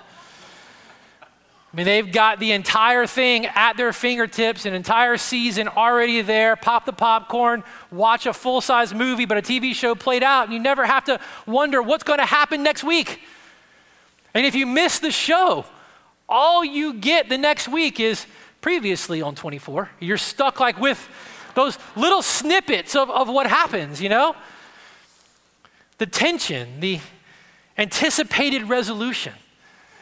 I 1.74 1.78
mean, 1.78 1.86
they've 1.86 2.12
got 2.12 2.40
the 2.40 2.52
entire 2.52 3.06
thing 3.06 3.46
at 3.48 3.78
their 3.78 3.94
fingertips, 3.94 4.66
an 4.66 4.74
entire 4.74 5.18
season 5.18 5.68
already 5.68 6.22
there. 6.22 6.56
Pop 6.56 6.86
the 6.86 6.94
popcorn, 6.94 7.64
watch 7.92 8.26
a 8.26 8.34
full 8.34 8.62
size 8.62 8.94
movie, 8.94 9.26
but 9.26 9.38
a 9.38 9.42
TV 9.42 9.74
show 9.74 9.94
played 9.94 10.24
out, 10.24 10.46
and 10.46 10.54
you 10.54 10.60
never 10.60 10.86
have 10.86 11.06
to 11.06 11.20
wonder 11.46 11.82
what's 11.82 12.04
going 12.04 12.20
to 12.20 12.26
happen 12.26 12.64
next 12.64 12.84
week. 12.84 13.22
And 14.34 14.46
if 14.46 14.56
you 14.56 14.66
miss 14.66 15.00
the 15.00 15.12
show, 15.12 15.66
all 16.28 16.64
you 16.64 16.94
get 16.94 17.30
the 17.30 17.38
next 17.38 17.68
week 17.68 18.00
is 18.00 18.26
previously 18.62 19.22
on 19.22 19.36
24. 19.36 19.90
You're 20.00 20.18
stuck 20.18 20.60
like 20.60 20.80
with 20.80 21.10
those 21.56 21.78
little 21.96 22.22
snippets 22.22 22.96
of, 22.96 23.10
of 23.10 23.28
what 23.28 23.48
happens, 23.48 24.02
you 24.02 24.10
know? 24.10 24.36
The 25.98 26.06
tension, 26.06 26.80
the 26.80 27.00
anticipated 27.78 28.64
resolution, 28.64 29.34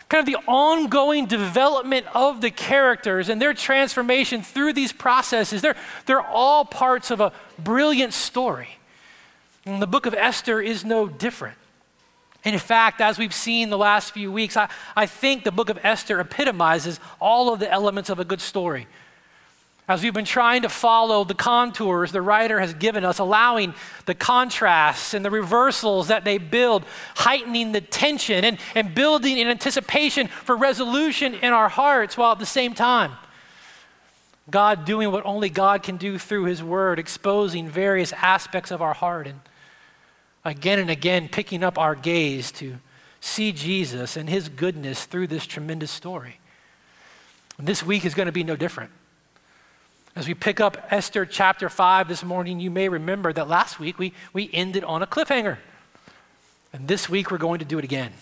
kind 0.09 0.19
of 0.19 0.25
the 0.25 0.39
ongoing 0.47 1.25
development 1.25 2.05
of 2.13 2.41
the 2.41 2.51
characters 2.51 3.29
and 3.29 3.41
their 3.41 3.53
transformation 3.53 4.41
through 4.41 4.73
these 4.73 4.91
processes. 4.91 5.61
They're, 5.61 5.75
they're 6.05 6.21
all 6.21 6.65
parts 6.65 7.11
of 7.11 7.21
a 7.21 7.31
brilliant 7.59 8.13
story. 8.13 8.69
And 9.65 9.81
the 9.81 9.87
book 9.87 10.05
of 10.05 10.13
Esther 10.13 10.61
is 10.61 10.85
no 10.85 11.07
different. 11.07 11.57
And 12.45 12.53
in 12.53 12.59
fact, 12.59 13.01
as 13.01 13.17
we've 13.17 13.33
seen 13.33 13.69
the 13.69 13.77
last 13.77 14.13
few 14.13 14.31
weeks, 14.31 14.55
I, 14.55 14.69
I 14.95 15.05
think 15.05 15.43
the 15.43 15.51
book 15.51 15.69
of 15.69 15.79
Esther 15.83 16.19
epitomizes 16.19 16.99
all 17.19 17.53
of 17.53 17.59
the 17.59 17.69
elements 17.71 18.09
of 18.09 18.19
a 18.19 18.25
good 18.25 18.41
story. 18.41 18.87
As 19.89 20.03
we've 20.03 20.13
been 20.13 20.25
trying 20.25 20.63
to 20.63 20.69
follow 20.69 21.23
the 21.23 21.33
contours 21.33 22.11
the 22.11 22.21
writer 22.21 22.59
has 22.59 22.73
given 22.73 23.05
us, 23.05 23.19
allowing 23.19 23.73
the 24.05 24.13
contrasts 24.13 25.13
and 25.13 25.23
the 25.23 25.31
reversals 25.31 26.09
that 26.09 26.25
they 26.25 26.37
build, 26.37 26.83
heightening 27.15 27.71
the 27.71 27.79
tension 27.79 28.43
and, 28.43 28.59
and 28.75 28.93
building 28.93 29.37
in 29.37 29.47
anticipation 29.47 30.27
for 30.27 30.57
resolution 30.57 31.35
in 31.35 31.53
our 31.53 31.69
hearts, 31.69 32.17
while 32.17 32.33
at 32.33 32.39
the 32.39 32.45
same 32.45 32.73
time, 32.73 33.13
God 34.49 34.83
doing 34.83 35.09
what 35.11 35.25
only 35.25 35.49
God 35.49 35.83
can 35.83 35.95
do 35.95 36.17
through 36.17 36.45
His 36.45 36.61
Word, 36.61 36.99
exposing 36.99 37.69
various 37.69 38.11
aspects 38.13 38.71
of 38.71 38.81
our 38.81 38.93
heart 38.93 39.25
and 39.25 39.39
again 40.47 40.79
and 40.79 40.89
again 40.89 41.27
picking 41.27 41.63
up 41.63 41.77
our 41.77 41.93
gaze 41.93 42.51
to 42.53 42.77
see 43.19 43.51
Jesus 43.51 44.15
and 44.15 44.29
his 44.29 44.49
goodness 44.49 45.05
through 45.05 45.27
this 45.27 45.45
tremendous 45.45 45.91
story. 45.91 46.39
And 47.57 47.67
this 47.67 47.83
week 47.83 48.05
is 48.05 48.13
going 48.13 48.27
to 48.27 48.31
be 48.31 48.43
no 48.43 48.55
different. 48.55 48.91
As 50.15 50.27
we 50.27 50.33
pick 50.33 50.59
up 50.59 50.87
Esther 50.89 51.25
chapter 51.25 51.69
5 51.69 52.07
this 52.07 52.23
morning, 52.23 52.59
you 52.59 52.71
may 52.71 52.89
remember 52.89 53.33
that 53.33 53.47
last 53.47 53.79
week 53.79 53.99
we, 53.99 54.13
we 54.33 54.49
ended 54.53 54.83
on 54.83 55.03
a 55.03 55.07
cliffhanger. 55.07 55.57
And 56.73 56.87
this 56.87 57.09
week 57.09 57.29
we're 57.29 57.37
going 57.37 57.59
to 57.59 57.65
do 57.65 57.77
it 57.77 57.83
again. 57.83 58.13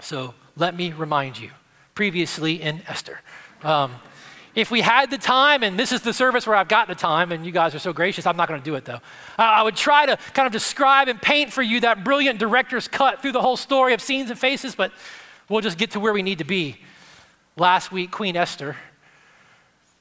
So 0.00 0.34
let 0.56 0.76
me 0.76 0.92
remind 0.92 1.38
you 1.38 1.50
previously 1.94 2.62
in 2.62 2.82
Esther. 2.86 3.20
Um, 3.62 3.92
if 4.54 4.70
we 4.70 4.82
had 4.82 5.10
the 5.10 5.18
time, 5.18 5.62
and 5.62 5.78
this 5.78 5.92
is 5.92 6.02
the 6.02 6.12
service 6.12 6.46
where 6.46 6.56
I've 6.56 6.68
got 6.68 6.86
the 6.86 6.94
time, 6.94 7.32
and 7.32 7.44
you 7.46 7.52
guys 7.52 7.74
are 7.74 7.78
so 7.78 7.92
gracious, 7.92 8.26
I'm 8.26 8.36
not 8.36 8.48
going 8.48 8.60
to 8.60 8.64
do 8.64 8.74
it 8.74 8.84
though. 8.84 9.00
I 9.38 9.62
would 9.62 9.76
try 9.76 10.04
to 10.06 10.16
kind 10.34 10.46
of 10.46 10.52
describe 10.52 11.08
and 11.08 11.20
paint 11.20 11.52
for 11.52 11.62
you 11.62 11.80
that 11.80 12.04
brilliant 12.04 12.38
director's 12.38 12.86
cut 12.86 13.22
through 13.22 13.32
the 13.32 13.40
whole 13.40 13.56
story 13.56 13.94
of 13.94 14.02
scenes 14.02 14.30
and 14.30 14.38
faces, 14.38 14.74
but 14.74 14.92
we'll 15.48 15.62
just 15.62 15.78
get 15.78 15.92
to 15.92 16.00
where 16.00 16.12
we 16.12 16.22
need 16.22 16.38
to 16.38 16.44
be. 16.44 16.76
Last 17.56 17.92
week, 17.92 18.10
Queen 18.10 18.36
Esther 18.36 18.76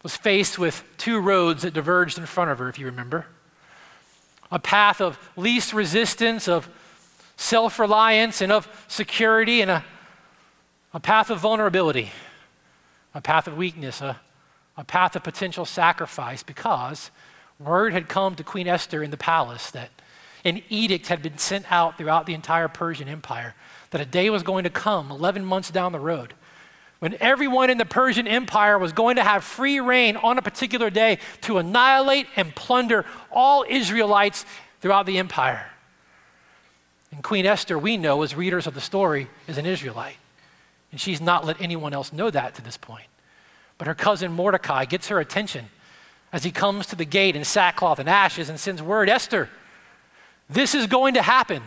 was 0.04 0.18
faced 0.18 0.58
with 0.58 0.84
two 0.98 1.20
roads 1.20 1.64
that 1.64 1.74
diverged 1.74 2.18
in 2.18 2.26
front 2.26 2.52
of 2.52 2.60
her, 2.60 2.68
if 2.68 2.80
you 2.80 2.86
remember. 2.86 3.28
A 4.52 4.60
path 4.60 5.00
of 5.00 5.18
least 5.38 5.74
resistance, 5.74 6.48
of 6.48 6.68
self 7.38 7.80
reliance, 7.80 8.42
and 8.42 8.52
of 8.52 8.68
security, 8.88 9.62
and 9.62 9.72
a, 9.72 9.86
a 10.94 11.00
path 11.00 11.30
of 11.30 11.40
vulnerability, 11.40 12.12
a 13.14 13.22
path 13.22 13.48
of 13.48 13.56
weakness, 13.56 14.02
a 14.02 14.20
a 14.82 14.84
path 14.84 15.16
of 15.16 15.24
potential 15.24 15.64
sacrifice 15.64 16.42
because 16.42 17.12
word 17.60 17.94
had 17.94 18.10
come 18.10 18.34
to 18.34 18.44
Queen 18.44 18.68
Esther 18.68 19.04
in 19.04 19.12
the 19.12 19.18
palace 19.18 19.70
that 19.70 19.92
an 20.44 20.64
edict 20.70 21.08
had 21.08 21.22
been 21.22 21.38
sent 21.38 21.72
out 21.72 22.00
throughout 22.00 22.26
the 22.26 22.34
entire 22.34 22.68
Persian 22.68 23.08
Empire 23.08 23.54
that 23.92 24.02
a 24.02 24.06
day 24.06 24.32
was 24.32 24.42
going 24.42 24.64
to 24.64 24.72
come 24.72 25.12
11 25.12 25.46
months 25.46 25.70
down 25.70 25.92
the 25.92 26.00
road 26.00 26.34
when 26.98 27.16
everyone 27.20 27.70
in 27.70 27.78
the 27.78 27.86
Persian 27.86 28.28
Empire 28.28 28.80
was 28.80 28.92
going 28.92 29.18
to 29.18 29.24
have 29.24 29.44
free 29.44 29.80
reign 29.80 30.18
on 30.18 30.40
a 30.40 30.42
particular 30.42 30.90
day 30.90 31.20
to 31.42 31.60
annihilate 31.60 32.26
and 32.36 32.56
plunder 32.56 33.06
all 33.32 33.64
Israelites 33.70 34.48
throughout 34.82 35.06
the 35.06 35.20
empire. 35.20 35.68
And 37.12 37.24
Queen 37.24 37.46
Esther, 37.46 37.78
we 37.78 37.98
know 37.98 38.24
as 38.24 38.34
readers 38.34 38.66
of 38.66 38.74
the 38.74 38.82
story, 38.82 39.28
is 39.48 39.60
an 39.60 39.68
Israelite. 39.68 40.18
And 40.92 41.00
she's 41.00 41.22
not 41.22 41.46
let 41.46 41.62
anyone 41.62 41.94
else 41.94 42.12
know 42.12 42.32
that 42.32 42.56
to 42.56 42.64
this 42.64 42.78
point. 42.78 43.06
But 43.82 43.88
her 43.88 43.96
cousin 43.96 44.32
Mordecai 44.32 44.86
gets 44.86 45.08
her 45.08 45.20
attention 45.20 45.66
as 46.32 46.44
he 46.44 46.52
comes 46.52 46.86
to 46.86 46.96
the 46.96 47.04
gate 47.04 47.36
in 47.36 47.44
sackcloth 47.44 47.98
and 47.98 48.08
ashes 48.08 48.48
and 48.48 48.60
sends 48.60 48.80
word 48.80 49.10
Esther, 49.10 49.50
this 50.48 50.76
is 50.76 50.86
going 50.86 51.16
to 51.16 51.24
happen. 51.24 51.64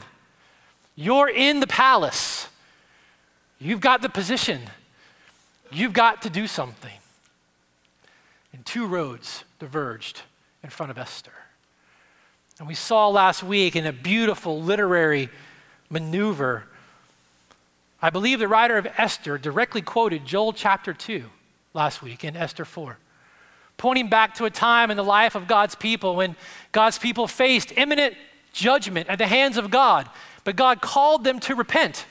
You're 0.94 1.28
in 1.28 1.58
the 1.58 1.66
palace. 1.66 2.46
You've 3.58 3.80
got 3.80 4.00
the 4.00 4.08
position. 4.08 4.60
You've 5.72 5.92
got 5.92 6.22
to 6.22 6.30
do 6.30 6.46
something. 6.46 6.98
And 8.52 8.64
two 8.64 8.86
roads 8.86 9.42
diverged 9.58 10.22
in 10.62 10.70
front 10.70 10.90
of 10.92 10.98
Esther. 10.98 11.32
And 12.60 12.68
we 12.68 12.74
saw 12.74 13.08
last 13.08 13.42
week 13.42 13.74
in 13.74 13.86
a 13.86 13.92
beautiful 13.92 14.62
literary 14.62 15.30
maneuver, 15.90 16.62
I 18.00 18.10
believe 18.10 18.38
the 18.38 18.46
writer 18.46 18.78
of 18.78 18.86
Esther 18.96 19.36
directly 19.36 19.82
quoted 19.82 20.24
Joel 20.24 20.52
chapter 20.52 20.92
2 20.92 21.24
last 21.74 22.02
week 22.02 22.24
in 22.24 22.36
Esther 22.36 22.64
4, 22.64 22.96
pointing 23.76 24.08
back 24.08 24.34
to 24.36 24.44
a 24.44 24.50
time 24.50 24.90
in 24.90 24.96
the 24.96 25.04
life 25.04 25.34
of 25.34 25.48
God's 25.48 25.74
people 25.74 26.14
when 26.16 26.36
God's 26.70 26.98
people 26.98 27.26
faced 27.26 27.72
imminent 27.76 28.14
judgment 28.52 29.08
at 29.08 29.18
the 29.18 29.26
hands 29.26 29.58
of 29.58 29.70
God, 29.70 30.08
but 30.44 30.54
God 30.54 30.80
called 30.80 31.24
them 31.24 31.40
to 31.40 31.56
repent, 31.56 32.06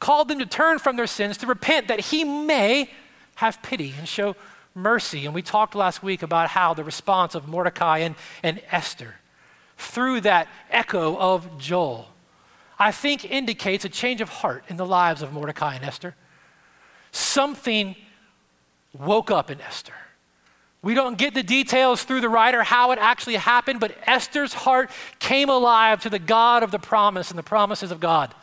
called 0.00 0.28
them 0.28 0.38
to 0.38 0.46
turn 0.46 0.78
from 0.78 0.96
their 0.96 1.06
sins, 1.06 1.36
to 1.38 1.46
repent 1.46 1.88
that 1.88 2.00
He 2.00 2.24
may 2.24 2.90
have 3.36 3.62
pity 3.62 3.94
and 3.98 4.08
show 4.08 4.34
mercy. 4.74 5.26
And 5.26 5.34
we 5.34 5.42
talked 5.42 5.74
last 5.74 6.02
week 6.02 6.22
about 6.22 6.48
how 6.48 6.72
the 6.72 6.84
response 6.84 7.34
of 7.34 7.46
Mordecai 7.46 7.98
and, 7.98 8.14
and 8.42 8.62
Esther 8.70 9.16
through 9.76 10.22
that 10.22 10.48
echo 10.70 11.16
of 11.18 11.58
Joel, 11.58 12.08
I 12.78 12.92
think 12.92 13.30
indicates 13.30 13.84
a 13.84 13.88
change 13.88 14.20
of 14.20 14.28
heart 14.28 14.64
in 14.68 14.76
the 14.76 14.86
lives 14.86 15.20
of 15.20 15.32
Mordecai 15.32 15.74
and 15.74 15.84
Esther. 15.84 16.14
Something 17.12 17.94
woke 18.98 19.30
up 19.30 19.50
in 19.50 19.60
Esther. 19.60 19.94
We 20.82 20.94
don't 20.94 21.16
get 21.16 21.32
the 21.32 21.42
details 21.42 22.04
through 22.04 22.20
the 22.20 22.28
writer 22.28 22.62
how 22.62 22.92
it 22.92 22.98
actually 22.98 23.36
happened, 23.36 23.80
but 23.80 23.96
Esther's 24.06 24.52
heart 24.52 24.90
came 25.18 25.48
alive 25.48 26.02
to 26.02 26.10
the 26.10 26.18
God 26.18 26.62
of 26.62 26.70
the 26.70 26.78
promise 26.78 27.30
and 27.30 27.38
the 27.38 27.42
promises 27.42 27.90
of 27.90 28.00
God. 28.00 28.34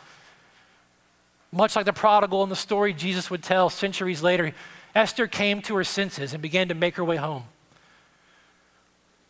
Much 1.52 1.76
like 1.76 1.86
the 1.86 1.94
prodigal 1.94 2.44
in 2.44 2.50
the 2.50 2.56
story 2.56 2.94
Jesus 2.94 3.30
would 3.30 3.44
tell 3.44 3.70
centuries 3.70 4.24
later, 4.24 4.54
Esther 4.96 5.28
came 5.28 5.62
to 5.62 5.76
her 5.76 5.84
senses 5.84 6.34
and 6.34 6.42
began 6.42 6.68
to 6.70 6.74
make 6.74 6.96
her 6.96 7.06
way 7.06 7.18
home. 7.18 7.44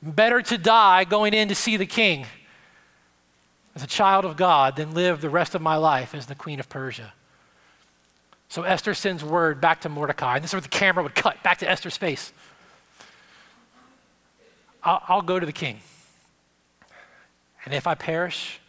Better 0.02 0.42
to 0.44 0.58
die 0.58 1.04
going 1.04 1.34
in 1.34 1.50
to 1.50 1.56
see 1.56 1.78
the 1.78 1.86
king 1.86 2.26
as 3.76 3.84
a 3.84 3.88
child 3.88 4.26
of 4.26 4.38
God 4.38 4.76
than 4.76 4.94
live 4.94 5.22
the 5.22 5.30
rest 5.30 5.54
of 5.54 5.62
my 5.62 5.76
life 5.76 6.16
as 6.16 6.28
the 6.28 6.36
queen 6.36 6.60
of 6.60 6.70
Persia. 6.70 7.14
So 8.52 8.64
Esther 8.64 8.94
sends 8.94 9.24
word 9.24 9.62
back 9.62 9.80
to 9.82 9.90
Mordecai, 9.90 10.36
and 10.36 10.44
this 10.44 10.50
is 10.50 10.56
where 10.56 10.62
the 10.62 10.68
camera 10.68 11.02
would 11.04 11.16
cut 11.16 11.42
back 11.42 11.60
to 11.60 11.70
Esther's 11.70 11.96
face. 11.96 12.34
I'll, 14.84 15.02
I'll 15.08 15.22
go 15.22 15.40
to 15.40 15.46
the 15.46 15.54
king. 15.54 15.80
And 17.64 17.74
if 17.74 17.88
I 17.88 17.96
perish, 17.96 18.60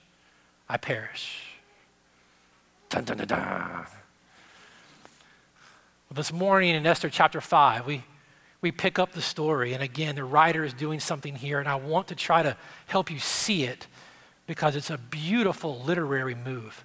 I 0.68 0.76
perish. 0.76 1.42
Dun, 2.90 3.02
dun, 3.02 3.16
dun, 3.16 3.26
dun. 3.26 3.86
This 6.12 6.32
morning 6.32 6.76
in 6.76 6.86
Esther 6.86 7.10
chapter 7.10 7.40
5, 7.40 7.84
we, 7.84 8.04
we 8.60 8.70
pick 8.70 9.00
up 9.00 9.14
the 9.14 9.20
story. 9.20 9.74
And 9.74 9.82
again, 9.82 10.14
the 10.14 10.22
writer 10.22 10.62
is 10.62 10.74
doing 10.74 11.00
something 11.00 11.34
here, 11.34 11.58
and 11.58 11.68
I 11.68 11.74
want 11.74 12.06
to 12.06 12.14
try 12.14 12.44
to 12.44 12.56
help 12.86 13.10
you 13.10 13.18
see 13.18 13.64
it 13.64 13.88
because 14.46 14.76
it's 14.76 14.90
a 14.90 14.98
beautiful 14.98 15.80
literary 15.80 16.36
move. 16.36 16.84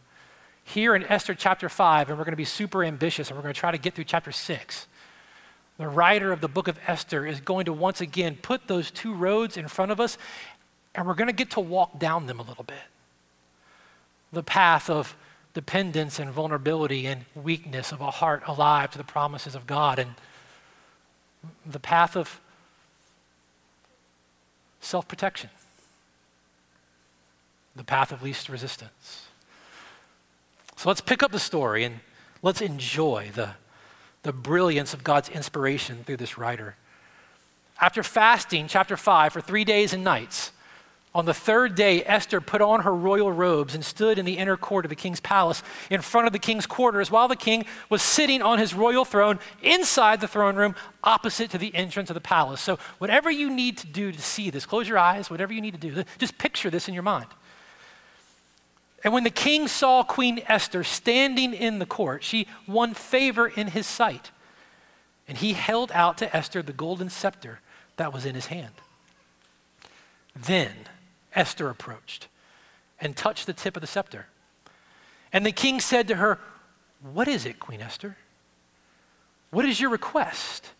Here 0.68 0.96
in 0.96 1.06
Esther 1.06 1.34
chapter 1.34 1.70
5, 1.70 2.10
and 2.10 2.18
we're 2.18 2.26
going 2.26 2.34
to 2.34 2.36
be 2.36 2.44
super 2.44 2.84
ambitious, 2.84 3.30
and 3.30 3.38
we're 3.38 3.42
going 3.42 3.54
to 3.54 3.60
try 3.60 3.72
to 3.72 3.78
get 3.78 3.94
through 3.94 4.04
chapter 4.04 4.34
6. 4.34 4.88
The 5.78 5.88
writer 5.88 6.34
of 6.34 6.42
the 6.42 6.50
book 6.50 6.68
of 6.68 6.78
Esther 6.86 7.26
is 7.26 7.40
going 7.40 7.64
to 7.66 7.74
once 7.74 8.02
again 8.02 8.38
put 8.42 8.68
those 8.68 8.92
two 8.92 9.14
roads 9.14 9.56
in 9.56 9.70
front 9.70 9.94
of 9.94 10.02
us, 10.02 10.18
and 10.94 11.08
we're 11.08 11.14
going 11.14 11.30
to 11.30 11.34
get 11.34 11.52
to 11.52 11.62
walk 11.62 11.98
down 12.00 12.26
them 12.26 12.42
a 12.42 12.44
little 12.44 12.66
bit. 12.66 12.84
The 14.34 14.44
path 14.44 14.90
of 14.90 15.16
dependence 15.54 16.20
and 16.20 16.32
vulnerability 16.32 17.06
and 17.06 17.24
weakness 17.34 17.94
of 17.94 18.02
a 18.02 18.12
heart 18.12 18.44
alive 18.46 18.92
to 18.92 18.98
the 18.98 19.06
promises 19.06 19.56
of 19.56 19.68
God 19.68 20.00
and 20.00 20.16
the 21.66 21.80
path 21.80 22.18
of 22.18 22.42
self 24.82 25.08
protection, 25.08 25.50
the 27.74 27.86
path 27.86 28.12
of 28.12 28.22
least 28.22 28.50
resistance. 28.50 29.27
So 30.78 30.90
let's 30.90 31.02
pick 31.02 31.24
up 31.24 31.32
the 31.32 31.40
story 31.40 31.84
and 31.84 32.00
let's 32.44 32.62
enjoy 32.62 33.32
the, 33.34 33.56
the 34.22 34.32
brilliance 34.32 34.94
of 34.94 35.04
God's 35.04 35.28
inspiration 35.28 36.04
through 36.06 36.18
this 36.18 36.38
writer. 36.38 36.76
After 37.82 38.04
fasting, 38.04 38.68
chapter 38.68 38.96
5, 38.96 39.34
for 39.34 39.42
three 39.42 39.64
days 39.64 39.92
and 39.92 40.04
nights, 40.04 40.52
on 41.16 41.26
the 41.26 41.34
third 41.34 41.74
day, 41.74 42.04
Esther 42.04 42.40
put 42.40 42.62
on 42.62 42.82
her 42.82 42.94
royal 42.94 43.32
robes 43.32 43.74
and 43.74 43.84
stood 43.84 44.20
in 44.20 44.26
the 44.26 44.38
inner 44.38 44.56
court 44.56 44.86
of 44.86 44.90
the 44.90 44.96
king's 44.96 45.20
palace 45.20 45.64
in 45.90 46.02
front 46.02 46.28
of 46.28 46.34
the 46.34 46.38
king's 46.38 46.68
quarters 46.68 47.10
while 47.10 47.28
the 47.28 47.36
king 47.36 47.66
was 47.90 48.04
sitting 48.04 48.44
on 48.44 48.60
his 48.60 48.76
royal 48.76 49.04
throne 49.04 49.40
inside 49.64 50.22
the 50.22 50.28
throne 50.28 50.56
room 50.56 50.76
opposite 51.04 51.50
to 51.50 51.58
the 51.58 51.74
entrance 51.74 52.12
of 52.12 52.14
the 52.14 52.22
palace. 52.22 52.62
So, 52.62 52.78
whatever 53.00 53.32
you 53.32 53.50
need 53.50 53.80
to 53.80 53.88
do 53.88 54.12
to 54.12 54.22
see 54.22 54.52
this, 54.52 54.68
close 54.68 54.88
your 54.88 55.00
eyes, 55.00 55.32
whatever 55.32 55.54
you 55.54 55.62
need 55.62 55.80
to 55.82 55.90
do, 55.90 56.04
just 56.20 56.38
picture 56.38 56.70
this 56.70 56.88
in 56.88 56.94
your 56.94 57.02
mind. 57.02 57.28
And 59.08 59.14
when 59.14 59.24
the 59.24 59.30
king 59.30 59.70
saw 59.70 60.04
Queen 60.04 60.42
Esther 60.48 60.84
standing 60.84 61.54
in 61.54 61.80
the 61.80 61.86
court, 61.86 62.26
she 62.26 62.46
won 62.68 62.94
favor 62.94 63.48
in 63.48 63.68
his 63.68 63.88
sight. 63.88 64.32
And 65.30 65.38
he 65.38 65.54
held 65.54 65.94
out 65.94 66.18
to 66.18 66.36
Esther 66.36 66.62
the 66.62 66.74
golden 66.74 67.10
scepter 67.10 67.62
that 67.96 68.12
was 68.12 68.26
in 68.26 68.36
his 68.36 68.48
hand. 68.48 68.74
Then, 70.36 70.74
Esther 71.34 71.70
approached 71.70 72.28
and 73.00 73.16
touched 73.16 73.46
the 73.46 73.54
tip 73.54 73.78
of 73.78 73.82
the 73.82 73.88
scepter. 73.88 74.26
And 75.32 75.46
the 75.46 75.54
king 75.54 75.80
said 75.80 76.10
to 76.10 76.16
her, 76.16 76.38
What 77.02 77.30
is 77.30 77.46
it, 77.46 77.62
Queen 77.62 77.80
Esther? 77.80 78.18
What 79.52 79.64
is 79.64 79.80
your 79.80 79.90
request? 79.90 80.72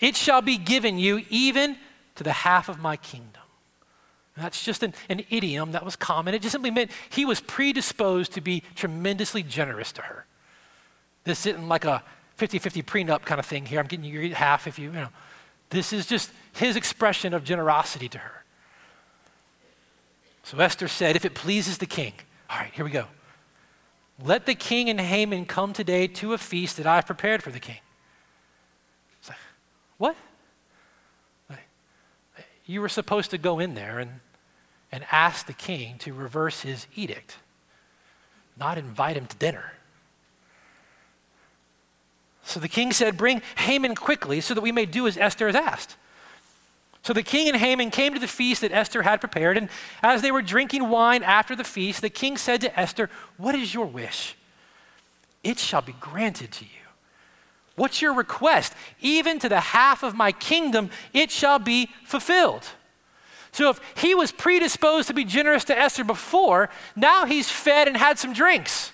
It 0.00 0.16
shall 0.16 0.40
be 0.40 0.56
given 0.56 0.98
you 0.98 1.26
even 1.28 1.76
to 2.14 2.24
the 2.24 2.32
half 2.32 2.70
of 2.70 2.78
my 2.78 2.96
kingdom. 2.96 3.42
That's 4.36 4.64
just 4.64 4.82
an, 4.82 4.94
an 5.08 5.24
idiom 5.30 5.72
that 5.72 5.84
was 5.84 5.94
common. 5.94 6.34
It 6.34 6.42
just 6.42 6.52
simply 6.52 6.70
meant 6.70 6.90
he 7.10 7.24
was 7.24 7.40
predisposed 7.40 8.32
to 8.32 8.40
be 8.40 8.62
tremendously 8.74 9.42
generous 9.42 9.92
to 9.92 10.02
her. 10.02 10.26
This 11.22 11.46
isn't 11.46 11.68
like 11.68 11.84
a 11.84 12.02
50 12.36 12.58
50 12.58 12.82
prenup 12.82 13.22
kind 13.22 13.38
of 13.38 13.46
thing 13.46 13.64
here. 13.66 13.78
I'm 13.78 13.86
getting 13.86 14.04
you 14.04 14.34
half 14.34 14.66
if 14.66 14.78
you, 14.78 14.86
you 14.86 14.92
know. 14.92 15.08
This 15.70 15.92
is 15.92 16.06
just 16.06 16.30
his 16.52 16.76
expression 16.76 17.32
of 17.32 17.44
generosity 17.44 18.08
to 18.08 18.18
her. 18.18 18.44
So 20.42 20.58
Esther 20.58 20.88
said, 20.88 21.16
If 21.16 21.24
it 21.24 21.34
pleases 21.34 21.78
the 21.78 21.86
king, 21.86 22.12
all 22.50 22.58
right, 22.58 22.72
here 22.74 22.84
we 22.84 22.90
go. 22.90 23.06
Let 24.22 24.46
the 24.46 24.54
king 24.54 24.90
and 24.90 25.00
Haman 25.00 25.46
come 25.46 25.72
today 25.72 26.06
to 26.06 26.34
a 26.34 26.38
feast 26.38 26.76
that 26.76 26.86
I've 26.86 27.06
prepared 27.06 27.42
for 27.42 27.50
the 27.50 27.58
king. 27.58 27.78
It's 29.18 29.28
like, 29.28 29.38
what? 29.98 30.16
You 32.66 32.80
were 32.80 32.88
supposed 32.88 33.30
to 33.30 33.38
go 33.38 33.58
in 33.58 33.74
there 33.74 33.98
and, 33.98 34.20
and 34.90 35.04
ask 35.10 35.46
the 35.46 35.52
king 35.52 35.98
to 35.98 36.12
reverse 36.12 36.62
his 36.62 36.86
edict, 36.94 37.36
not 38.58 38.78
invite 38.78 39.16
him 39.16 39.26
to 39.26 39.36
dinner. 39.36 39.72
So 42.44 42.60
the 42.60 42.68
king 42.68 42.92
said, 42.92 43.16
Bring 43.16 43.42
Haman 43.56 43.94
quickly 43.94 44.40
so 44.40 44.54
that 44.54 44.60
we 44.60 44.72
may 44.72 44.86
do 44.86 45.06
as 45.06 45.16
Esther 45.16 45.46
has 45.46 45.56
asked. 45.56 45.96
So 47.02 47.12
the 47.12 47.22
king 47.22 47.48
and 47.48 47.56
Haman 47.56 47.90
came 47.90 48.14
to 48.14 48.20
the 48.20 48.26
feast 48.26 48.62
that 48.62 48.72
Esther 48.72 49.02
had 49.02 49.20
prepared, 49.20 49.58
and 49.58 49.68
as 50.02 50.22
they 50.22 50.32
were 50.32 50.40
drinking 50.40 50.88
wine 50.88 51.22
after 51.22 51.54
the 51.54 51.64
feast, 51.64 52.00
the 52.00 52.08
king 52.08 52.38
said 52.38 52.62
to 52.62 52.80
Esther, 52.80 53.10
What 53.36 53.54
is 53.54 53.74
your 53.74 53.84
wish? 53.84 54.36
It 55.42 55.58
shall 55.58 55.82
be 55.82 55.94
granted 56.00 56.50
to 56.52 56.64
you. 56.64 56.83
What's 57.76 58.00
your 58.00 58.14
request? 58.14 58.72
Even 59.00 59.38
to 59.40 59.48
the 59.48 59.60
half 59.60 60.02
of 60.02 60.14
my 60.14 60.32
kingdom, 60.32 60.90
it 61.12 61.30
shall 61.30 61.58
be 61.58 61.90
fulfilled. 62.04 62.66
So 63.52 63.70
if 63.70 63.80
he 63.96 64.14
was 64.14 64.32
predisposed 64.32 65.08
to 65.08 65.14
be 65.14 65.24
generous 65.24 65.64
to 65.64 65.78
Esther 65.78 66.04
before, 66.04 66.70
now 66.96 67.24
he's 67.24 67.50
fed 67.50 67.88
and 67.88 67.96
had 67.96 68.18
some 68.18 68.32
drinks. 68.32 68.92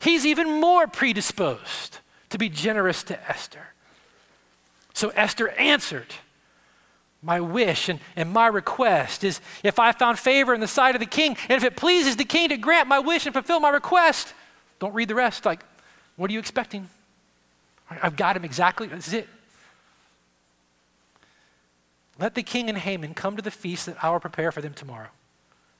He's 0.00 0.26
even 0.26 0.60
more 0.60 0.86
predisposed 0.86 1.98
to 2.30 2.38
be 2.38 2.48
generous 2.48 3.02
to 3.04 3.30
Esther. 3.30 3.68
So 4.92 5.10
Esther 5.10 5.50
answered, 5.50 6.14
my 7.22 7.40
wish 7.40 7.88
and, 7.88 8.00
and 8.16 8.32
my 8.32 8.46
request 8.46 9.24
is 9.24 9.40
if 9.62 9.78
I 9.78 9.92
found 9.92 10.18
favor 10.18 10.52
in 10.52 10.60
the 10.60 10.68
sight 10.68 10.94
of 10.94 11.00
the 11.00 11.06
king, 11.06 11.36
and 11.48 11.56
if 11.56 11.64
it 11.64 11.74
pleases 11.74 12.16
the 12.16 12.24
king 12.24 12.50
to 12.50 12.56
grant 12.56 12.86
my 12.86 12.98
wish 12.98 13.24
and 13.26 13.32
fulfill 13.32 13.60
my 13.60 13.70
request, 13.70 14.34
don't 14.78 14.92
read 14.92 15.08
the 15.08 15.14
rest. 15.14 15.46
Like, 15.46 15.64
what 16.16 16.30
are 16.30 16.34
you 16.34 16.38
expecting? 16.38 16.88
I've 17.90 18.16
got 18.16 18.36
him 18.36 18.44
exactly. 18.44 18.86
This 18.86 19.08
is 19.08 19.14
it. 19.14 19.28
Let 22.18 22.34
the 22.34 22.42
king 22.42 22.68
and 22.68 22.78
Haman 22.78 23.14
come 23.14 23.36
to 23.36 23.42
the 23.42 23.50
feast 23.50 23.86
that 23.86 24.02
I 24.02 24.10
will 24.10 24.20
prepare 24.20 24.52
for 24.52 24.60
them 24.60 24.72
tomorrow, 24.72 25.08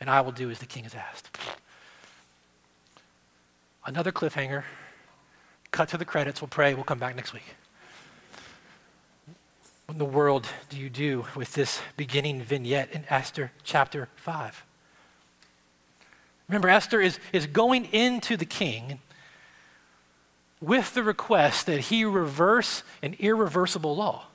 and 0.00 0.10
I 0.10 0.20
will 0.20 0.32
do 0.32 0.50
as 0.50 0.58
the 0.58 0.66
king 0.66 0.84
has 0.84 0.94
asked. 0.94 1.36
Another 3.86 4.12
cliffhanger. 4.12 4.64
Cut 5.70 5.88
to 5.90 5.98
the 5.98 6.04
credits. 6.04 6.40
We'll 6.40 6.48
pray. 6.48 6.74
We'll 6.74 6.84
come 6.84 6.98
back 6.98 7.16
next 7.16 7.32
week. 7.32 7.54
What 9.86 9.94
in 9.94 9.98
the 9.98 10.04
world 10.04 10.46
do 10.70 10.78
you 10.78 10.88
do 10.88 11.26
with 11.36 11.52
this 11.52 11.80
beginning 11.96 12.42
vignette 12.42 12.90
in 12.92 13.04
Esther 13.10 13.52
chapter 13.64 14.08
5? 14.16 14.64
Remember, 16.48 16.68
Esther 16.68 17.00
is, 17.00 17.18
is 17.32 17.46
going 17.46 17.86
into 17.86 18.36
the 18.36 18.44
king 18.44 19.00
with 20.64 20.94
the 20.94 21.02
request 21.02 21.66
that 21.66 21.80
he 21.80 22.04
reverse 22.04 22.82
an 23.02 23.16
irreversible 23.18 23.94
law. 23.94 24.26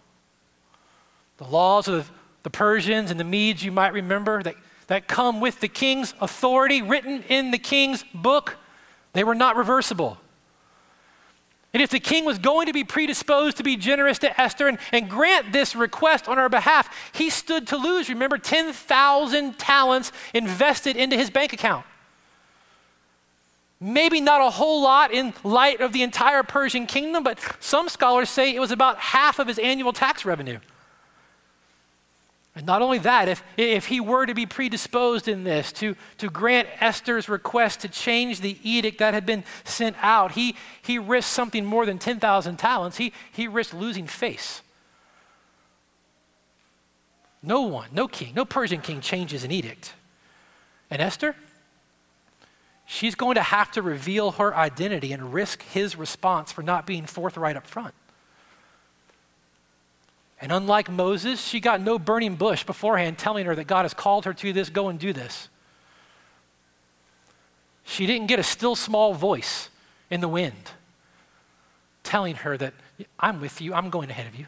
The 1.38 1.45
laws 1.45 1.88
of 1.88 2.12
the 2.43 2.50
Persians 2.50 3.12
and 3.12 3.19
the 3.19 3.24
Medes, 3.24 3.63
you 3.63 3.71
might 3.71 3.93
remember, 3.93 4.43
that, 4.43 4.55
that 4.88 5.07
come 5.07 5.39
with 5.39 5.59
the 5.59 5.67
king's 5.67 6.13
authority 6.21 6.81
written 6.81 7.24
in 7.24 7.51
the 7.51 7.57
king's 7.57 8.03
book, 8.13 8.57
they 9.13 9.24
were 9.24 9.36
not 9.36 9.55
reversible. 9.55 10.17
And 11.74 11.83
if 11.83 11.91
the 11.91 12.00
king 12.00 12.25
was 12.25 12.39
going 12.39 12.65
to 12.65 12.74
be 12.74 12.83
predisposed 12.83 13.57
to 13.57 13.63
be 13.63 13.75
generous 13.75 14.17
to 14.19 14.41
Esther 14.41 14.67
and, 14.67 14.79
and 14.91 15.09
grant 15.09 15.53
this 15.53 15.75
request 15.75 16.27
on 16.27 16.38
her 16.38 16.50
behalf, 16.50 16.89
he 17.13 17.29
stood 17.29 17.67
to 17.67 17.77
lose, 17.77 18.09
remember, 18.09 18.39
10,000 18.39 19.59
talents 19.59 20.12
invested 20.33 20.98
into 20.98 21.15
his 21.15 21.29
bank 21.29 21.53
account. 21.53 21.86
Maybe 23.81 24.19
not 24.19 24.41
a 24.41 24.50
whole 24.50 24.81
lot 24.81 25.12
in 25.12 25.33
light 25.43 25.79
of 25.79 25.93
the 25.93 26.03
entire 26.03 26.43
Persian 26.43 26.86
kingdom, 26.86 27.24
but 27.24 27.39
some 27.59 27.88
scholars 27.88 28.29
say 28.29 28.53
it 28.53 28.59
was 28.59 28.71
about 28.71 28.98
half 28.98 29.39
of 29.39 29.48
his 29.48 29.57
annual 29.57 29.93
tax 29.93 30.25
revenue. 30.25 30.59
And 32.55 32.65
not 32.65 32.81
only 32.81 32.98
that, 33.00 33.29
if, 33.29 33.41
if 33.55 33.86
he 33.86 34.01
were 34.01 34.25
to 34.25 34.33
be 34.33 34.45
predisposed 34.45 35.29
in 35.29 35.45
this 35.45 35.71
to, 35.74 35.95
to 36.17 36.29
grant 36.29 36.67
Esther's 36.81 37.29
request 37.29 37.79
to 37.81 37.88
change 37.88 38.41
the 38.41 38.57
edict 38.63 39.00
that 39.00 39.13
had 39.13 39.25
been 39.25 39.45
sent 39.63 39.95
out, 40.01 40.33
he, 40.33 40.57
he 40.81 41.00
risked 41.00 41.31
something 41.31 41.63
more 41.63 41.86
than 41.86 42.00
10,000 42.00 42.57
talents. 42.57 42.98
He, 42.98 43.13
he 43.31 43.48
risked 43.48 43.74
losing 43.74 44.07
face. 44.07 44.62
No 47.41 47.62
one, 47.62 47.88
no 47.93 48.09
king, 48.09 48.33
no 48.36 48.43
Persian 48.43 48.81
king 48.81 49.00
changes 49.00 49.45
an 49.45 49.51
edict. 49.51 49.93
And 50.89 51.01
Esther, 51.01 51.36
she's 52.91 53.13
going 53.13 53.36
to 53.36 53.43
have 53.43 53.69
to 53.69 53.84
reveal 53.84 54.31
her 54.31 54.55
identity 54.55 55.13
and 55.13 55.31
risk 55.31 55.62
his 55.62 55.96
response 55.96 56.51
for 56.51 56.63
not 56.63 56.88
being 56.88 57.05
forthright 57.05 57.55
up 57.55 57.67
front. 57.67 57.93
And 60.41 60.51
unlike 60.51 60.89
Moses, 60.89 61.46
she 61.46 61.60
got 61.60 61.81
no 61.81 62.00
burning 62.00 62.36
bush 62.36 62.63
beforehand 62.63 63.19
telling 63.19 63.46
her 63.46 63.53
that 63.53 63.65
God 63.65 63.84
has 63.84 63.93
called 63.93 64.25
her 64.25 64.34
to 64.34 64.53
this, 64.53 64.69
go 64.72 64.88
and 64.88 64.98
do 64.98 65.13
this. 65.13 65.50
She 67.84 68.08
didn't 68.08 68.25
get 68.25 68.39
a 68.39 68.43
still 68.43 68.75
small 68.75 69.13
voice 69.13 69.69
in 70.10 70.19
the 70.19 70.27
wind 70.27 70.72
telling 72.01 72.38
her 72.38 72.58
that 72.58 72.74
I'm 73.19 73.39
with 73.39 73.62
you, 73.62 73.75
I'm 73.75 73.91
going 73.91 74.10
ahead 74.10 74.25
of 74.25 74.36
you. 74.36 74.48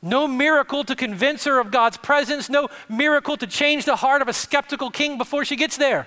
No 0.00 0.26
miracle 0.26 0.82
to 0.84 0.96
convince 0.96 1.44
her 1.44 1.60
of 1.60 1.70
God's 1.70 1.98
presence, 1.98 2.48
no 2.48 2.68
miracle 2.88 3.36
to 3.36 3.46
change 3.46 3.84
the 3.84 3.96
heart 3.96 4.22
of 4.22 4.28
a 4.28 4.32
skeptical 4.32 4.90
king 4.90 5.18
before 5.18 5.44
she 5.44 5.56
gets 5.56 5.76
there. 5.76 6.06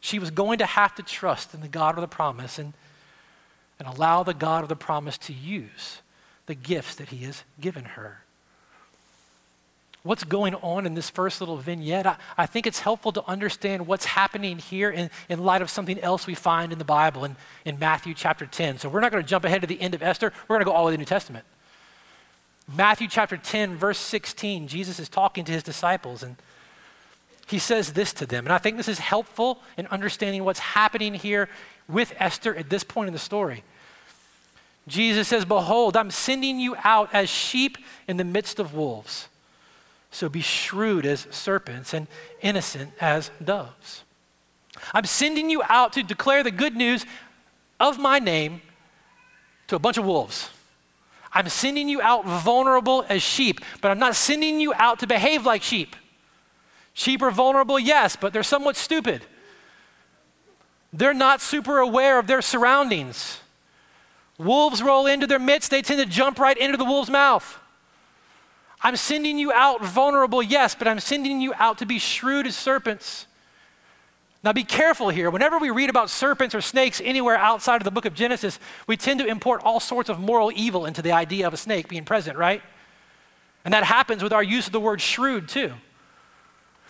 She 0.00 0.18
was 0.18 0.30
going 0.30 0.58
to 0.58 0.66
have 0.66 0.94
to 0.96 1.02
trust 1.02 1.54
in 1.54 1.60
the 1.60 1.68
God 1.68 1.96
of 1.96 2.00
the 2.00 2.08
promise. 2.08 2.58
And 2.58 2.74
and 3.78 3.88
allow 3.88 4.22
the 4.22 4.34
God 4.34 4.62
of 4.62 4.68
the 4.68 4.76
promise 4.76 5.16
to 5.18 5.32
use 5.32 6.02
the 6.46 6.54
gifts 6.54 6.94
that 6.96 7.08
he 7.08 7.18
has 7.24 7.44
given 7.60 7.84
her. 7.84 8.22
What's 10.02 10.24
going 10.24 10.54
on 10.56 10.86
in 10.86 10.94
this 10.94 11.10
first 11.10 11.40
little 11.40 11.58
vignette? 11.58 12.06
I, 12.06 12.16
I 12.36 12.46
think 12.46 12.66
it's 12.66 12.80
helpful 12.80 13.12
to 13.12 13.24
understand 13.26 13.86
what's 13.86 14.06
happening 14.06 14.58
here 14.58 14.90
in, 14.90 15.10
in 15.28 15.44
light 15.44 15.60
of 15.60 15.68
something 15.68 15.98
else 16.00 16.26
we 16.26 16.34
find 16.34 16.72
in 16.72 16.78
the 16.78 16.84
Bible 16.84 17.24
in, 17.24 17.36
in 17.64 17.78
Matthew 17.78 18.14
chapter 18.14 18.46
10. 18.46 18.78
So 18.78 18.88
we're 18.88 19.00
not 19.00 19.12
going 19.12 19.22
to 19.22 19.28
jump 19.28 19.44
ahead 19.44 19.60
to 19.60 19.66
the 19.66 19.80
end 19.80 19.94
of 19.94 20.02
Esther, 20.02 20.32
we're 20.46 20.54
going 20.54 20.64
to 20.64 20.70
go 20.70 20.72
all 20.72 20.84
the 20.84 20.86
way 20.86 20.92
to 20.92 20.96
the 20.96 21.02
New 21.02 21.04
Testament. 21.04 21.44
Matthew 22.74 23.08
chapter 23.08 23.36
10, 23.36 23.76
verse 23.76 23.98
16, 23.98 24.68
Jesus 24.68 24.98
is 24.98 25.08
talking 25.08 25.44
to 25.44 25.52
his 25.52 25.62
disciples 25.62 26.22
and 26.22 26.36
he 27.48 27.58
says 27.58 27.92
this 27.92 28.12
to 28.14 28.26
them. 28.26 28.44
And 28.46 28.52
I 28.52 28.58
think 28.58 28.76
this 28.76 28.88
is 28.88 28.98
helpful 28.98 29.60
in 29.76 29.86
understanding 29.86 30.44
what's 30.44 30.58
happening 30.58 31.14
here 31.14 31.48
with 31.88 32.14
Esther 32.18 32.54
at 32.54 32.68
this 32.68 32.84
point 32.84 33.08
in 33.08 33.12
the 33.12 33.18
story. 33.18 33.64
Jesus 34.86 35.28
says, 35.28 35.44
Behold, 35.44 35.96
I'm 35.96 36.10
sending 36.10 36.60
you 36.60 36.76
out 36.84 37.10
as 37.12 37.28
sheep 37.28 37.78
in 38.06 38.16
the 38.16 38.24
midst 38.24 38.58
of 38.58 38.74
wolves. 38.74 39.28
So 40.10 40.28
be 40.28 40.40
shrewd 40.40 41.04
as 41.04 41.26
serpents 41.30 41.92
and 41.92 42.06
innocent 42.40 42.92
as 43.00 43.30
doves. 43.42 44.02
I'm 44.94 45.04
sending 45.04 45.50
you 45.50 45.62
out 45.64 45.92
to 45.94 46.02
declare 46.02 46.42
the 46.42 46.50
good 46.50 46.76
news 46.76 47.04
of 47.80 47.98
my 47.98 48.18
name 48.18 48.62
to 49.68 49.76
a 49.76 49.78
bunch 49.78 49.98
of 49.98 50.04
wolves. 50.04 50.50
I'm 51.32 51.48
sending 51.48 51.88
you 51.88 52.00
out 52.00 52.24
vulnerable 52.24 53.04
as 53.08 53.22
sheep, 53.22 53.60
but 53.80 53.90
I'm 53.90 53.98
not 53.98 54.16
sending 54.16 54.60
you 54.60 54.72
out 54.74 55.00
to 55.00 55.06
behave 55.06 55.44
like 55.44 55.62
sheep. 55.62 55.94
Sheep 56.98 57.22
are 57.22 57.30
vulnerable, 57.30 57.78
yes, 57.78 58.16
but 58.16 58.32
they're 58.32 58.42
somewhat 58.42 58.74
stupid. 58.74 59.22
They're 60.92 61.14
not 61.14 61.40
super 61.40 61.78
aware 61.78 62.18
of 62.18 62.26
their 62.26 62.42
surroundings. 62.42 63.38
Wolves 64.36 64.82
roll 64.82 65.06
into 65.06 65.24
their 65.24 65.38
midst, 65.38 65.70
they 65.70 65.80
tend 65.80 66.00
to 66.00 66.06
jump 66.06 66.40
right 66.40 66.58
into 66.58 66.76
the 66.76 66.84
wolf's 66.84 67.08
mouth. 67.08 67.60
I'm 68.80 68.96
sending 68.96 69.38
you 69.38 69.52
out 69.52 69.84
vulnerable, 69.84 70.42
yes, 70.42 70.74
but 70.74 70.88
I'm 70.88 70.98
sending 70.98 71.40
you 71.40 71.54
out 71.54 71.78
to 71.78 71.86
be 71.86 72.00
shrewd 72.00 72.48
as 72.48 72.56
serpents. 72.56 73.28
Now 74.42 74.52
be 74.52 74.64
careful 74.64 75.10
here. 75.10 75.30
Whenever 75.30 75.60
we 75.60 75.70
read 75.70 75.90
about 75.90 76.10
serpents 76.10 76.52
or 76.52 76.60
snakes 76.60 77.00
anywhere 77.04 77.36
outside 77.36 77.76
of 77.76 77.84
the 77.84 77.92
book 77.92 78.06
of 78.06 78.14
Genesis, 78.14 78.58
we 78.88 78.96
tend 78.96 79.20
to 79.20 79.26
import 79.26 79.62
all 79.62 79.78
sorts 79.78 80.10
of 80.10 80.18
moral 80.18 80.50
evil 80.52 80.84
into 80.84 81.00
the 81.00 81.12
idea 81.12 81.46
of 81.46 81.54
a 81.54 81.58
snake 81.58 81.86
being 81.86 82.04
present, 82.04 82.36
right? 82.36 82.60
And 83.64 83.72
that 83.72 83.84
happens 83.84 84.20
with 84.20 84.32
our 84.32 84.42
use 84.42 84.66
of 84.66 84.72
the 84.72 84.80
word 84.80 85.00
shrewd 85.00 85.48
too. 85.48 85.74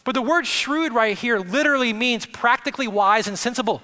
But 0.08 0.14
the 0.14 0.22
word 0.22 0.46
shrewd 0.46 0.94
right 0.94 1.18
here 1.18 1.38
literally 1.38 1.92
means 1.92 2.24
practically 2.24 2.88
wise 2.88 3.28
and 3.28 3.38
sensible. 3.38 3.82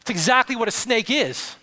It's 0.00 0.10
exactly 0.10 0.54
what 0.54 0.68
a 0.68 0.70
snake 0.70 1.10
is. 1.10 1.56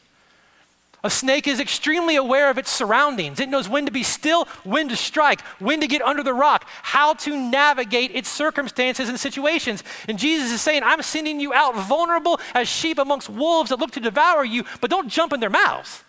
A 1.05 1.09
snake 1.09 1.47
is 1.47 1.61
extremely 1.61 2.17
aware 2.17 2.49
of 2.49 2.57
its 2.57 2.69
surroundings. 2.69 3.39
It 3.39 3.47
knows 3.47 3.69
when 3.69 3.85
to 3.85 3.93
be 3.93 4.03
still, 4.03 4.43
when 4.65 4.89
to 4.89 4.97
strike, 4.97 5.39
when 5.57 5.79
to 5.79 5.87
get 5.87 6.01
under 6.01 6.21
the 6.21 6.33
rock, 6.33 6.67
how 6.83 7.13
to 7.13 7.49
navigate 7.49 8.13
its 8.13 8.27
circumstances 8.27 9.07
and 9.07 9.17
situations. 9.17 9.85
And 10.09 10.19
Jesus 10.19 10.51
is 10.51 10.61
saying, 10.61 10.83
I'm 10.83 11.01
sending 11.01 11.39
you 11.39 11.53
out 11.53 11.77
vulnerable 11.77 12.41
as 12.53 12.67
sheep 12.67 12.97
amongst 12.97 13.29
wolves 13.29 13.69
that 13.69 13.79
look 13.79 13.91
to 13.91 14.01
devour 14.01 14.43
you, 14.43 14.65
but 14.81 14.89
don't 14.89 15.07
jump 15.07 15.31
in 15.31 15.39
their 15.39 15.49
mouths. 15.49 16.03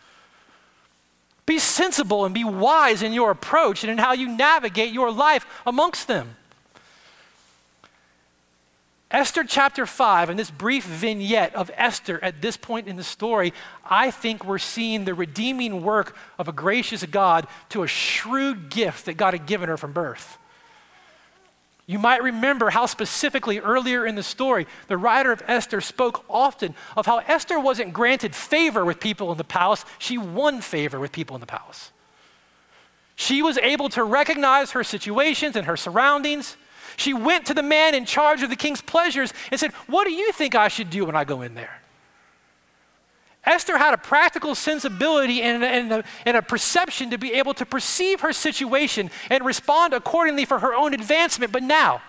Be 1.47 1.61
sensible 1.61 2.25
and 2.25 2.35
be 2.35 2.43
wise 2.43 3.05
in 3.05 3.13
your 3.13 3.31
approach 3.31 3.85
and 3.85 3.93
in 3.93 3.99
how 3.99 4.15
you 4.15 4.27
navigate 4.27 4.93
your 4.93 5.13
life 5.13 5.47
amongst 5.65 6.09
them. 6.09 6.35
Esther 9.11 9.43
chapter 9.43 9.87
5, 9.87 10.31
and 10.31 10.38
this 10.38 10.52
brief 10.52 10.85
vignette 10.85 11.55
of 11.57 11.71
Esther 11.75 12.23
at 12.23 12.40
this 12.40 12.57
point 12.57 12.87
in 12.87 12.97
the 12.97 13.02
story, 13.02 13.52
I 13.85 14.12
think 14.12 14.45
we're 14.45 14.59
seeing 14.59 15.05
the 15.05 15.14
redeeming 15.14 15.83
work 15.83 16.17
of 16.38 16.47
a 16.47 16.52
gracious 16.52 17.05
God 17.05 17.49
to 17.71 17.83
a 17.83 17.88
shrewd 17.88 18.71
gift 18.71 19.07
that 19.07 19.17
God 19.17 19.35
had 19.35 19.47
given 19.47 19.69
her 19.69 19.76
from 19.76 19.93
birth. 19.93 20.38
You 21.87 21.99
might 21.99 22.23
remember 22.23 22.71
how 22.71 22.87
specifically 22.87 23.59
earlier 23.59 24.07
in 24.07 24.14
the 24.14 24.23
story, 24.23 24.69
the 24.87 24.97
writer 24.97 25.33
of 25.33 25.43
Esther 25.49 25.81
spoke 25.81 26.25
often 26.31 26.76
of 26.97 27.07
how 27.07 27.19
Esther 27.19 27.59
wasn't 27.59 27.93
granted 27.93 28.33
favor 28.33 28.85
with 28.85 29.00
people 29.00 29.33
in 29.33 29.38
the 29.38 29.43
palace, 29.43 29.85
she 29.99 30.17
won 30.19 30.61
favor 30.61 31.00
with 31.00 31.11
people 31.11 31.35
in 31.35 31.40
the 31.40 31.49
palace. 31.49 31.90
She 33.17 33.43
was 33.43 33.59
able 33.59 33.88
to 33.88 34.05
recognize 34.05 34.71
her 34.71 34.85
situations 34.85 35.57
and 35.57 35.67
her 35.67 35.76
surroundings 35.76 36.57
she 36.97 37.14
went 37.14 37.47
to 37.47 37.54
the 37.54 37.62
man 37.62 37.94
in 37.94 38.04
charge 38.04 38.42
of 38.42 38.50
the 38.50 38.56
king's 38.56 38.80
pleasures 38.80 39.32
and 39.50 39.59
said, 39.59 39.73
What 39.87 40.04
do 40.04 40.12
you 40.12 40.32
think 40.32 40.54
I 40.54 40.68
should 40.68 40.90
do 40.90 41.04
when 41.04 41.16
I 41.16 41.25
go 41.25 41.42
in 41.42 41.54
there? 41.54 41.80
Esther 43.44 43.78
had 43.78 43.94
a 43.94 43.99
practical 43.99 44.54
sensibility 44.54 45.40
and, 45.40 45.64
and, 45.64 45.92
a, 45.92 46.04
and, 46.26 46.37
a, 46.37 46.42
perception 46.42 47.11
to 47.11 47.18
be 47.18 47.32
able 47.32 47.54
to 47.54 47.64
perceive 47.64 48.20
her 48.20 48.35
situation 48.35 49.11
and 49.30 49.44
respond 49.47 49.94
accordingly 49.94 50.44
for 50.44 50.59
her 50.59 50.75
own 50.75 50.92
advancement. 50.92 51.50
But 51.50 51.62
now, 51.62 52.02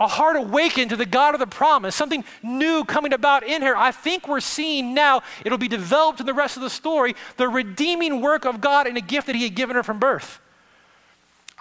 a 0.00 0.08
heart 0.08 0.36
awakened 0.36 0.90
to 0.90 0.96
the 0.96 1.06
God 1.06 1.34
of 1.34 1.40
the 1.40 1.46
promise, 1.46 1.94
something 1.94 2.24
new 2.42 2.84
coming 2.84 3.12
about 3.12 3.44
in 3.44 3.62
her. 3.62 3.76
I 3.76 3.92
think 3.92 4.26
we're 4.26 4.40
seeing 4.40 4.94
now, 4.94 5.22
it'll 5.44 5.58
be 5.58 5.68
developed 5.68 6.20
in 6.20 6.26
the 6.26 6.34
rest 6.34 6.56
of 6.56 6.62
the 6.62 6.70
story, 6.70 7.14
the 7.36 7.48
redeeming 7.48 8.22
work 8.22 8.46
of 8.46 8.60
God 8.60 8.86
and 8.86 8.96
a 8.96 9.02
gift 9.02 9.26
that 9.26 9.36
He 9.36 9.44
had 9.44 9.54
given 9.54 9.76
her 9.76 9.82
from 9.82 9.98
birth. 9.98 10.40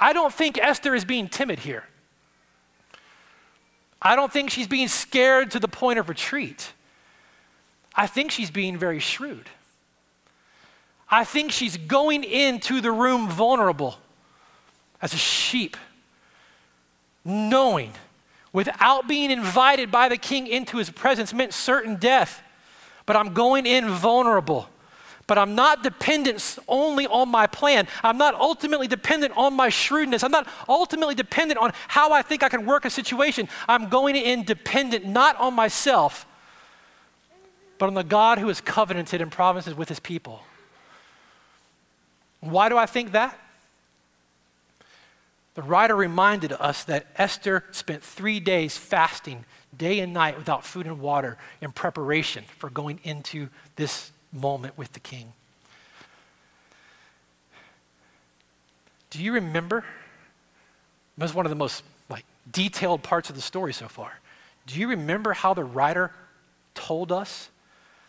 I 0.01 0.13
don't 0.13 0.33
think 0.33 0.57
Esther 0.57 0.95
is 0.95 1.05
being 1.05 1.29
timid 1.29 1.59
here. 1.59 1.85
I 4.01 4.15
don't 4.15 4.33
think 4.33 4.49
she's 4.49 4.67
being 4.67 4.87
scared 4.87 5.51
to 5.51 5.59
the 5.59 5.67
point 5.67 5.99
of 5.99 6.09
retreat. 6.09 6.73
I 7.95 8.07
think 8.07 8.31
she's 8.31 8.49
being 8.49 8.77
very 8.77 8.97
shrewd. 8.97 9.47
I 11.07 11.23
think 11.23 11.51
she's 11.51 11.77
going 11.77 12.23
into 12.23 12.81
the 12.81 12.91
room 12.91 13.29
vulnerable 13.29 13.99
as 15.01 15.13
a 15.13 15.17
sheep, 15.17 15.77
knowing 17.23 17.91
without 18.51 19.07
being 19.07 19.29
invited 19.29 19.91
by 19.91 20.09
the 20.09 20.17
king 20.17 20.47
into 20.47 20.77
his 20.77 20.89
presence 20.89 21.31
meant 21.31 21.53
certain 21.53 21.97
death. 21.97 22.41
But 23.05 23.17
I'm 23.17 23.33
going 23.33 23.67
in 23.67 23.87
vulnerable 23.89 24.67
but 25.31 25.37
I'm 25.37 25.55
not 25.55 25.81
dependent 25.81 26.59
only 26.67 27.07
on 27.07 27.29
my 27.29 27.47
plan. 27.47 27.87
I'm 28.03 28.17
not 28.17 28.35
ultimately 28.35 28.85
dependent 28.85 29.31
on 29.37 29.53
my 29.53 29.69
shrewdness. 29.69 30.25
I'm 30.25 30.31
not 30.31 30.45
ultimately 30.67 31.15
dependent 31.15 31.57
on 31.57 31.71
how 31.87 32.11
I 32.11 32.21
think 32.21 32.43
I 32.43 32.49
can 32.49 32.65
work 32.65 32.83
a 32.83 32.89
situation. 32.89 33.47
I'm 33.65 33.87
going 33.87 34.17
in 34.17 34.43
dependent 34.43 35.05
not 35.05 35.39
on 35.39 35.53
myself, 35.53 36.25
but 37.77 37.87
on 37.87 37.93
the 37.93 38.03
God 38.03 38.39
who 38.39 38.49
is 38.49 38.59
covenanted 38.59 39.21
and 39.21 39.31
promises 39.31 39.73
with 39.73 39.87
his 39.87 40.01
people. 40.01 40.41
Why 42.41 42.67
do 42.67 42.77
I 42.77 42.85
think 42.85 43.13
that? 43.13 43.39
The 45.53 45.61
writer 45.61 45.95
reminded 45.95 46.51
us 46.51 46.83
that 46.83 47.07
Esther 47.15 47.63
spent 47.71 48.03
three 48.03 48.41
days 48.41 48.75
fasting 48.75 49.45
day 49.77 50.01
and 50.01 50.11
night 50.11 50.37
without 50.37 50.65
food 50.65 50.87
and 50.87 50.99
water 50.99 51.37
in 51.61 51.71
preparation 51.71 52.43
for 52.57 52.69
going 52.69 52.99
into 53.05 53.47
this 53.77 54.11
moment 54.31 54.77
with 54.77 54.93
the 54.93 54.99
king. 54.99 55.33
Do 59.09 59.21
you 59.21 59.33
remember? 59.33 59.83
Is 61.19 61.33
one 61.35 61.45
of 61.45 61.51
the 61.51 61.55
most 61.55 61.83
like 62.09 62.25
detailed 62.51 63.03
parts 63.03 63.29
of 63.29 63.35
the 63.35 63.41
story 63.41 63.73
so 63.73 63.87
far. 63.87 64.19
Do 64.65 64.79
you 64.79 64.87
remember 64.87 65.33
how 65.33 65.53
the 65.53 65.63
writer 65.63 66.11
told 66.73 67.11
us 67.11 67.49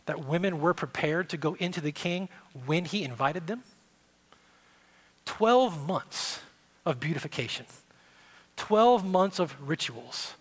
that 0.06 0.24
women 0.24 0.60
were 0.60 0.74
prepared 0.74 1.28
to 1.30 1.36
go 1.36 1.54
into 1.54 1.80
the 1.80 1.92
king 1.92 2.28
when 2.66 2.84
he 2.84 3.04
invited 3.04 3.46
them? 3.46 3.62
12 5.26 5.86
months 5.86 6.40
of 6.84 7.00
beautification, 7.00 7.66
12 8.56 9.04
months 9.04 9.38
of 9.38 9.54
rituals, 9.60 10.34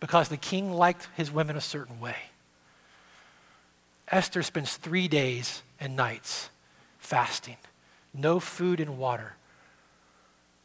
because 0.00 0.28
the 0.28 0.36
king 0.36 0.72
liked 0.72 1.08
his 1.16 1.30
women 1.30 1.56
a 1.56 1.60
certain 1.60 1.98
way. 2.00 2.16
Esther 4.10 4.42
spends 4.42 4.76
three 4.76 5.08
days 5.08 5.62
and 5.80 5.96
nights 5.96 6.50
fasting, 6.98 7.56
no 8.12 8.40
food 8.40 8.80
and 8.80 8.98
water, 8.98 9.34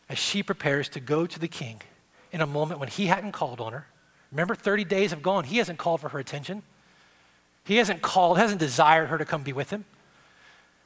as 0.10 0.18
she 0.18 0.44
prepares 0.44 0.90
to 0.90 1.00
go 1.00 1.26
to 1.26 1.40
the 1.40 1.48
king 1.48 1.82
in 2.32 2.42
a 2.42 2.48
moment 2.48 2.80
when 2.80 2.90
he 2.90 3.08
hadn't 3.08 3.32
called 3.32 3.62
on 3.62 3.74
her. 3.74 3.88
Remember, 4.32 4.56
30 4.56 4.84
days 4.86 5.12
have 5.12 5.22
gone. 5.22 5.44
He 5.44 5.58
hasn't 5.58 5.78
called 5.78 6.02
for 6.02 6.10
her 6.10 6.20
attention. 6.20 6.64
He 7.66 7.78
hasn't 7.78 8.02
called, 8.02 8.38
hasn't 8.38 8.60
desired 8.60 9.08
her 9.08 9.18
to 9.18 9.26
come 9.26 9.44
be 9.44 9.54
with 9.54 9.70
him. 9.70 9.86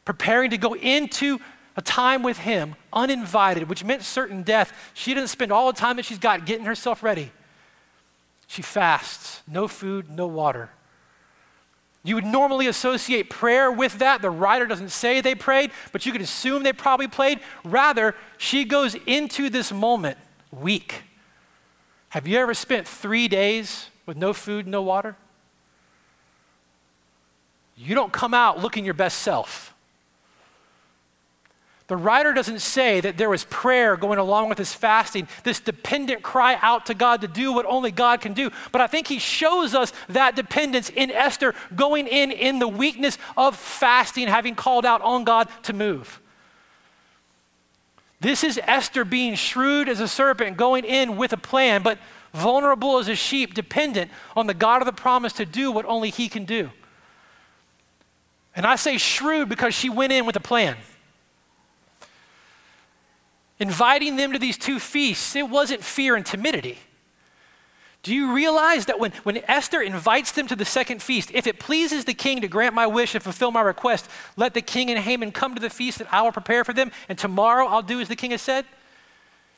Preparing 0.06 0.52
to 0.52 0.58
go 0.58 0.74
into 0.76 1.40
a 1.76 1.82
time 1.82 2.24
with 2.24 2.40
him 2.40 2.76
uninvited, 2.92 3.70
which 3.70 3.84
meant 3.84 4.04
certain 4.04 4.44
death. 4.44 4.92
She 4.94 5.14
didn't 5.14 5.30
spend 5.30 5.52
all 5.52 5.72
the 5.72 5.80
time 5.80 5.96
that 5.96 6.06
she's 6.06 6.20
got 6.20 6.46
getting 6.46 6.66
herself 6.66 7.04
ready. 7.04 7.32
She 8.48 8.62
fasts, 8.62 9.42
no 9.48 9.68
food, 9.68 10.10
no 10.10 10.28
water. 10.28 10.70
You 12.08 12.16
would 12.16 12.26
normally 12.26 12.68
associate 12.68 13.30
prayer 13.30 13.72
with 13.72 14.00
that. 14.00 14.22
The 14.22 14.30
writer 14.30 14.66
doesn't 14.66 14.90
say 14.90 15.22
they 15.22 15.36
prayed, 15.36 15.72
but 15.92 16.06
you 16.06 16.12
could 16.12 16.22
assume 16.22 16.64
they 16.64 16.74
probably 16.74 17.08
prayed. 17.08 17.40
Rather, 17.64 18.16
she 18.38 18.64
goes 18.64 18.96
into 19.06 19.50
this 19.50 19.72
moment 19.72 20.18
weak. 20.52 21.04
Have 22.10 22.28
you 22.28 22.38
ever 22.38 22.54
spent 22.54 22.88
three 22.88 23.28
days 23.28 23.88
with 24.06 24.16
no 24.16 24.32
food, 24.34 24.68
no 24.68 24.82
water? 24.82 25.16
you 27.78 27.94
don't 27.94 28.12
come 28.12 28.34
out 28.34 28.60
looking 28.60 28.84
your 28.84 28.96
best 28.96 29.20
self. 29.20 29.74
The 31.88 31.96
writer 31.96 32.34
doesn't 32.34 32.60
say 32.60 33.00
that 33.00 33.18
there 33.18 33.30
was 33.30 33.46
prayer 33.46 33.96
going 33.96 34.20
along 34.20 34.50
with 34.50 34.58
his 34.58 34.74
fasting, 34.74 35.28
this 35.44 35.62
dependent 35.62 36.22
cry 36.22 36.58
out 36.62 36.86
to 36.88 36.94
God 36.94 37.22
to 37.22 37.30
do 37.30 37.54
what 37.54 37.66
only 37.66 37.92
God 37.92 38.20
can 38.20 38.34
do. 38.34 38.52
But 38.74 38.82
I 38.82 38.88
think 38.88 39.08
he 39.08 39.20
shows 39.20 39.74
us 39.74 39.94
that 40.10 40.36
dependence 40.36 40.90
in 40.90 41.12
Esther 41.12 41.56
going 41.76 42.08
in 42.08 42.32
in 42.32 42.60
the 42.60 42.68
weakness 42.68 43.18
of 43.38 43.56
fasting, 43.56 44.28
having 44.28 44.54
called 44.54 44.86
out 44.86 45.02
on 45.02 45.24
God 45.24 45.48
to 45.64 45.72
move. 45.72 46.20
This 48.20 48.44
is 48.44 48.60
Esther 48.64 49.06
being 49.06 49.36
shrewd 49.36 49.88
as 49.88 50.02
a 50.02 50.10
serpent, 50.10 50.58
going 50.58 50.84
in 50.84 51.16
with 51.16 51.32
a 51.32 51.38
plan, 51.38 51.84
but 51.84 52.00
vulnerable 52.34 52.98
as 52.98 53.08
a 53.08 53.16
sheep, 53.16 53.54
dependent 53.54 54.12
on 54.36 54.48
the 54.48 54.54
God 54.54 54.82
of 54.82 54.88
the 54.88 54.92
promise 54.92 55.32
to 55.34 55.46
do 55.46 55.72
what 55.72 55.86
only 55.86 56.10
he 56.10 56.28
can 56.28 56.44
do. 56.44 56.70
And 58.58 58.66
I 58.66 58.76
say 58.76 58.98
shrewd 58.98 59.48
because 59.48 59.74
she 59.74 59.90
went 59.90 60.12
in 60.12 60.26
with 60.26 60.36
a 60.36 60.42
plan 60.42 60.76
inviting 63.60 64.16
them 64.16 64.34
to 64.34 64.40
these 64.40 64.58
two 64.58 64.80
feasts, 64.80 65.36
it 65.36 65.50
wasn't 65.50 65.84
fear 65.84 66.16
and 66.16 66.26
timidity. 66.26 66.80
Do 68.04 68.16
you 68.16 68.34
realize 68.34 68.86
that 68.86 69.00
when, 69.00 69.12
when 69.24 69.44
Esther 69.50 69.82
invites 69.82 70.32
them 70.32 70.48
to 70.48 70.56
the 70.56 70.64
second 70.64 71.02
feast, 71.02 71.32
if 71.34 71.46
it 71.46 71.60
pleases 71.60 72.06
the 72.06 72.14
king 72.14 72.42
to 72.42 72.48
grant 72.48 72.74
my 72.74 72.88
wish 72.88 73.16
and 73.16 73.24
fulfill 73.24 73.52
my 73.52 73.62
request, 73.62 74.08
let 74.38 74.54
the 74.54 74.62
king 74.62 74.90
and 74.90 75.00
Haman 75.00 75.32
come 75.32 75.56
to 75.56 75.62
the 75.62 75.70
feast 75.70 75.98
that 75.98 76.08
I 76.14 76.22
will 76.22 76.32
prepare 76.32 76.64
for 76.64 76.74
them, 76.74 76.92
and 77.10 77.18
tomorrow 77.18 77.68
I'll 77.68 77.82
do 77.82 78.00
as 78.00 78.08
the 78.08 78.16
king 78.16 78.32
has 78.32 78.42
said? 78.42 78.66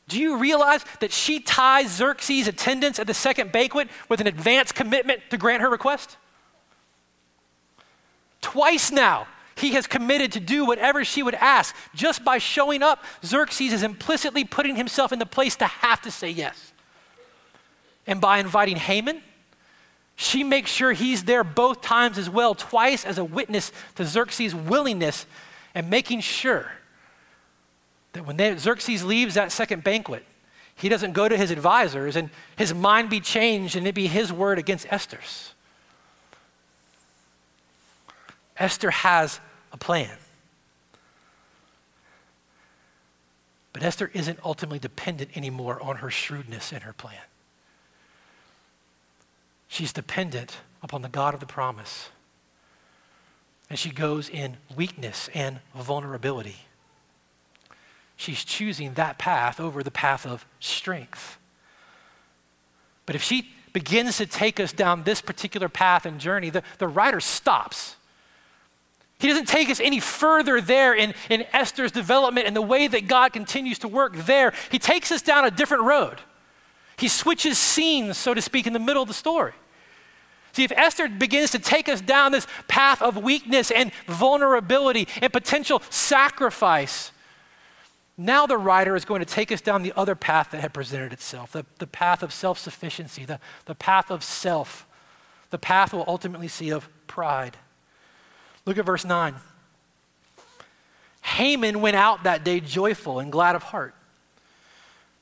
Do 0.08 0.18
you 0.18 0.36
realize 0.38 0.84
that 0.98 1.12
she 1.12 1.38
ties 1.38 1.92
Xerxes' 1.92 2.48
attendance 2.48 2.98
at 2.98 3.06
the 3.06 3.14
second 3.14 3.52
banquet 3.52 3.88
with 4.08 4.20
an 4.20 4.26
advance 4.26 4.72
commitment 4.72 5.20
to 5.30 5.36
grant 5.36 5.62
her 5.62 5.70
request? 5.70 6.16
Twice 8.40 8.90
now, 8.90 9.28
he 9.60 9.72
has 9.72 9.86
committed 9.86 10.32
to 10.32 10.40
do 10.40 10.64
whatever 10.64 11.04
she 11.04 11.22
would 11.22 11.34
ask. 11.34 11.74
Just 11.94 12.24
by 12.24 12.38
showing 12.38 12.82
up, 12.82 13.04
Xerxes 13.24 13.72
is 13.72 13.82
implicitly 13.82 14.44
putting 14.44 14.76
himself 14.76 15.12
in 15.12 15.18
the 15.18 15.26
place 15.26 15.56
to 15.56 15.66
have 15.66 16.00
to 16.02 16.10
say 16.10 16.30
yes. 16.30 16.72
And 18.06 18.20
by 18.20 18.38
inviting 18.38 18.76
Haman, 18.76 19.22
she 20.16 20.44
makes 20.44 20.70
sure 20.70 20.92
he's 20.92 21.24
there 21.24 21.44
both 21.44 21.80
times 21.80 22.18
as 22.18 22.28
well, 22.28 22.54
twice 22.54 23.04
as 23.04 23.18
a 23.18 23.24
witness 23.24 23.72
to 23.96 24.04
Xerxes' 24.04 24.54
willingness 24.54 25.26
and 25.74 25.88
making 25.88 26.20
sure 26.20 26.72
that 28.12 28.26
when 28.26 28.36
they, 28.36 28.56
Xerxes 28.56 29.04
leaves 29.04 29.34
that 29.34 29.52
second 29.52 29.84
banquet, 29.84 30.24
he 30.74 30.88
doesn't 30.88 31.12
go 31.12 31.28
to 31.28 31.36
his 31.36 31.50
advisors 31.50 32.16
and 32.16 32.30
his 32.56 32.74
mind 32.74 33.10
be 33.10 33.20
changed 33.20 33.76
and 33.76 33.86
it 33.86 33.94
be 33.94 34.06
his 34.06 34.32
word 34.32 34.58
against 34.58 34.86
Esther's. 34.90 35.52
Esther 38.58 38.90
has 38.90 39.40
a 39.72 39.76
plan. 39.76 40.16
But 43.72 43.82
Esther 43.82 44.10
isn't 44.12 44.38
ultimately 44.44 44.78
dependent 44.78 45.36
anymore 45.36 45.80
on 45.82 45.96
her 45.96 46.10
shrewdness 46.10 46.72
and 46.72 46.82
her 46.82 46.92
plan. 46.92 47.22
She's 49.68 49.92
dependent 49.92 50.58
upon 50.82 51.02
the 51.02 51.08
God 51.08 51.34
of 51.34 51.40
the 51.40 51.46
promise. 51.46 52.10
And 53.68 53.78
she 53.78 53.90
goes 53.90 54.28
in 54.28 54.56
weakness 54.74 55.30
and 55.32 55.60
vulnerability. 55.74 56.56
She's 58.16 58.44
choosing 58.44 58.94
that 58.94 59.18
path 59.18 59.60
over 59.60 59.82
the 59.82 59.90
path 59.92 60.26
of 60.26 60.44
strength. 60.58 61.38
But 63.06 63.14
if 63.14 63.22
she 63.22 63.52
begins 63.72 64.16
to 64.16 64.26
take 64.26 64.58
us 64.58 64.72
down 64.72 65.04
this 65.04 65.22
particular 65.22 65.68
path 65.68 66.04
and 66.04 66.18
journey, 66.18 66.50
the, 66.50 66.64
the 66.78 66.88
writer 66.88 67.20
stops 67.20 67.94
he 69.20 69.28
doesn't 69.28 69.48
take 69.48 69.68
us 69.68 69.80
any 69.80 70.00
further 70.00 70.62
there 70.62 70.94
in, 70.94 71.12
in 71.28 71.44
Esther's 71.52 71.92
development 71.92 72.46
and 72.46 72.56
the 72.56 72.62
way 72.62 72.88
that 72.88 73.06
God 73.06 73.34
continues 73.34 73.78
to 73.80 73.88
work 73.88 74.16
there. 74.16 74.54
He 74.70 74.78
takes 74.78 75.12
us 75.12 75.20
down 75.20 75.44
a 75.44 75.50
different 75.50 75.84
road. 75.84 76.20
He 76.96 77.06
switches 77.06 77.58
scenes, 77.58 78.16
so 78.16 78.32
to 78.32 78.40
speak, 78.40 78.66
in 78.66 78.72
the 78.72 78.78
middle 78.78 79.02
of 79.02 79.08
the 79.08 79.14
story. 79.14 79.52
See, 80.52 80.64
if 80.64 80.72
Esther 80.72 81.06
begins 81.08 81.50
to 81.50 81.58
take 81.58 81.88
us 81.88 82.00
down 82.00 82.32
this 82.32 82.46
path 82.66 83.02
of 83.02 83.18
weakness 83.18 83.70
and 83.70 83.92
vulnerability 84.06 85.06
and 85.20 85.30
potential 85.30 85.82
sacrifice, 85.90 87.12
now 88.16 88.46
the 88.46 88.56
writer 88.56 88.96
is 88.96 89.04
going 89.04 89.20
to 89.20 89.26
take 89.26 89.52
us 89.52 89.60
down 89.60 89.82
the 89.82 89.92
other 89.96 90.14
path 90.14 90.50
that 90.50 90.60
had 90.60 90.72
presented 90.72 91.12
itself 91.12 91.52
the, 91.52 91.64
the 91.78 91.86
path 91.86 92.22
of 92.22 92.32
self 92.32 92.58
sufficiency, 92.58 93.24
the, 93.26 93.38
the 93.66 93.74
path 93.74 94.10
of 94.10 94.24
self, 94.24 94.86
the 95.50 95.58
path 95.58 95.92
we'll 95.92 96.04
ultimately 96.06 96.48
see 96.48 96.70
of 96.70 96.88
pride. 97.06 97.58
Look 98.70 98.78
at 98.78 98.86
verse 98.86 99.04
9. 99.04 99.34
Haman 101.22 101.80
went 101.80 101.96
out 101.96 102.22
that 102.22 102.44
day 102.44 102.60
joyful 102.60 103.18
and 103.18 103.32
glad 103.32 103.56
of 103.56 103.64
heart. 103.64 103.96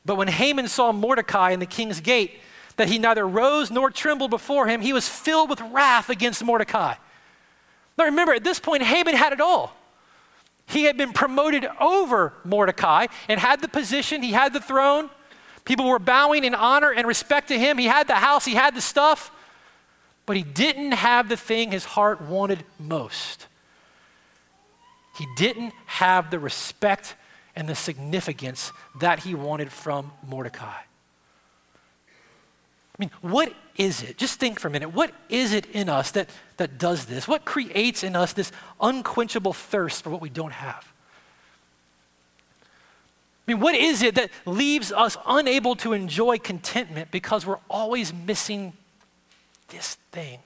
But 0.04 0.16
when 0.16 0.28
Haman 0.28 0.68
saw 0.68 0.92
Mordecai 0.92 1.52
in 1.52 1.58
the 1.58 1.64
king's 1.64 2.00
gate, 2.00 2.40
that 2.76 2.88
he 2.88 2.98
neither 2.98 3.26
rose 3.26 3.70
nor 3.70 3.90
trembled 3.90 4.28
before 4.28 4.66
him, 4.66 4.82
he 4.82 4.92
was 4.92 5.08
filled 5.08 5.48
with 5.48 5.62
wrath 5.62 6.10
against 6.10 6.44
Mordecai. 6.44 6.96
Now 7.96 8.04
remember, 8.04 8.34
at 8.34 8.44
this 8.44 8.60
point, 8.60 8.82
Haman 8.82 9.14
had 9.14 9.32
it 9.32 9.40
all. 9.40 9.74
He 10.66 10.82
had 10.82 10.98
been 10.98 11.14
promoted 11.14 11.66
over 11.80 12.34
Mordecai 12.44 13.06
and 13.28 13.40
had 13.40 13.62
the 13.62 13.68
position, 13.68 14.22
he 14.22 14.32
had 14.32 14.52
the 14.52 14.60
throne. 14.60 15.08
People 15.64 15.88
were 15.88 15.98
bowing 15.98 16.44
in 16.44 16.54
honor 16.54 16.92
and 16.92 17.06
respect 17.06 17.48
to 17.48 17.58
him. 17.58 17.78
He 17.78 17.86
had 17.86 18.08
the 18.08 18.16
house, 18.16 18.44
he 18.44 18.56
had 18.56 18.74
the 18.74 18.82
stuff 18.82 19.30
but 20.28 20.36
he 20.36 20.42
didn't 20.42 20.92
have 20.92 21.30
the 21.30 21.38
thing 21.38 21.70
his 21.70 21.86
heart 21.86 22.20
wanted 22.20 22.62
most. 22.78 23.46
He 25.16 25.26
didn't 25.38 25.72
have 25.86 26.30
the 26.30 26.38
respect 26.38 27.16
and 27.56 27.66
the 27.66 27.74
significance 27.74 28.70
that 29.00 29.20
he 29.20 29.34
wanted 29.34 29.72
from 29.72 30.12
Mordecai. 30.28 30.66
I 30.66 30.84
mean, 32.98 33.10
what 33.22 33.54
is 33.78 34.02
it? 34.02 34.18
Just 34.18 34.38
think 34.38 34.60
for 34.60 34.68
a 34.68 34.70
minute. 34.70 34.92
What 34.92 35.14
is 35.30 35.54
it 35.54 35.64
in 35.70 35.88
us 35.88 36.10
that, 36.10 36.28
that 36.58 36.76
does 36.76 37.06
this? 37.06 37.26
What 37.26 37.46
creates 37.46 38.04
in 38.04 38.14
us 38.14 38.34
this 38.34 38.52
unquenchable 38.82 39.54
thirst 39.54 40.04
for 40.04 40.10
what 40.10 40.20
we 40.20 40.28
don't 40.28 40.52
have? 40.52 40.92
I 43.46 43.52
mean, 43.52 43.60
what 43.60 43.74
is 43.74 44.02
it 44.02 44.14
that 44.16 44.28
leaves 44.44 44.92
us 44.92 45.16
unable 45.26 45.74
to 45.76 45.94
enjoy 45.94 46.36
contentment 46.36 47.10
because 47.10 47.46
we're 47.46 47.60
always 47.70 48.12
missing 48.12 48.74
this 49.68 49.96
thing. 50.12 50.40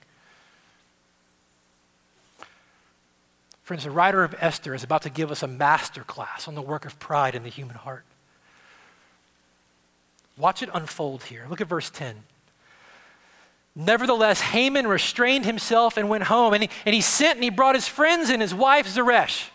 Friends, 3.63 3.85
the 3.85 3.91
writer 3.91 4.23
of 4.23 4.35
Esther 4.39 4.73
is 4.73 4.83
about 4.83 5.03
to 5.03 5.09
give 5.09 5.31
us 5.31 5.41
a 5.41 5.47
master 5.47 6.03
class 6.03 6.47
on 6.47 6.55
the 6.55 6.61
work 6.61 6.85
of 6.85 6.99
pride 6.99 7.33
in 7.33 7.43
the 7.43 7.49
human 7.49 7.77
heart. 7.77 8.03
Watch 10.37 10.61
it 10.61 10.69
unfold 10.73 11.23
here. 11.23 11.45
Look 11.49 11.61
at 11.61 11.67
verse 11.67 11.89
10. 11.89 12.23
Nevertheless, 13.75 14.41
Haman 14.41 14.85
restrained 14.85 15.45
himself 15.45 15.97
and 15.97 16.09
went 16.09 16.25
home, 16.25 16.53
and 16.53 16.63
he, 16.63 16.69
and 16.85 16.93
he 16.93 17.01
sent 17.01 17.35
and 17.35 17.43
he 17.43 17.49
brought 17.49 17.75
his 17.75 17.87
friends 17.87 18.29
and 18.29 18.41
his 18.41 18.53
wife 18.53 18.87
Zeresh. 18.87 19.49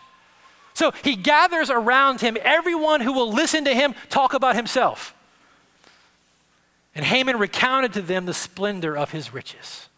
So 0.73 0.91
he 1.03 1.15
gathers 1.15 1.69
around 1.69 2.21
him 2.21 2.37
everyone 2.41 3.01
who 3.01 3.13
will 3.13 3.31
listen 3.31 3.65
to 3.65 3.73
him 3.73 3.93
talk 4.09 4.33
about 4.33 4.55
himself. 4.55 5.13
And 6.95 7.05
Haman 7.05 7.37
recounted 7.37 7.93
to 7.93 8.01
them 8.01 8.25
the 8.25 8.33
splendor 8.33 8.97
of 8.97 9.11
his 9.11 9.33
riches. 9.33 9.89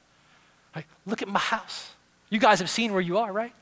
Like, 0.76 0.88
look 1.06 1.22
at 1.22 1.28
my 1.28 1.40
house. 1.40 1.92
You 2.30 2.40
guys 2.40 2.60
have 2.60 2.70
seen 2.70 2.94
where 2.94 3.02
you 3.02 3.18
are, 3.18 3.32
right? 3.32 3.54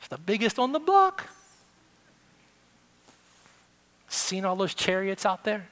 It's 0.00 0.08
the 0.08 0.18
biggest 0.18 0.58
on 0.58 0.72
the 0.72 0.78
block. 0.78 1.28
Seen 4.08 4.44
all 4.44 4.56
those 4.56 4.74
chariots 4.74 5.26
out 5.26 5.44
there? 5.44 5.66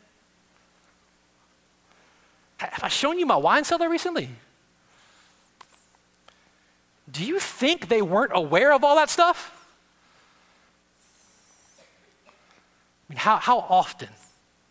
Have 2.58 2.84
I 2.84 2.88
shown 2.88 3.18
you 3.18 3.26
my 3.26 3.36
wine 3.36 3.64
cellar 3.64 3.88
recently? 3.88 4.30
Do 7.10 7.24
you 7.24 7.38
think 7.38 7.88
they 7.88 8.02
weren't 8.02 8.32
aware 8.34 8.72
of 8.72 8.82
all 8.82 8.96
that 8.96 9.10
stuff? 9.10 9.50
I 12.26 13.12
mean, 13.12 13.18
how, 13.18 13.36
how 13.36 13.58
often 13.58 14.08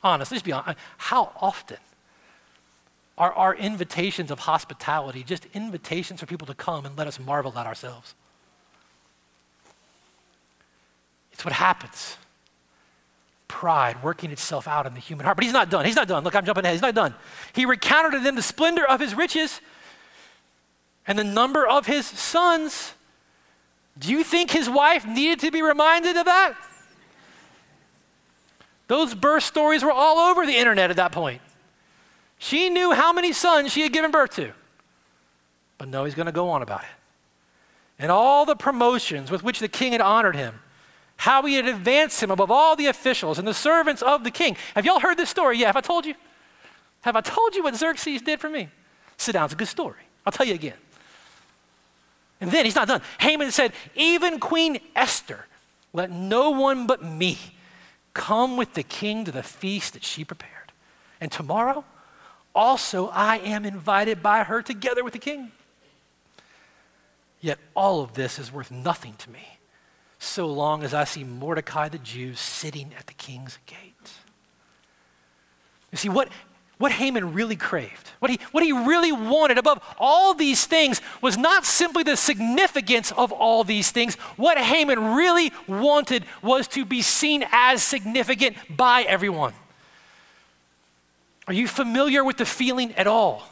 honest, 0.03 0.31
let's 0.31 0.43
be 0.43 0.51
honest, 0.51 0.77
how 0.97 1.31
often 1.39 1.77
are 3.17 3.31
our 3.33 3.55
invitations 3.55 4.31
of 4.31 4.39
hospitality 4.39 5.23
just 5.23 5.45
invitations 5.53 6.19
for 6.19 6.25
people 6.25 6.47
to 6.47 6.53
come 6.53 6.85
and 6.85 6.97
let 6.97 7.07
us 7.07 7.19
marvel 7.19 7.57
at 7.57 7.65
ourselves? 7.65 8.15
It's 11.31 11.45
what 11.45 11.53
happens. 11.53 12.17
Pride 13.47 14.01
working 14.03 14.31
itself 14.31 14.67
out 14.67 14.85
in 14.85 14.93
the 14.93 14.99
human 14.99 15.25
heart. 15.25 15.37
But 15.37 15.43
he's 15.43 15.53
not 15.53 15.69
done. 15.69 15.85
He's 15.85 15.95
not 15.95 16.07
done. 16.07 16.23
Look, 16.23 16.35
I'm 16.35 16.45
jumping 16.45 16.63
ahead. 16.63 16.75
He's 16.75 16.81
not 16.81 16.95
done. 16.95 17.13
He 17.53 17.65
recounted 17.65 18.13
to 18.13 18.19
them 18.19 18.35
the 18.35 18.41
splendor 18.41 18.85
of 18.85 18.99
his 18.99 19.15
riches 19.15 19.61
and 21.05 21.19
the 21.19 21.23
number 21.23 21.67
of 21.67 21.85
his 21.85 22.05
sons. 22.05 22.93
Do 23.97 24.11
you 24.11 24.23
think 24.23 24.51
his 24.51 24.69
wife 24.69 25.05
needed 25.05 25.39
to 25.41 25.51
be 25.51 25.61
reminded 25.61 26.17
of 26.17 26.25
that? 26.25 26.55
Those 28.87 29.15
birth 29.15 29.43
stories 29.43 29.83
were 29.83 29.91
all 29.91 30.17
over 30.17 30.45
the 30.45 30.55
internet 30.55 30.89
at 30.89 30.97
that 30.97 31.11
point. 31.11 31.41
She 32.37 32.69
knew 32.69 32.91
how 32.91 33.13
many 33.13 33.31
sons 33.31 33.71
she 33.71 33.81
had 33.81 33.93
given 33.93 34.11
birth 34.11 34.35
to. 34.35 34.51
But 35.77 35.87
no, 35.87 36.03
he's 36.03 36.15
going 36.15 36.25
to 36.25 36.31
go 36.31 36.49
on 36.49 36.61
about 36.61 36.81
it. 36.81 36.89
and 37.99 38.11
all 38.11 38.45
the 38.45 38.55
promotions 38.55 39.31
with 39.31 39.43
which 39.43 39.59
the 39.59 39.67
king 39.67 39.93
had 39.93 40.01
honored 40.01 40.35
him, 40.35 40.59
how 41.17 41.43
he 41.45 41.55
had 41.55 41.67
advanced 41.67 42.21
him 42.21 42.31
above 42.31 42.51
all 42.51 42.75
the 42.75 42.87
officials 42.87 43.39
and 43.39 43.47
the 43.47 43.53
servants 43.53 44.01
of 44.01 44.23
the 44.23 44.31
king. 44.31 44.57
Have 44.75 44.85
y'all 44.85 44.99
heard 44.99 45.17
this 45.17 45.29
story? 45.29 45.57
Yeah, 45.57 45.67
have 45.67 45.77
I 45.77 45.81
told 45.81 46.05
you? 46.05 46.15
Have 47.01 47.15
I 47.15 47.21
told 47.21 47.55
you 47.55 47.63
what 47.63 47.75
Xerxes 47.75 48.21
did 48.21 48.39
for 48.39 48.49
me? 48.49 48.69
Sit 49.17 49.33
down, 49.33 49.45
it's 49.45 49.53
a 49.53 49.57
good 49.57 49.67
story. 49.67 50.01
I'll 50.25 50.33
tell 50.33 50.45
you 50.45 50.53
again. 50.53 50.77
And 52.41 52.51
then 52.51 52.65
he's 52.65 52.75
not 52.75 52.87
done. 52.87 53.01
Haman 53.19 53.51
said, 53.51 53.71
Even 53.95 54.39
Queen 54.39 54.79
Esther, 54.95 55.45
let 55.93 56.11
no 56.11 56.49
one 56.49 56.87
but 56.87 57.03
me 57.03 57.37
come 58.13 58.57
with 58.57 58.73
the 58.73 58.83
king 58.83 59.25
to 59.25 59.31
the 59.31 59.43
feast 59.43 59.93
that 59.93 60.03
she 60.03 60.23
prepared. 60.23 60.71
And 61.19 61.31
tomorrow, 61.31 61.85
also 62.53 63.07
I 63.07 63.37
am 63.37 63.65
invited 63.65 64.21
by 64.21 64.43
her 64.43 64.61
together 64.61 65.03
with 65.03 65.13
the 65.13 65.19
king. 65.19 65.51
Yet 67.41 67.59
all 67.75 68.01
of 68.01 68.13
this 68.13 68.39
is 68.39 68.51
worth 68.51 68.71
nothing 68.71 69.15
to 69.17 69.29
me, 69.29 69.57
so 70.17 70.47
long 70.47 70.83
as 70.83 70.93
I 70.93 71.03
see 71.03 71.23
Mordecai 71.23 71.89
the 71.89 71.97
Jew 71.97 72.35
sitting 72.35 72.91
at 72.97 73.07
the 73.07 73.13
king's 73.13 73.59
gate. 73.65 74.11
You 75.91 75.97
see, 75.97 76.09
what, 76.09 76.29
what 76.77 76.91
Haman 76.91 77.33
really 77.33 77.55
craved, 77.55 78.09
what 78.19 78.31
he, 78.31 78.39
what 78.51 78.63
he 78.63 78.71
really 78.71 79.11
wanted 79.11 79.57
above 79.57 79.81
all 79.97 80.33
these 80.33 80.65
things 80.65 81.01
was 81.21 81.37
not 81.37 81.65
simply 81.65 82.03
the 82.03 82.17
significance 82.17 83.11
of 83.11 83.31
all 83.31 83.63
these 83.63 83.91
things. 83.91 84.15
What 84.37 84.57
Haman 84.57 85.13
really 85.15 85.53
wanted 85.67 86.25
was 86.41 86.67
to 86.69 86.83
be 86.83 87.01
seen 87.01 87.45
as 87.51 87.83
significant 87.83 88.57
by 88.69 89.03
everyone. 89.03 89.53
Are 91.47 91.53
you 91.53 91.67
familiar 91.67 92.23
with 92.23 92.37
the 92.37 92.45
feeling 92.45 92.93
at 92.93 93.07
all? 93.07 93.47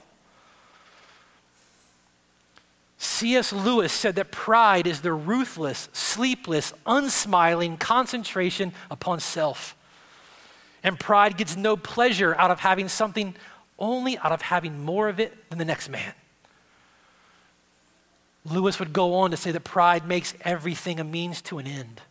C.S. 2.98 3.52
Lewis 3.52 3.92
said 3.92 4.16
that 4.16 4.32
pride 4.32 4.86
is 4.86 5.02
the 5.02 5.12
ruthless, 5.12 5.90
sleepless, 5.92 6.72
unsmiling 6.86 7.78
concentration 7.78 8.74
upon 8.90 9.20
self. 9.20 9.76
And 10.84 11.00
pride 11.00 11.38
gets 11.38 11.56
no 11.56 11.78
pleasure 11.78 12.36
out 12.36 12.52
of 12.52 12.60
having 12.60 12.88
something, 12.88 13.36
only 13.78 14.18
out 14.18 14.32
of 14.32 14.42
having 14.42 14.84
more 14.84 15.10
of 15.10 15.20
it 15.20 15.50
than 15.50 15.60
the 15.60 15.66
next 15.66 15.90
man. 15.90 16.14
Lewis 18.46 18.80
would 18.80 18.92
go 18.92 19.16
on 19.16 19.32
to 19.32 19.38
say 19.38 19.52
that 19.52 19.64
pride 19.64 20.08
makes 20.08 20.34
everything 20.42 21.00
a 21.00 21.04
means 21.04 21.42
to 21.44 21.60
an 21.60 21.68
end. 21.68 22.02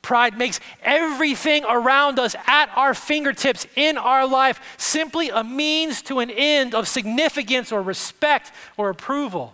Pride 0.00 0.38
makes 0.38 0.60
everything 0.82 1.64
around 1.64 2.18
us 2.18 2.36
at 2.46 2.70
our 2.76 2.94
fingertips 2.94 3.66
in 3.74 3.98
our 3.98 4.26
life 4.26 4.60
simply 4.78 5.30
a 5.30 5.42
means 5.42 6.00
to 6.02 6.20
an 6.20 6.30
end 6.30 6.74
of 6.74 6.86
significance 6.86 7.72
or 7.72 7.82
respect 7.82 8.52
or 8.76 8.88
approval. 8.88 9.52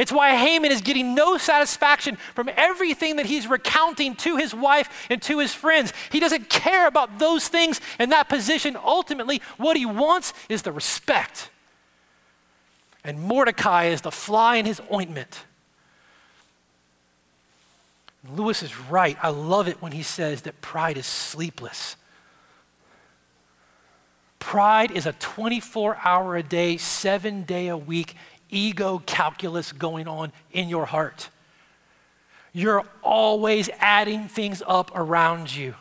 It's 0.00 0.10
why 0.10 0.34
Haman 0.34 0.72
is 0.72 0.80
getting 0.80 1.14
no 1.14 1.36
satisfaction 1.36 2.16
from 2.34 2.48
everything 2.56 3.16
that 3.16 3.26
he's 3.26 3.46
recounting 3.46 4.16
to 4.16 4.38
his 4.38 4.54
wife 4.54 5.06
and 5.10 5.20
to 5.20 5.40
his 5.40 5.52
friends. 5.52 5.92
He 6.10 6.18
doesn't 6.18 6.48
care 6.48 6.86
about 6.86 7.18
those 7.18 7.48
things 7.48 7.82
and 7.98 8.10
that 8.10 8.30
position. 8.30 8.78
Ultimately, 8.82 9.42
what 9.58 9.76
he 9.76 9.84
wants 9.84 10.32
is 10.48 10.62
the 10.62 10.72
respect. 10.72 11.50
And 13.04 13.20
Mordecai 13.20 13.88
is 13.88 14.00
the 14.00 14.10
fly 14.10 14.56
in 14.56 14.64
his 14.64 14.80
ointment. 14.90 15.44
Lewis 18.34 18.62
is 18.62 18.74
right. 18.80 19.18
I 19.22 19.28
love 19.28 19.68
it 19.68 19.82
when 19.82 19.92
he 19.92 20.02
says 20.02 20.42
that 20.42 20.62
pride 20.62 20.96
is 20.96 21.04
sleepless. 21.04 21.96
Pride 24.38 24.92
is 24.92 25.04
a 25.04 25.12
24 25.12 25.98
hour 26.02 26.36
a 26.36 26.42
day, 26.42 26.78
seven 26.78 27.42
day 27.42 27.68
a 27.68 27.76
week 27.76 28.16
ego 28.50 29.02
calculus 29.06 29.72
going 29.72 30.08
on 30.08 30.32
in 30.52 30.68
your 30.68 30.86
heart. 30.86 31.30
You're 32.52 32.84
always 33.02 33.70
adding 33.78 34.28
things 34.28 34.62
up 34.66 34.90
around 34.94 35.54
you. 35.54 35.74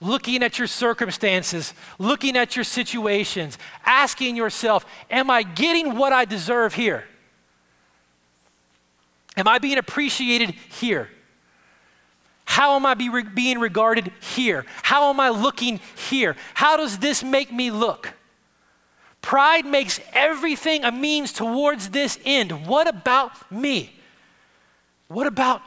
Looking 0.00 0.42
at 0.42 0.58
your 0.58 0.68
circumstances, 0.68 1.72
looking 1.98 2.36
at 2.36 2.54
your 2.54 2.64
situations, 2.64 3.56
asking 3.84 4.36
yourself, 4.36 4.84
Am 5.10 5.30
I 5.30 5.42
getting 5.42 5.96
what 5.96 6.12
I 6.12 6.26
deserve 6.26 6.74
here? 6.74 7.04
Am 9.36 9.48
I 9.48 9.58
being 9.58 9.78
appreciated 9.78 10.50
here? 10.50 11.08
How 12.44 12.76
am 12.76 12.86
I 12.86 12.94
be 12.94 13.08
re- 13.08 13.22
being 13.22 13.58
regarded 13.58 14.12
here? 14.20 14.64
How 14.82 15.10
am 15.10 15.20
I 15.20 15.30
looking 15.30 15.80
here? 16.08 16.36
How 16.54 16.76
does 16.76 16.98
this 16.98 17.22
make 17.22 17.52
me 17.52 17.70
look? 17.70 18.14
Pride 19.26 19.66
makes 19.66 19.98
everything 20.12 20.84
a 20.84 20.92
means 20.92 21.32
towards 21.32 21.88
this 21.88 22.16
end. 22.24 22.68
What 22.68 22.86
about 22.86 23.32
me? 23.50 23.92
What 25.08 25.26
about 25.26 25.62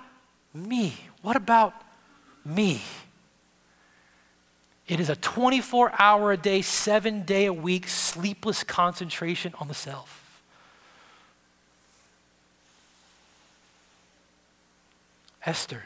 me? 0.54 0.94
What 1.22 1.36
about 1.36 1.74
me? 2.46 2.82
It 4.88 5.02
is 5.02 5.10
a 5.10 5.18
24 5.18 5.92
hour 6.00 6.32
a 6.32 6.38
day, 6.38 6.62
seven 6.62 7.24
day 7.24 7.48
a 7.48 7.52
week, 7.54 7.90
sleepless 7.90 8.64
concentration 8.64 9.54
on 9.60 9.68
the 9.68 9.74
self. 9.74 10.42
Esther 15.46 15.84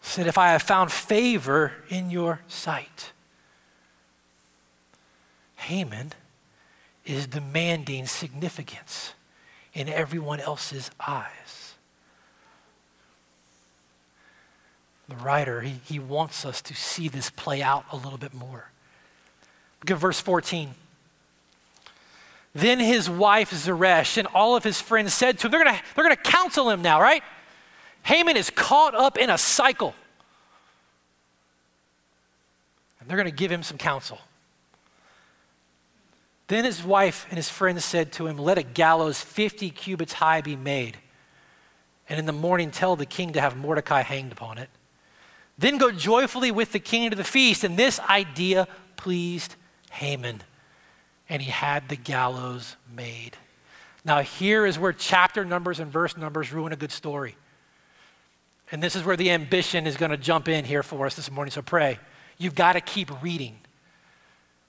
said, 0.00 0.26
If 0.26 0.38
I 0.38 0.52
have 0.52 0.62
found 0.62 0.90
favor 0.90 1.72
in 1.90 2.10
your 2.10 2.40
sight, 2.48 3.12
Haman 5.58 6.12
is 7.04 7.26
demanding 7.26 8.06
significance 8.06 9.12
in 9.74 9.88
everyone 9.88 10.40
else's 10.40 10.90
eyes. 11.06 11.74
The 15.08 15.16
writer, 15.16 15.62
he, 15.62 15.80
he 15.84 15.98
wants 15.98 16.44
us 16.44 16.62
to 16.62 16.74
see 16.74 17.08
this 17.08 17.30
play 17.30 17.62
out 17.62 17.84
a 17.90 17.96
little 17.96 18.18
bit 18.18 18.34
more. 18.34 18.70
Look 19.80 19.90
at 19.90 19.98
verse 19.98 20.20
14. 20.20 20.74
Then 22.54 22.78
his 22.78 23.10
wife 23.10 23.50
Zeresh 23.50 24.16
and 24.16 24.28
all 24.28 24.56
of 24.56 24.64
his 24.64 24.80
friends 24.80 25.12
said 25.12 25.38
to 25.38 25.46
him, 25.46 25.50
they're 25.50 25.64
going 25.64 25.76
to 25.76 25.82
they're 25.94 26.08
to 26.08 26.16
counsel 26.16 26.70
him 26.70 26.82
now, 26.82 27.00
right? 27.00 27.22
Haman 28.02 28.36
is 28.36 28.50
caught 28.50 28.94
up 28.94 29.18
in 29.18 29.28
a 29.28 29.38
cycle. 29.38 29.94
And 33.00 33.08
they're 33.08 33.16
going 33.16 33.30
to 33.30 33.36
give 33.36 33.50
him 33.50 33.62
some 33.62 33.78
counsel. 33.78 34.18
Then 36.48 36.64
his 36.64 36.82
wife 36.82 37.26
and 37.28 37.36
his 37.36 37.48
friends 37.48 37.84
said 37.84 38.10
to 38.12 38.26
him, 38.26 38.38
Let 38.38 38.58
a 38.58 38.62
gallows 38.62 39.20
50 39.20 39.70
cubits 39.70 40.14
high 40.14 40.40
be 40.40 40.56
made, 40.56 40.96
and 42.08 42.18
in 42.18 42.26
the 42.26 42.32
morning 42.32 42.70
tell 42.70 42.96
the 42.96 43.06
king 43.06 43.34
to 43.34 43.40
have 43.40 43.56
Mordecai 43.56 44.02
hanged 44.02 44.32
upon 44.32 44.58
it. 44.58 44.70
Then 45.58 45.76
go 45.76 45.90
joyfully 45.90 46.50
with 46.50 46.72
the 46.72 46.78
king 46.78 47.10
to 47.10 47.16
the 47.16 47.24
feast. 47.24 47.64
And 47.64 47.76
this 47.76 48.00
idea 48.00 48.66
pleased 48.96 49.56
Haman, 49.90 50.42
and 51.28 51.42
he 51.42 51.50
had 51.50 51.88
the 51.88 51.96
gallows 51.96 52.76
made. 52.94 53.36
Now, 54.04 54.20
here 54.20 54.64
is 54.64 54.78
where 54.78 54.92
chapter 54.92 55.44
numbers 55.44 55.80
and 55.80 55.92
verse 55.92 56.16
numbers 56.16 56.52
ruin 56.52 56.72
a 56.72 56.76
good 56.76 56.92
story. 56.92 57.36
And 58.70 58.82
this 58.82 58.96
is 58.96 59.04
where 59.04 59.16
the 59.16 59.30
ambition 59.30 59.86
is 59.86 59.96
going 59.96 60.10
to 60.12 60.16
jump 60.16 60.48
in 60.48 60.64
here 60.64 60.82
for 60.82 61.04
us 61.04 61.14
this 61.14 61.30
morning. 61.30 61.50
So 61.52 61.60
pray. 61.60 61.98
You've 62.38 62.54
got 62.54 62.74
to 62.74 62.80
keep 62.80 63.22
reading 63.22 63.58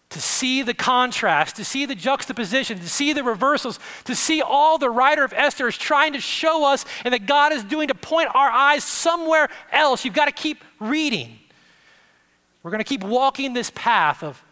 to 0.10 0.20
see 0.20 0.64
the 0.64 0.74
contrast, 0.74 1.56
to 1.58 1.64
see 1.64 1.86
the 1.86 1.94
juxtaposition, 1.94 2.80
to 2.80 2.90
see 2.90 3.14
the 3.14 3.24
reversals, 3.24 3.80
to 4.06 4.16
see 4.16 4.42
all 4.42 4.80
the 4.80 4.90
writer 4.90 5.24
of 5.24 5.34
Esther 5.34 5.68
is 5.68 5.78
trying 5.78 6.14
to 6.14 6.20
show 6.20 6.66
us 6.66 6.84
and 7.06 7.14
that 7.14 7.28
God 7.28 7.54
is 7.54 7.64
doing 7.64 7.90
to 7.90 7.96
point 7.96 8.30
our 8.34 8.50
eyes 8.50 8.84
somewhere 8.84 9.50
else. 9.72 10.04
You've 10.04 10.16
got 10.16 10.26
to 10.26 10.32
keep 10.32 10.64
reading. 10.80 11.38
We're 12.64 12.72
going 12.72 12.84
to 12.84 12.90
keep 12.90 13.04
walking 13.04 13.54
this 13.54 13.72
path 13.76 14.24
of 14.24 14.44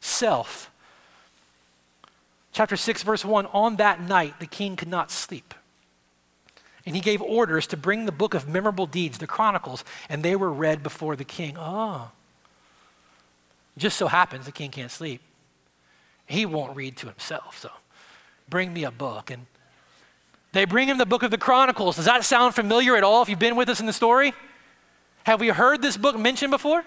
self. 0.00 0.70
Chapter 2.52 2.76
6, 2.76 3.02
verse 3.02 3.24
1 3.24 3.46
On 3.46 3.76
that 3.76 4.02
night, 4.02 4.38
the 4.38 4.46
king 4.46 4.76
could 4.76 4.88
not 4.88 5.10
sleep. 5.10 5.54
And 6.84 6.94
he 6.94 7.00
gave 7.00 7.20
orders 7.20 7.66
to 7.68 7.76
bring 7.76 8.04
the 8.04 8.12
book 8.12 8.34
of 8.34 8.48
memorable 8.48 8.86
deeds, 8.86 9.18
the 9.18 9.26
Chronicles, 9.26 9.82
and 10.08 10.22
they 10.22 10.36
were 10.36 10.52
read 10.52 10.82
before 10.82 11.16
the 11.16 11.24
king. 11.24 11.56
Oh. 11.58 12.10
Just 13.76 13.96
so 13.96 14.06
happens 14.06 14.46
the 14.46 14.52
king 14.52 14.70
can't 14.70 14.90
sleep. 14.90 15.20
He 16.26 16.46
won't 16.46 16.76
read 16.76 16.96
to 16.98 17.06
himself, 17.06 17.58
so 17.58 17.70
bring 18.48 18.72
me 18.72 18.84
a 18.84 18.90
book. 18.90 19.30
And 19.30 19.46
they 20.52 20.64
bring 20.64 20.88
him 20.88 20.98
the 20.98 21.06
book 21.06 21.22
of 21.22 21.30
the 21.30 21.38
Chronicles. 21.38 21.96
Does 21.96 22.06
that 22.06 22.24
sound 22.24 22.54
familiar 22.54 22.96
at 22.96 23.04
all 23.04 23.22
if 23.22 23.28
you've 23.28 23.38
been 23.38 23.56
with 23.56 23.68
us 23.68 23.80
in 23.80 23.86
the 23.86 23.92
story? 23.92 24.34
Have 25.24 25.40
we 25.40 25.48
heard 25.48 25.82
this 25.82 25.96
book 25.96 26.18
mentioned 26.18 26.50
before? 26.50 26.84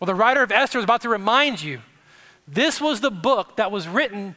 Well, 0.00 0.06
the 0.06 0.14
writer 0.14 0.42
of 0.42 0.50
Esther 0.50 0.78
is 0.78 0.84
about 0.84 1.02
to 1.02 1.08
remind 1.08 1.62
you 1.62 1.80
this 2.48 2.80
was 2.80 3.00
the 3.00 3.10
book 3.10 3.56
that 3.56 3.70
was 3.70 3.86
written 3.86 4.34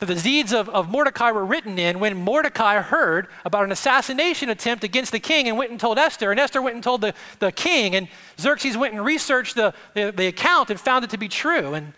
that 0.00 0.06
the 0.06 0.14
deeds 0.14 0.52
of, 0.52 0.68
of 0.70 0.90
Mordecai 0.90 1.30
were 1.30 1.44
written 1.44 1.78
in 1.78 2.00
when 2.00 2.16
Mordecai 2.16 2.80
heard 2.80 3.28
about 3.44 3.64
an 3.64 3.72
assassination 3.72 4.48
attempt 4.48 4.82
against 4.82 5.12
the 5.12 5.20
king 5.20 5.46
and 5.46 5.56
went 5.56 5.70
and 5.70 5.78
told 5.78 5.98
Esther. 5.98 6.30
And 6.30 6.40
Esther 6.40 6.60
went 6.60 6.74
and 6.74 6.82
told 6.82 7.02
the, 7.02 7.14
the 7.38 7.52
king. 7.52 7.94
And 7.94 8.08
Xerxes 8.38 8.76
went 8.76 8.94
and 8.94 9.04
researched 9.04 9.54
the, 9.54 9.74
the, 9.94 10.10
the 10.10 10.26
account 10.26 10.70
and 10.70 10.80
found 10.80 11.04
it 11.04 11.10
to 11.10 11.18
be 11.18 11.28
true. 11.28 11.74
And 11.74 11.92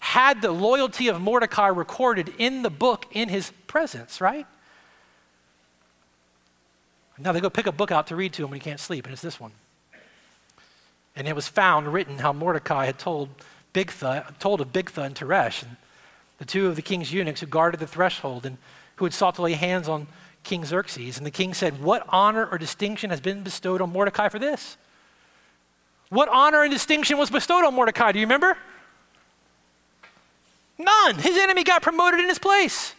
had 0.00 0.42
the 0.42 0.52
loyalty 0.52 1.08
of 1.08 1.20
Mordecai 1.20 1.68
recorded 1.68 2.32
in 2.38 2.62
the 2.62 2.70
book 2.70 3.06
in 3.12 3.28
his 3.28 3.50
presence, 3.66 4.20
right? 4.20 4.46
Now 7.18 7.32
they 7.32 7.40
go 7.40 7.50
pick 7.50 7.66
a 7.66 7.72
book 7.72 7.90
out 7.90 8.06
to 8.08 8.16
read 8.16 8.32
to 8.34 8.44
him 8.44 8.50
when 8.50 8.60
he 8.60 8.64
can't 8.64 8.78
sleep, 8.78 9.06
and 9.06 9.12
it's 9.12 9.22
this 9.22 9.40
one. 9.40 9.50
And 11.16 11.26
it 11.26 11.34
was 11.34 11.48
found 11.48 11.92
written 11.92 12.18
how 12.18 12.32
Mordecai 12.32 12.86
had 12.86 12.98
told 12.98 13.30
Bigtha, 13.74 14.38
told 14.38 14.60
of 14.60 14.72
Bigtha 14.72 15.04
and 15.04 15.16
Teresh, 15.16 15.64
and 15.64 15.76
the 16.38 16.44
two 16.44 16.66
of 16.66 16.76
the 16.76 16.82
king's 16.82 17.12
eunuchs 17.12 17.40
who 17.40 17.46
guarded 17.46 17.80
the 17.80 17.86
threshold 17.86 18.46
and 18.46 18.56
who 18.96 19.04
had 19.04 19.14
sought 19.14 19.34
to 19.36 19.42
lay 19.42 19.52
hands 19.52 19.88
on 19.88 20.06
King 20.44 20.64
Xerxes. 20.64 21.18
And 21.18 21.26
the 21.26 21.30
king 21.30 21.52
said, 21.54 21.82
What 21.82 22.04
honor 22.08 22.46
or 22.46 22.58
distinction 22.58 23.10
has 23.10 23.20
been 23.20 23.42
bestowed 23.42 23.80
on 23.80 23.92
Mordecai 23.92 24.28
for 24.28 24.38
this? 24.38 24.76
What 26.08 26.28
honor 26.28 26.62
and 26.62 26.72
distinction 26.72 27.18
was 27.18 27.30
bestowed 27.30 27.64
on 27.64 27.74
Mordecai? 27.74 28.12
Do 28.12 28.18
you 28.18 28.24
remember? 28.24 28.56
None. 30.78 31.16
His 31.16 31.36
enemy 31.36 31.64
got 31.64 31.82
promoted 31.82 32.20
in 32.20 32.28
his 32.28 32.38
place. 32.38 32.94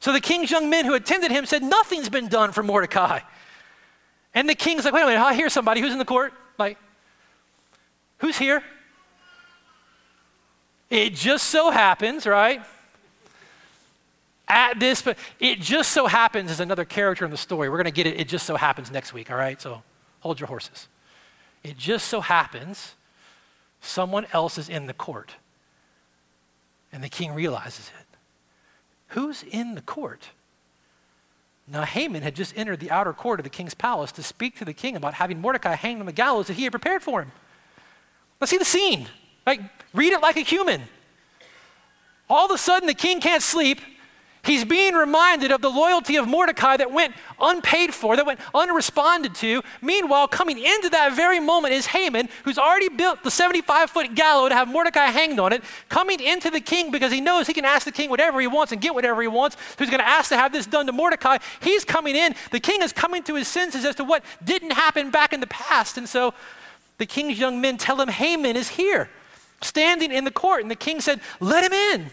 So 0.00 0.12
the 0.12 0.20
king's 0.20 0.50
young 0.50 0.70
men 0.70 0.84
who 0.84 0.94
attended 0.94 1.30
him 1.30 1.44
said, 1.44 1.62
Nothing's 1.62 2.08
been 2.08 2.28
done 2.28 2.52
for 2.52 2.62
Mordecai. 2.62 3.20
And 4.34 4.48
the 4.48 4.54
king's 4.54 4.84
like, 4.84 4.94
Wait 4.94 5.02
a 5.02 5.06
minute, 5.06 5.20
I 5.20 5.34
hear 5.34 5.48
somebody 5.48 5.80
who's 5.80 5.92
in 5.92 5.98
the 5.98 6.04
court. 6.04 6.32
Like, 6.58 6.78
who's 8.18 8.38
here? 8.38 8.62
It 10.90 11.14
just 11.14 11.46
so 11.46 11.70
happens, 11.70 12.26
right? 12.26 12.62
At 14.46 14.80
this, 14.80 15.02
but 15.02 15.18
it 15.38 15.60
just 15.60 15.92
so 15.92 16.06
happens 16.06 16.50
is 16.50 16.60
another 16.60 16.86
character 16.86 17.24
in 17.24 17.30
the 17.30 17.36
story. 17.36 17.68
We're 17.68 17.76
going 17.76 17.84
to 17.84 17.90
get 17.90 18.06
it. 18.06 18.18
It 18.18 18.28
just 18.28 18.46
so 18.46 18.56
happens 18.56 18.90
next 18.90 19.12
week, 19.12 19.30
all 19.30 19.36
right? 19.36 19.60
So 19.60 19.82
hold 20.20 20.40
your 20.40 20.46
horses. 20.46 20.88
It 21.62 21.76
just 21.76 22.08
so 22.08 22.20
happens 22.20 22.94
someone 23.80 24.26
else 24.32 24.58
is 24.58 24.68
in 24.68 24.86
the 24.86 24.94
court. 24.94 25.34
And 26.92 27.04
the 27.04 27.08
king 27.08 27.34
realizes 27.34 27.90
it. 28.00 28.06
Who's 29.08 29.42
in 29.42 29.74
the 29.74 29.82
court? 29.82 30.30
Now, 31.70 31.82
Haman 31.82 32.22
had 32.22 32.34
just 32.34 32.56
entered 32.56 32.80
the 32.80 32.90
outer 32.90 33.12
court 33.12 33.40
of 33.40 33.44
the 33.44 33.50
king's 33.50 33.74
palace 33.74 34.10
to 34.12 34.22
speak 34.22 34.56
to 34.58 34.64
the 34.64 34.72
king 34.72 34.96
about 34.96 35.14
having 35.14 35.40
Mordecai 35.40 35.74
hanged 35.74 36.00
on 36.00 36.06
the 36.06 36.12
gallows 36.12 36.46
that 36.46 36.54
he 36.54 36.62
had 36.62 36.72
prepared 36.72 37.02
for 37.02 37.20
him. 37.20 37.32
Let's 38.40 38.50
see 38.50 38.58
the 38.58 38.64
scene. 38.64 39.08
Like, 39.48 39.62
read 39.94 40.12
it 40.12 40.20
like 40.20 40.36
a 40.36 40.40
human. 40.40 40.82
All 42.28 42.44
of 42.44 42.50
a 42.50 42.58
sudden, 42.58 42.86
the 42.86 42.92
king 42.92 43.18
can't 43.18 43.42
sleep. 43.42 43.80
He's 44.44 44.62
being 44.62 44.92
reminded 44.92 45.52
of 45.52 45.62
the 45.62 45.70
loyalty 45.70 46.16
of 46.16 46.28
Mordecai 46.28 46.76
that 46.76 46.92
went 46.92 47.14
unpaid 47.40 47.94
for, 47.94 48.14
that 48.14 48.26
went 48.26 48.40
unresponded 48.54 49.34
to. 49.36 49.62
Meanwhile, 49.80 50.28
coming 50.28 50.58
into 50.58 50.90
that 50.90 51.16
very 51.16 51.40
moment 51.40 51.72
is 51.72 51.86
Haman, 51.86 52.28
who's 52.44 52.58
already 52.58 52.90
built 52.90 53.22
the 53.24 53.30
75 53.30 53.88
foot 53.88 54.14
gallows 54.14 54.50
to 54.50 54.54
have 54.54 54.68
Mordecai 54.68 55.06
hanged 55.06 55.40
on 55.40 55.54
it, 55.54 55.64
coming 55.88 56.20
into 56.20 56.50
the 56.50 56.60
king 56.60 56.90
because 56.90 57.10
he 57.10 57.22
knows 57.22 57.46
he 57.46 57.54
can 57.54 57.64
ask 57.64 57.86
the 57.86 57.92
king 57.92 58.10
whatever 58.10 58.42
he 58.42 58.46
wants 58.46 58.72
and 58.72 58.82
get 58.82 58.94
whatever 58.94 59.22
he 59.22 59.28
wants. 59.28 59.56
Who's 59.78 59.88
going 59.88 60.00
to 60.00 60.08
ask 60.08 60.28
to 60.28 60.36
have 60.36 60.52
this 60.52 60.66
done 60.66 60.84
to 60.84 60.92
Mordecai? 60.92 61.38
He's 61.60 61.86
coming 61.86 62.16
in. 62.16 62.34
The 62.52 62.60
king 62.60 62.82
is 62.82 62.92
coming 62.92 63.22
to 63.22 63.34
his 63.36 63.48
senses 63.48 63.86
as 63.86 63.94
to 63.94 64.04
what 64.04 64.22
didn't 64.44 64.72
happen 64.72 65.08
back 65.08 65.32
in 65.32 65.40
the 65.40 65.46
past. 65.46 65.96
And 65.96 66.06
so 66.06 66.34
the 66.98 67.06
king's 67.06 67.38
young 67.38 67.62
men 67.62 67.78
tell 67.78 67.98
him 67.98 68.08
Haman 68.08 68.56
is 68.56 68.68
here, 68.68 69.08
standing 69.60 70.12
in 70.12 70.24
the 70.24 70.30
court. 70.30 70.62
And 70.62 70.70
the 70.70 70.76
king 70.76 71.00
said, 71.00 71.20
Let 71.40 71.64
him 71.64 71.72
in. 71.72 72.10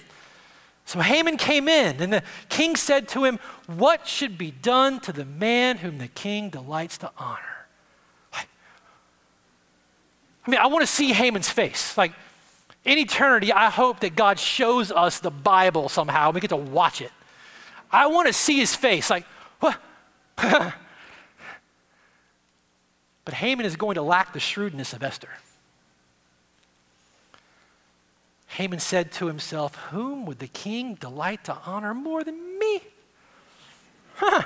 So 0.85 0.99
Haman 0.99 1.37
came 1.37 1.67
in, 1.67 1.99
and 1.99 2.13
the 2.13 2.21
king 2.47 2.75
said 2.75 3.07
to 3.09 3.23
him, 3.23 3.39
What 3.67 4.07
should 4.07 4.37
be 4.37 4.51
done 4.51 4.99
to 5.01 5.11
the 5.11 5.25
man 5.25 5.77
whom 5.77 5.97
the 5.97 6.07
king 6.07 6.49
delights 6.49 6.97
to 6.99 7.11
honor? 7.17 7.55
I 10.47 10.51
mean, 10.51 10.59
I 10.59 10.67
want 10.67 10.81
to 10.81 10.87
see 10.87 11.11
Haman's 11.11 11.49
face. 11.49 11.97
Like, 11.97 12.11
in 12.83 12.99
eternity, 12.99 13.51
I 13.51 13.71
hope 13.71 14.01
that 14.01 14.15
God 14.15 14.37
shows 14.37 14.91
us 14.91 15.19
the 15.19 15.31
Bible 15.31 15.89
somehow. 15.89 16.31
We 16.31 16.39
get 16.39 16.51
to 16.51 16.55
watch 16.55 17.01
it. 17.01 17.11
I 17.91 18.07
want 18.07 18.27
to 18.27 18.33
see 18.33 18.57
his 18.59 18.75
face. 18.75 19.09
Like, 19.09 19.25
what? 19.59 19.81
but 20.35 20.73
Haman 23.33 23.65
is 23.65 23.75
going 23.75 23.95
to 23.95 24.03
lack 24.03 24.33
the 24.33 24.39
shrewdness 24.39 24.93
of 24.93 25.01
Esther. 25.01 25.29
Haman 28.55 28.79
said 28.79 29.11
to 29.13 29.27
himself, 29.27 29.75
Whom 29.91 30.25
would 30.25 30.39
the 30.39 30.47
king 30.47 30.95
delight 30.95 31.43
to 31.43 31.57
honor 31.65 31.93
more 31.93 32.23
than 32.23 32.57
me? 32.57 32.79
Huh. 34.13 34.43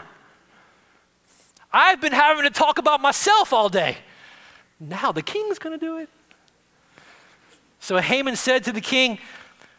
I've 1.72 2.02
been 2.02 2.14
having 2.14 2.44
to 2.44 2.50
talk 2.50 2.80
about 2.80 3.02
myself 3.02 3.54
all 3.54 3.70
day. 3.70 3.98
Now 4.80 5.12
the 5.12 5.22
king's 5.22 5.60
going 5.60 5.80
to 5.80 5.86
do 5.86 5.98
it. 6.00 6.10
So 7.80 7.98
Haman 7.98 8.36
said 8.36 8.64
to 8.64 8.72
the 8.72 8.82
king, 8.82 9.20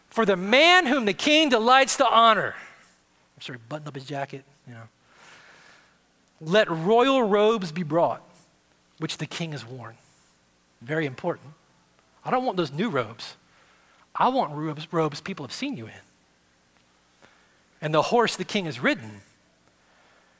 For 0.07 0.25
the 0.25 0.37
man 0.37 0.85
whom 0.85 1.03
the 1.03 1.13
king 1.13 1.49
delights 1.49 1.97
to 1.97 2.07
honor, 2.07 2.55
I'm 3.35 3.41
sorry, 3.41 3.59
button 3.67 3.85
up 3.85 3.95
his 3.95 4.05
jacket, 4.05 4.45
you 4.65 4.73
know, 4.73 4.87
let 6.39 6.71
royal 6.71 7.21
robes 7.21 7.73
be 7.73 7.83
brought, 7.83 8.23
which 8.97 9.17
the 9.17 9.25
king 9.25 9.51
has 9.51 9.65
worn. 9.65 9.95
Very 10.81 11.05
important. 11.05 11.49
I 12.23 12.31
don't 12.31 12.45
want 12.45 12.55
those 12.55 12.71
new 12.71 12.87
robes. 12.87 13.35
I 14.15 14.29
want 14.29 14.53
robes, 14.53 14.87
robes 14.91 15.21
people 15.21 15.45
have 15.45 15.53
seen 15.53 15.77
you 15.77 15.85
in. 15.85 15.93
And 17.81 17.93
the 17.93 18.01
horse 18.01 18.35
the 18.35 18.45
king 18.45 18.65
has 18.65 18.79
ridden, 18.79 19.21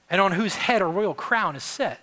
and 0.09 0.21
on 0.21 0.33
whose 0.33 0.55
head 0.55 0.81
a 0.81 0.85
royal 0.85 1.13
crown 1.13 1.55
is 1.55 1.63
set. 1.63 1.99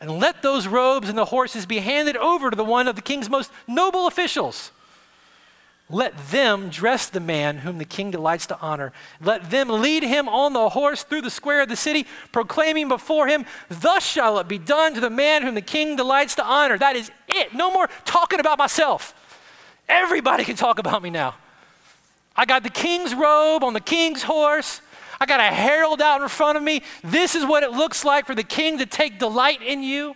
And 0.00 0.18
let 0.18 0.42
those 0.42 0.66
robes 0.66 1.08
and 1.08 1.18
the 1.18 1.26
horses 1.26 1.66
be 1.66 1.78
handed 1.78 2.16
over 2.16 2.50
to 2.50 2.56
the 2.56 2.64
one 2.64 2.88
of 2.88 2.96
the 2.96 3.02
king's 3.02 3.28
most 3.28 3.50
noble 3.66 4.06
officials. 4.06 4.70
Let 5.90 6.16
them 6.28 6.68
dress 6.68 7.08
the 7.08 7.20
man 7.20 7.58
whom 7.58 7.78
the 7.78 7.84
king 7.84 8.10
delights 8.10 8.46
to 8.46 8.60
honor. 8.60 8.92
Let 9.22 9.50
them 9.50 9.68
lead 9.70 10.02
him 10.02 10.28
on 10.28 10.52
the 10.52 10.68
horse 10.68 11.02
through 11.02 11.22
the 11.22 11.30
square 11.30 11.62
of 11.62 11.68
the 11.68 11.76
city, 11.76 12.06
proclaiming 12.30 12.88
before 12.88 13.26
him, 13.26 13.46
Thus 13.70 14.04
shall 14.04 14.38
it 14.38 14.48
be 14.48 14.58
done 14.58 14.94
to 14.94 15.00
the 15.00 15.08
man 15.10 15.42
whom 15.42 15.54
the 15.54 15.62
king 15.62 15.96
delights 15.96 16.34
to 16.34 16.44
honor. 16.44 16.76
That 16.76 16.94
is 16.94 17.10
it. 17.26 17.54
No 17.54 17.72
more 17.72 17.88
talking 18.04 18.38
about 18.38 18.58
myself. 18.58 19.14
Everybody 19.88 20.44
can 20.44 20.56
talk 20.56 20.78
about 20.78 21.02
me 21.02 21.10
now. 21.10 21.34
I 22.36 22.44
got 22.44 22.62
the 22.62 22.70
king's 22.70 23.14
robe 23.14 23.64
on 23.64 23.72
the 23.72 23.80
king's 23.80 24.22
horse. 24.22 24.80
I 25.20 25.26
got 25.26 25.40
a 25.40 25.54
herald 25.54 26.00
out 26.00 26.22
in 26.22 26.28
front 26.28 26.56
of 26.56 26.62
me. 26.62 26.82
This 27.02 27.34
is 27.34 27.44
what 27.44 27.62
it 27.62 27.72
looks 27.72 28.04
like 28.04 28.26
for 28.26 28.34
the 28.34 28.44
king 28.44 28.78
to 28.78 28.86
take 28.86 29.18
delight 29.18 29.62
in 29.62 29.82
you. 29.82 30.14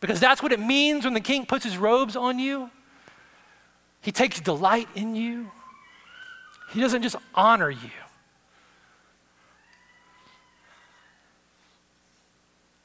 Because 0.00 0.20
that's 0.20 0.42
what 0.42 0.52
it 0.52 0.60
means 0.60 1.04
when 1.04 1.14
the 1.14 1.20
king 1.20 1.46
puts 1.46 1.64
his 1.64 1.76
robes 1.76 2.16
on 2.16 2.38
you. 2.38 2.70
He 4.00 4.12
takes 4.12 4.40
delight 4.40 4.88
in 4.94 5.14
you. 5.16 5.50
He 6.72 6.80
doesn't 6.80 7.02
just 7.02 7.16
honor 7.34 7.70
you. 7.70 7.90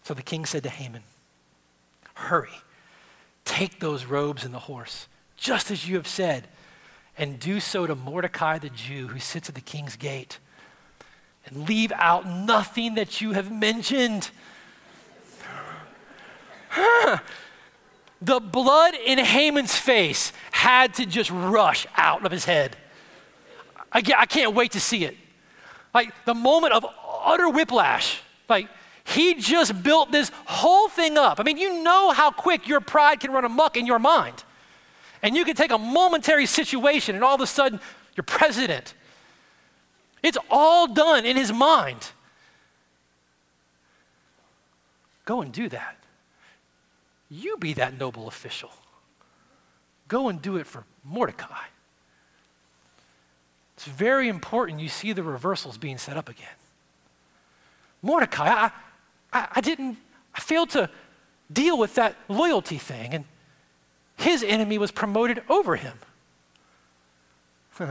So 0.04 0.14
the 0.14 0.24
king 0.24 0.46
said 0.46 0.64
to 0.64 0.70
Haman, 0.70 1.04
Hurry, 2.16 2.50
take 3.46 3.80
those 3.80 4.06
robes 4.06 4.44
and 4.44 4.54
the 4.54 4.60
horse 4.60 5.08
just 5.40 5.72
as 5.72 5.88
you 5.88 5.96
have 5.96 6.08
said, 6.08 6.48
and 7.18 7.40
do 7.40 7.60
so 7.60 7.88
to 7.88 7.96
Mordecai 7.96 8.60
the 8.60 8.70
Jew 8.70 9.08
who 9.08 9.20
sits 9.20 9.50
at 9.50 9.56
the 9.56 9.62
king's 9.62 9.96
gate. 9.96 10.40
And 11.46 11.68
leave 11.68 11.92
out 11.94 12.28
nothing 12.28 12.96
that 12.96 13.22
you 13.22 13.32
have 13.32 13.52
mentioned. 13.52 14.30
the 18.22 18.40
blood 18.40 18.94
in 18.94 19.18
Haman's 19.18 19.76
face 19.76 20.32
had 20.52 20.94
to 20.96 21.06
just 21.06 21.32
rush 21.32 21.88
out 21.96 22.26
of 22.26 22.32
his 22.32 22.46
head. 22.46 22.76
I, 23.92 24.04
I 24.18 24.26
can't 24.26 24.54
wait 24.54 24.74
to 24.74 24.80
see 24.80 25.06
it. 25.06 25.18
Like 25.94 26.14
the 26.26 26.36
moment 26.36 26.74
of 26.74 26.86
utter 27.24 27.50
whiplash. 27.50 28.22
Like 28.48 28.68
he 29.04 29.36
just 29.36 29.82
built 29.82 30.12
this 30.12 30.32
whole 30.46 30.88
thing 30.88 31.18
up. 31.18 31.40
I 31.40 31.44
mean, 31.44 31.58
you 31.58 31.82
know 31.82 32.12
how 32.12 32.30
quick 32.30 32.68
your 32.68 32.82
pride 32.82 33.20
can 33.20 33.32
run 33.32 33.46
amok 33.46 33.76
in 33.76 33.88
your 33.88 34.00
mind. 34.00 34.44
And 35.22 35.36
you 35.36 35.46
can 35.46 35.56
take 35.56 35.72
a 35.72 35.78
momentary 35.78 36.46
situation 36.46 37.16
and 37.16 37.24
all 37.24 37.36
of 37.36 37.42
a 37.42 37.48
sudden 37.48 37.80
you're 38.16 38.24
president. 38.24 38.94
It's 40.24 40.38
all 40.50 40.88
done 40.88 41.26
in 41.26 41.36
his 41.38 41.52
mind. 41.52 42.12
Go 45.26 45.42
and 45.42 45.52
do 45.52 45.70
that. 45.70 45.98
You 47.30 47.58
be 47.58 47.74
that 47.74 48.00
noble 48.00 48.28
official. 48.28 48.72
Go 50.08 50.28
and 50.30 50.42
do 50.42 50.58
it 50.58 50.66
for 50.66 50.84
Mordecai. 51.04 51.66
It's 53.78 53.86
very 53.86 54.28
important 54.28 54.82
you 54.82 54.90
see 54.90 55.14
the 55.14 55.24
reversals 55.24 55.78
being 55.78 55.98
set 55.98 56.18
up 56.18 56.28
again. 56.28 56.48
Mordecai, 58.02 58.48
I, 58.48 58.72
I, 59.32 59.48
I 59.58 59.62
didn't, 59.62 59.98
I 60.34 60.40
failed 60.42 60.72
to 60.72 60.90
deal 61.52 61.78
with 61.78 61.96
that 61.96 62.16
loyalty 62.28 62.78
thing. 62.78 63.14
And 63.14 63.26
his 64.20 64.44
enemy 64.44 64.78
was 64.78 64.92
promoted 64.92 65.42
over 65.50 65.78
him. 65.78 65.98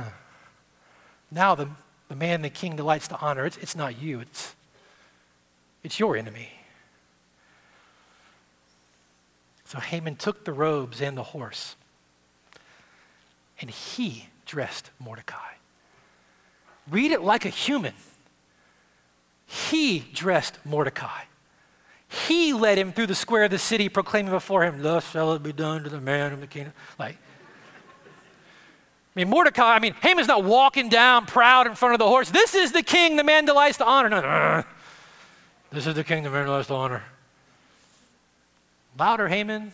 now, 1.31 1.55
the, 1.55 1.69
the 2.09 2.15
man 2.15 2.43
the 2.43 2.51
king 2.51 2.77
delights 2.77 3.09
to 3.09 3.19
honor, 3.19 3.47
it's, 3.47 3.57
it's 3.57 3.75
not 3.75 4.01
you, 4.01 4.21
it's, 4.21 4.55
it's 5.83 5.99
your 5.99 6.19
enemy. 6.19 6.51
So 9.65 9.79
Haman 9.81 10.17
took 10.17 10.45
the 10.45 10.53
robes 10.53 11.01
and 11.01 11.17
the 11.17 11.23
horse. 11.23 11.77
and 13.61 13.71
he 13.71 14.29
dressed 14.45 14.91
Mordecai. 14.99 15.55
Read 16.91 17.11
it 17.11 17.23
like 17.23 17.45
a 17.45 17.51
human. 17.51 17.95
He 19.47 20.01
dressed 20.13 20.59
Mordecai. 20.65 21.23
He 22.09 22.55
led 22.55 22.79
him 22.79 22.93
through 22.93 23.09
the 23.09 23.15
square 23.15 23.45
of 23.45 23.51
the 23.51 23.59
city, 23.59 23.89
proclaiming 23.89 24.33
before 24.33 24.65
him, 24.65 24.83
Thus 24.83 25.11
shall 25.11 25.35
it 25.35 25.43
be 25.43 25.53
done 25.53 25.85
to 25.85 25.91
the 25.91 26.01
man 26.01 26.33
of 26.33 26.41
the 26.41 26.47
kingdom. 26.47 26.73
Like, 26.99 27.17
I 29.15 29.21
mean, 29.21 29.29
Mordecai, 29.29 29.75
I 29.75 29.79
mean, 29.79 29.95
Haman's 30.01 30.29
not 30.29 30.45
walking 30.45 30.89
down 30.89 31.27
proud 31.27 31.67
in 31.67 31.75
front 31.75 31.95
of 31.95 31.99
the 31.99 32.07
horse. 32.07 32.31
This 32.31 32.55
is 32.55 32.73
the 32.73 32.83
king 32.83 33.17
the 33.17 33.25
man 33.25 33.45
delights 33.45 33.79
to 33.79 33.85
honor. 33.85 34.09
No, 34.09 34.65
this 35.71 35.87
is 35.87 35.95
the 35.95 36.05
king 36.05 36.23
the 36.23 36.31
man 36.31 36.47
delights 36.47 36.69
to 36.69 36.75
honor. 36.75 37.03
Louder, 38.99 39.29
Haman. 39.29 39.73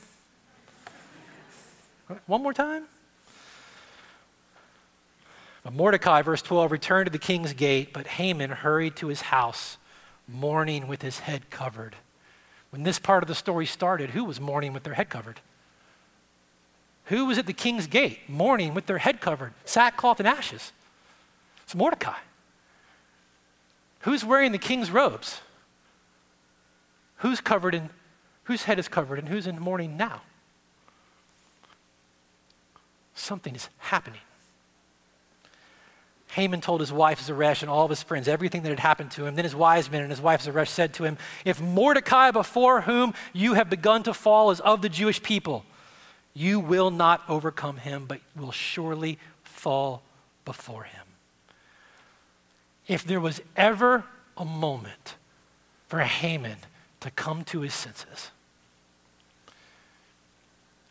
One 2.27 2.42
more 2.42 2.53
time. 2.53 2.85
But 5.62 5.73
Mordecai, 5.73 6.23
verse 6.23 6.42
12, 6.42 6.73
returned 6.73 7.07
to 7.07 7.12
the 7.12 7.18
king's 7.18 7.53
gate, 7.53 7.92
but 7.92 8.07
Haman 8.07 8.51
hurried 8.51 8.97
to 8.97 9.07
his 9.07 9.23
house, 9.23 9.79
mourning 10.29 10.88
with 10.88 11.01
his 11.01 11.20
head 11.20 11.49
covered. 11.49 11.97
When 12.75 12.83
this 12.83 12.99
part 12.99 13.23
of 13.23 13.29
the 13.29 13.37
story 13.37 13.67
started, 13.67 14.11
who 14.11 14.25
was 14.25 14.41
mourning 14.41 14.73
with 14.73 14.83
their 14.83 14.95
head 14.95 15.09
covered? 15.09 15.39
Who 17.05 17.25
was 17.27 17.39
at 17.39 17.47
the 17.47 17.53
king's 17.53 17.87
gate 17.87 18.29
mourning 18.29 18.75
with 18.75 18.87
their 18.87 18.99
head 18.99 19.21
covered, 19.21 19.55
sackcloth 19.65 20.19
and 20.19 20.27
ashes? 20.27 20.73
It's 21.63 21.77
Mordecai. 21.77 22.19
Who's 24.01 24.25
wearing 24.25 24.51
the 24.51 24.59
king's 24.59 24.91
robes? 24.91 25.41
Who's 27.19 27.41
covered 27.41 27.77
in, 27.77 27.91
whose 28.43 28.65
head 28.65 28.81
is 28.81 28.89
covered 28.89 29.21
and 29.21 29.29
who's 29.29 29.47
in 29.47 29.61
mourning 29.61 29.97
now? 29.97 30.23
Something 33.15 33.55
is 33.55 33.69
happening. 33.79 34.23
Haman 36.35 36.61
told 36.61 36.81
his 36.81 36.92
wife 36.92 37.20
Zeresh 37.20 37.62
and 37.62 37.70
all 37.70 37.85
of 37.85 37.90
his 37.90 38.03
friends 38.03 38.27
everything 38.27 38.62
that 38.62 38.70
had 38.70 38.81
happened 38.81 39.12
to 39.12 39.25
him. 39.25 39.37
Then 39.37 39.44
his 39.44 39.55
wise 39.55 39.88
men 39.88 40.03
and 40.03 40.11
his 40.11 40.20
wife 40.20 40.42
Zeresh 40.42 40.68
said 40.68 40.92
to 40.94 41.05
him, 41.05 41.16
If 41.44 41.61
Mordecai, 41.61 42.33
before 42.33 42.81
whom 42.81 43.14
you 43.33 43.55
have 43.55 43.70
begun 43.70 44.03
to 44.03 44.12
fall, 44.12 44.51
is 44.51 44.59
of 44.59 44.83
the 44.83 44.88
Jewish 44.88 45.23
people, 45.23 45.64
you 46.35 46.59
will 46.59 46.90
not 46.90 47.23
overcome 47.29 47.77
him, 47.77 48.07
but 48.07 48.20
will 48.35 48.51
surely 48.51 49.16
fall 49.44 50.03
before 50.44 50.83
him. 50.83 51.07
If 52.88 53.05
there 53.05 53.20
was 53.20 53.40
ever 53.57 54.03
a 54.37 54.44
moment 54.44 55.14
for 55.87 56.01
Haman 56.01 56.57
to 56.99 57.12
come 57.12 57.44
to 57.44 57.61
his 57.61 57.75
senses, 57.75 58.33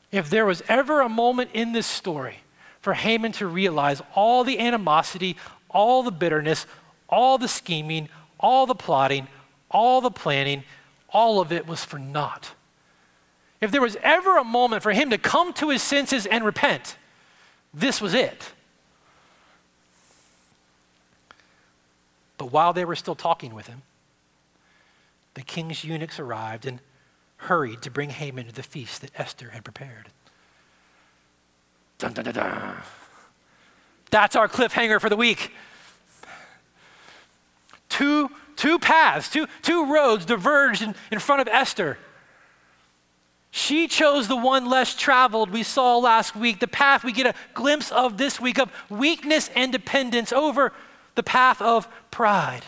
if 0.10 0.30
there 0.30 0.46
was 0.46 0.64
ever 0.70 1.02
a 1.02 1.10
moment 1.10 1.50
in 1.54 1.74
this 1.74 1.86
story 1.86 2.43
for 2.84 2.94
Haman 2.94 3.32
to 3.32 3.48
realize 3.48 4.02
all 4.14 4.44
the 4.44 4.60
animosity, 4.60 5.38
all 5.70 6.04
the 6.04 6.12
bitterness, 6.12 6.68
all 7.08 7.38
the 7.38 7.48
scheming, 7.48 8.10
all 8.38 8.66
the 8.66 8.76
plotting, 8.76 9.30
all 9.72 10.02
the 10.02 10.12
planning, 10.12 10.64
all 11.08 11.40
of 11.40 11.54
it 11.54 11.66
was 11.66 11.86
for 11.86 11.98
naught. 11.98 12.52
If 13.62 13.72
there 13.72 13.80
was 13.80 13.96
ever 14.04 14.38
a 14.38 14.44
moment 14.44 14.84
for 14.84 14.92
him 14.92 15.12
to 15.12 15.18
come 15.18 15.54
to 15.54 15.70
his 15.70 15.82
senses 15.82 16.26
and 16.26 16.44
repent, 16.44 16.98
this 17.74 18.02
was 18.02 18.14
it. 18.14 18.52
But 22.38 22.52
while 22.52 22.74
they 22.74 22.84
were 22.84 22.98
still 22.98 23.16
talking 23.16 23.56
with 23.56 23.68
him, 23.68 23.84
the 25.36 25.42
king's 25.42 25.86
eunuchs 25.86 26.20
arrived 26.20 26.66
and 26.66 26.82
hurried 27.38 27.82
to 27.84 27.90
bring 27.90 28.10
Haman 28.10 28.48
to 28.48 28.52
the 28.52 28.62
feast 28.62 29.00
that 29.00 29.12
Esther 29.16 29.52
had 29.52 29.64
prepared. 29.64 30.10
Dun, 32.04 32.12
dun, 32.12 32.34
dun. 32.34 32.76
That's 34.12 34.36
our 34.36 34.50
cliffhanger 34.50 35.00
for 35.00 35.08
the 35.08 35.16
week. 35.16 35.52
Two, 37.88 38.30
two 38.58 38.78
paths, 38.78 39.30
two, 39.30 39.48
two 39.62 39.86
roads 39.86 40.26
diverged 40.26 40.82
in, 40.82 40.96
in 41.12 41.20
front 41.20 41.42
of 41.42 41.48
Esther. 41.48 41.98
She 43.52 43.88
chose 43.88 44.28
the 44.28 44.36
one 44.36 44.70
less 44.70 44.96
traveled 44.96 45.50
we 45.50 45.64
saw 45.64 45.98
last 45.98 46.36
week, 46.36 46.60
the 46.60 46.68
path 46.68 47.06
we 47.06 47.14
get 47.14 47.26
a 47.26 47.36
glimpse 47.54 47.90
of 47.90 48.18
this 48.18 48.38
week 48.38 48.60
of 48.60 48.70
weakness 48.90 49.50
and 49.56 49.72
dependence 49.72 50.34
over 50.34 50.74
the 51.16 51.24
path 51.24 51.62
of 51.62 51.88
pride. 52.12 52.66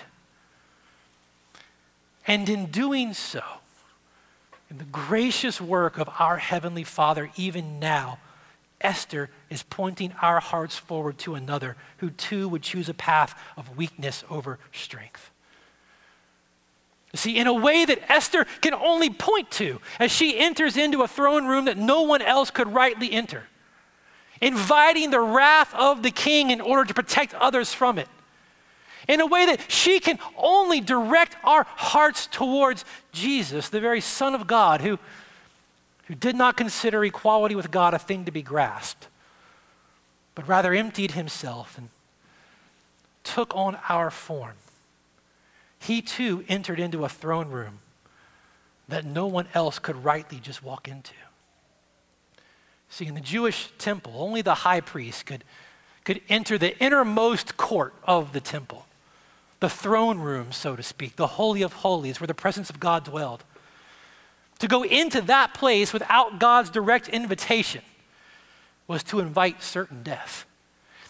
And 2.26 2.48
in 2.48 2.68
doing 2.68 3.14
so, 3.14 3.44
in 4.70 4.78
the 4.78 4.86
gracious 4.86 5.60
work 5.60 5.98
of 5.98 6.10
our 6.20 6.38
Heavenly 6.38 6.86
Father, 6.86 7.32
even 7.36 7.80
now, 7.82 8.20
Esther 8.86 9.32
is 9.50 9.64
pointing 9.64 10.14
our 10.22 10.40
hearts 10.40 10.78
forward 10.78 11.18
to 11.18 11.34
another 11.34 11.76
who 11.98 12.12
too 12.12 12.48
would 12.48 12.62
choose 12.62 12.88
a 12.88 12.94
path 12.94 13.38
of 13.58 13.76
weakness 13.76 14.24
over 14.30 14.60
strength. 14.72 15.32
See, 17.16 17.38
in 17.38 17.48
a 17.48 17.54
way 17.54 17.86
that 17.86 18.12
Esther 18.12 18.46
can 18.62 18.76
only 18.76 19.10
point 19.10 19.50
to 19.52 19.80
as 20.00 20.12
she 20.12 20.38
enters 20.38 20.78
into 20.78 21.02
a 21.02 21.08
throne 21.08 21.48
room 21.48 21.66
that 21.66 21.78
no 21.78 22.04
one 22.04 22.22
else 22.22 22.52
could 22.52 22.72
rightly 22.72 23.12
enter, 23.12 23.46
inviting 24.40 25.10
the 25.10 25.20
wrath 25.20 25.74
of 25.74 26.04
the 26.04 26.12
king 26.12 26.52
in 26.52 26.62
order 26.62 26.86
to 26.86 26.94
protect 26.94 27.34
others 27.34 27.74
from 27.74 27.98
it. 27.98 28.08
In 29.08 29.20
a 29.20 29.26
way 29.26 29.48
that 29.48 29.72
she 29.72 30.00
can 30.00 30.20
only 30.38 30.80
direct 30.80 31.38
our 31.44 31.64
hearts 31.64 32.28
towards 32.28 32.86
Jesus, 33.12 33.70
the 33.70 33.80
very 33.80 34.02
Son 34.02 34.36
of 34.36 34.46
God, 34.46 34.82
who 34.82 35.00
who 36.06 36.16
did 36.16 36.36
not 36.36 36.58
consider 36.58 37.04
equality 37.04 37.56
with 37.56 37.72
God 37.72 37.94
a 37.94 38.00
thing 38.00 38.26
to 38.26 38.32
be 38.32 38.42
grasped, 38.42 39.08
but 40.34 40.48
rather 40.48 40.74
emptied 40.74 41.12
himself 41.12 41.78
and 41.78 41.90
took 43.24 43.56
on 43.56 43.78
our 43.90 44.12
form. 44.12 44.56
He 45.80 46.02
too 46.02 46.44
entered 46.48 46.80
into 46.80 47.04
a 47.04 47.10
throne 47.10 47.50
room 47.50 47.80
that 48.88 49.06
no 49.06 49.26
one 49.26 49.48
else 49.54 49.80
could 49.80 50.04
rightly 50.04 50.40
just 50.40 50.64
walk 50.64 50.88
into. 50.88 51.14
See, 52.90 53.08
in 53.08 53.16
the 53.16 53.22
Jewish 53.22 53.72
temple, 53.78 54.14
only 54.16 54.42
the 54.42 54.54
high 54.56 54.82
priest 54.82 55.26
could, 55.26 55.44
could 56.04 56.22
enter 56.30 56.58
the 56.58 56.78
innermost 56.78 57.58
court 57.58 57.94
of 58.04 58.32
the 58.32 58.40
temple, 58.40 58.86
the 59.60 59.70
throne 59.70 60.20
room, 60.20 60.52
so 60.52 60.76
to 60.76 60.84
speak, 60.84 61.16
the 61.16 61.28
Holy 61.28 61.64
of 61.64 61.74
Holies, 61.74 62.20
where 62.20 62.28
the 62.28 62.34
presence 62.34 62.70
of 62.70 62.80
God 62.80 63.04
dwelled. 63.04 63.44
To 64.60 64.68
go 64.68 64.84
into 64.84 65.22
that 65.22 65.54
place 65.54 65.92
without 65.92 66.40
God's 66.40 66.70
direct 66.70 67.10
invitation 67.10 67.82
was 68.88 69.04
to 69.04 69.20
invite 69.20 69.62
certain 69.62 70.04
death. 70.04 70.46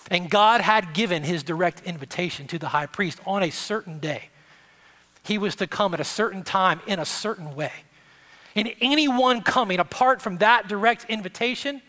And 0.09 0.29
God 0.29 0.61
had 0.61 0.93
given 0.93 1.23
his 1.23 1.43
direct 1.43 1.81
invitation 1.83 2.47
to 2.47 2.59
the 2.59 2.69
high 2.69 2.85
priest 2.85 3.19
on 3.25 3.43
a 3.43 3.49
certain 3.49 3.99
day. 3.99 4.29
He 5.23 5.37
was 5.37 5.55
to 5.57 5.67
come 5.67 5.93
at 5.93 5.99
a 5.99 6.05
certain 6.05 6.43
time 6.43 6.79
in 6.85 6.99
a 6.99 7.05
certain 7.05 7.55
way. 7.55 7.71
And 8.55 8.71
anyone 8.79 9.41
coming 9.41 9.79
apart 9.79 10.21
from 10.21 10.37
that 10.37 10.67
direct 10.67 11.05
invitation, 11.09 11.81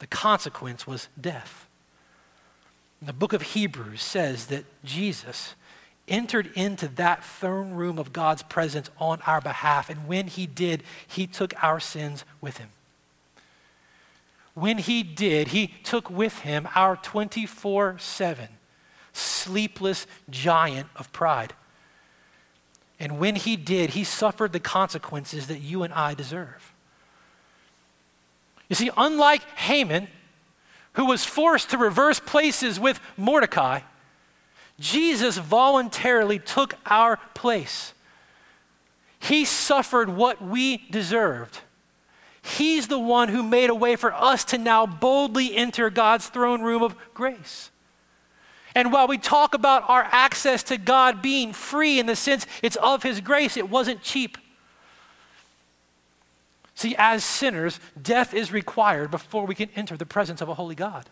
the 0.00 0.06
consequence 0.06 0.86
was 0.86 1.08
death. 1.20 1.66
The 3.00 3.12
book 3.12 3.32
of 3.32 3.42
Hebrews 3.42 4.02
says 4.02 4.46
that 4.46 4.64
Jesus 4.84 5.54
entered 6.08 6.50
into 6.54 6.88
that 6.88 7.24
throne 7.24 7.72
room 7.72 7.98
of 7.98 8.12
God's 8.12 8.42
presence 8.42 8.90
on 8.98 9.20
our 9.26 9.40
behalf. 9.40 9.90
And 9.90 10.06
when 10.06 10.26
he 10.26 10.46
did, 10.46 10.82
he 11.06 11.26
took 11.26 11.52
our 11.62 11.80
sins 11.80 12.24
with 12.40 12.58
him. 12.58 12.68
When 14.54 14.78
he 14.78 15.02
did, 15.02 15.48
he 15.48 15.68
took 15.84 16.10
with 16.10 16.40
him 16.40 16.68
our 16.74 16.96
24 16.96 17.98
7 17.98 18.48
sleepless 19.12 20.06
giant 20.30 20.88
of 20.96 21.12
pride. 21.12 21.52
And 23.00 23.18
when 23.18 23.36
he 23.36 23.56
did, 23.56 23.90
he 23.90 24.04
suffered 24.04 24.52
the 24.52 24.60
consequences 24.60 25.46
that 25.46 25.60
you 25.60 25.82
and 25.82 25.92
I 25.92 26.14
deserve. 26.14 26.72
You 28.68 28.76
see, 28.76 28.90
unlike 28.96 29.42
Haman, 29.56 30.08
who 30.94 31.06
was 31.06 31.24
forced 31.24 31.70
to 31.70 31.78
reverse 31.78 32.20
places 32.20 32.78
with 32.80 33.00
Mordecai, 33.16 33.80
Jesus 34.78 35.36
voluntarily 35.38 36.38
took 36.38 36.74
our 36.86 37.18
place. 37.34 37.94
He 39.18 39.44
suffered 39.44 40.08
what 40.08 40.40
we 40.40 40.78
deserved. 40.90 41.60
He's 42.42 42.86
the 42.88 42.98
one 42.98 43.28
who 43.28 43.42
made 43.42 43.70
a 43.70 43.74
way 43.74 43.96
for 43.96 44.12
us 44.12 44.44
to 44.46 44.58
now 44.58 44.86
boldly 44.86 45.56
enter 45.56 45.90
God's 45.90 46.28
throne 46.28 46.62
room 46.62 46.82
of 46.82 46.96
grace. 47.12 47.70
And 48.74 48.92
while 48.92 49.08
we 49.08 49.18
talk 49.18 49.54
about 49.54 49.88
our 49.88 50.06
access 50.12 50.62
to 50.64 50.78
God 50.78 51.20
being 51.20 51.52
free 51.52 51.98
in 51.98 52.06
the 52.06 52.14
sense 52.14 52.46
it's 52.62 52.76
of 52.76 53.02
His 53.02 53.20
grace, 53.20 53.56
it 53.56 53.68
wasn't 53.68 54.02
cheap. 54.02 54.38
See, 56.74 56.94
as 56.96 57.24
sinners, 57.24 57.80
death 58.00 58.32
is 58.32 58.52
required 58.52 59.10
before 59.10 59.46
we 59.46 59.56
can 59.56 59.68
enter 59.74 59.96
the 59.96 60.06
presence 60.06 60.40
of 60.40 60.48
a 60.48 60.54
holy 60.54 60.76
God. 60.76 61.10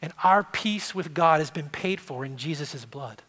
And 0.00 0.12
our 0.22 0.44
peace 0.44 0.94
with 0.94 1.14
God 1.14 1.40
has 1.40 1.50
been 1.50 1.68
paid 1.68 2.00
for 2.00 2.24
in 2.24 2.36
Jesus' 2.36 2.84
blood. 2.84 3.22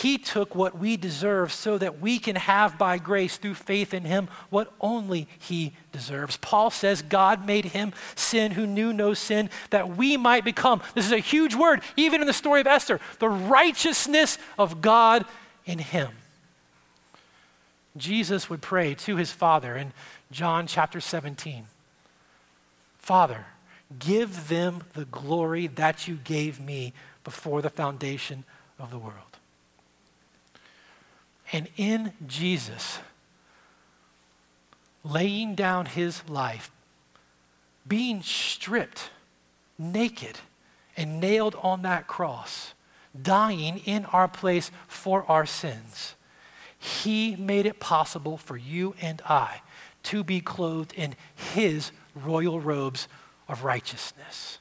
He 0.00 0.16
took 0.16 0.54
what 0.54 0.78
we 0.78 0.96
deserve 0.96 1.52
so 1.52 1.76
that 1.76 2.00
we 2.00 2.18
can 2.18 2.36
have 2.36 2.78
by 2.78 2.96
grace 2.96 3.36
through 3.36 3.54
faith 3.54 3.92
in 3.92 4.04
him 4.04 4.28
what 4.48 4.72
only 4.80 5.28
he 5.38 5.72
deserves. 5.92 6.38
Paul 6.38 6.70
says 6.70 7.02
God 7.02 7.46
made 7.46 7.66
him 7.66 7.92
sin 8.14 8.52
who 8.52 8.66
knew 8.66 8.94
no 8.94 9.12
sin 9.12 9.50
that 9.68 9.96
we 9.96 10.16
might 10.16 10.44
become, 10.44 10.80
this 10.94 11.04
is 11.04 11.12
a 11.12 11.18
huge 11.18 11.54
word, 11.54 11.82
even 11.96 12.22
in 12.22 12.26
the 12.26 12.32
story 12.32 12.62
of 12.62 12.66
Esther, 12.66 13.00
the 13.18 13.28
righteousness 13.28 14.38
of 14.58 14.80
God 14.80 15.26
in 15.66 15.78
him. 15.78 16.08
Jesus 17.96 18.48
would 18.48 18.62
pray 18.62 18.94
to 18.94 19.16
his 19.16 19.30
Father 19.30 19.76
in 19.76 19.92
John 20.30 20.66
chapter 20.66 21.00
17 21.00 21.66
Father, 22.98 23.46
give 23.98 24.48
them 24.48 24.82
the 24.94 25.04
glory 25.04 25.66
that 25.66 26.06
you 26.06 26.16
gave 26.16 26.60
me 26.60 26.92
before 27.24 27.62
the 27.62 27.70
foundation 27.70 28.44
of 28.78 28.90
the 28.90 28.98
world. 28.98 29.38
And 31.52 31.68
in 31.76 32.12
Jesus, 32.26 32.98
laying 35.04 35.54
down 35.54 35.86
his 35.86 36.28
life, 36.28 36.70
being 37.86 38.22
stripped, 38.22 39.10
naked, 39.78 40.38
and 40.96 41.20
nailed 41.20 41.54
on 41.62 41.82
that 41.82 42.06
cross, 42.06 42.74
dying 43.20 43.78
in 43.84 44.04
our 44.06 44.28
place 44.28 44.70
for 44.88 45.24
our 45.30 45.44
sins, 45.44 46.14
he 46.78 47.36
made 47.36 47.66
it 47.66 47.80
possible 47.80 48.36
for 48.36 48.56
you 48.56 48.94
and 49.00 49.20
I 49.26 49.60
to 50.04 50.24
be 50.24 50.40
clothed 50.40 50.92
in 50.94 51.14
his 51.34 51.92
royal 52.14 52.60
robes 52.60 53.08
of 53.52 53.62
righteousness 53.62 54.58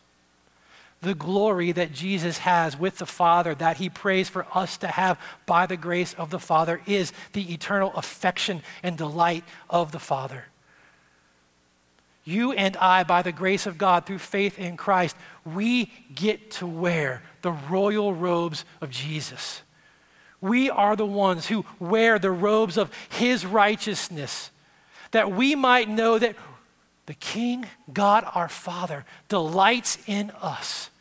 the 1.01 1.15
glory 1.15 1.71
that 1.71 1.91
Jesus 1.91 2.39
has 2.39 2.77
with 2.77 2.99
the 2.99 3.05
Father, 3.05 3.55
that 3.55 3.77
he 3.77 3.89
prays 3.89 4.29
for 4.29 4.45
us 4.53 4.77
to 4.77 4.87
have 4.87 5.19
by 5.45 5.65
the 5.65 5.77
grace 5.77 6.13
of 6.13 6.29
the 6.29 6.39
Father, 6.39 6.81
is 6.85 7.11
the 7.33 7.51
eternal 7.51 7.91
affection 7.95 8.61
and 8.83 8.97
delight 8.97 9.43
of 9.69 9.91
the 9.91 9.99
Father. 9.99 10.45
You 12.23 12.51
and 12.51 12.77
I, 12.77 13.03
by 13.03 13.23
the 13.23 13.31
grace 13.31 13.65
of 13.65 13.79
God, 13.79 14.05
through 14.05 14.19
faith 14.19 14.59
in 14.59 14.77
Christ, 14.77 15.15
we 15.43 15.91
get 16.13 16.51
to 16.51 16.67
wear 16.67 17.23
the 17.41 17.51
royal 17.51 18.13
robes 18.13 18.63
of 18.79 18.91
Jesus. 18.91 19.63
We 20.39 20.69
are 20.69 20.95
the 20.95 21.05
ones 21.05 21.47
who 21.47 21.65
wear 21.79 22.19
the 22.19 22.31
robes 22.31 22.77
of 22.77 22.91
his 23.09 23.43
righteousness, 23.43 24.51
that 25.11 25.31
we 25.31 25.55
might 25.55 25.89
know 25.89 26.19
that 26.19 26.35
the 27.05 27.13
King, 27.15 27.65
God 27.91 28.23
our 28.35 28.49
Father, 28.49 29.05
delights 29.27 29.97
in 30.07 30.31
us 30.41 30.91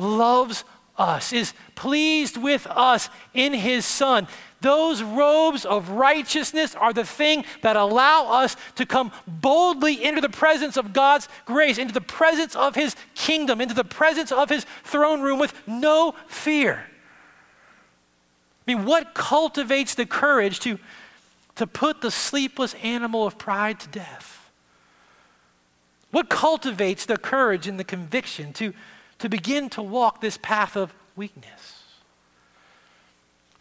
loves 0.00 0.64
us, 0.98 1.32
is 1.32 1.52
pleased 1.74 2.36
with 2.36 2.66
us 2.66 3.08
in 3.34 3.52
his 3.52 3.84
Son. 3.84 4.26
Those 4.60 5.02
robes 5.02 5.64
of 5.64 5.90
righteousness 5.90 6.74
are 6.74 6.92
the 6.92 7.04
thing 7.04 7.44
that 7.62 7.76
allow 7.76 8.42
us 8.42 8.56
to 8.74 8.84
come 8.84 9.10
boldly 9.26 10.04
into 10.04 10.20
the 10.20 10.28
presence 10.28 10.76
of 10.76 10.92
God's 10.92 11.28
grace, 11.46 11.78
into 11.78 11.94
the 11.94 12.00
presence 12.00 12.54
of 12.54 12.74
his 12.74 12.94
kingdom, 13.14 13.60
into 13.60 13.74
the 13.74 13.84
presence 13.84 14.30
of 14.30 14.50
his 14.50 14.66
throne 14.84 15.22
room 15.22 15.38
with 15.38 15.54
no 15.66 16.14
fear. 16.26 16.84
I 18.66 18.74
mean, 18.74 18.84
what 18.84 19.14
cultivates 19.14 19.94
the 19.94 20.04
courage 20.04 20.60
to, 20.60 20.78
to 21.56 21.66
put 21.66 22.02
the 22.02 22.10
sleepless 22.10 22.74
animal 22.82 23.26
of 23.26 23.38
pride 23.38 23.80
to 23.80 23.88
death? 23.88 24.39
What 26.10 26.28
cultivates 26.28 27.06
the 27.06 27.16
courage 27.16 27.66
and 27.66 27.78
the 27.78 27.84
conviction 27.84 28.52
to, 28.54 28.72
to 29.18 29.28
begin 29.28 29.68
to 29.70 29.82
walk 29.82 30.20
this 30.20 30.38
path 30.38 30.76
of 30.76 30.92
weakness. 31.16 31.84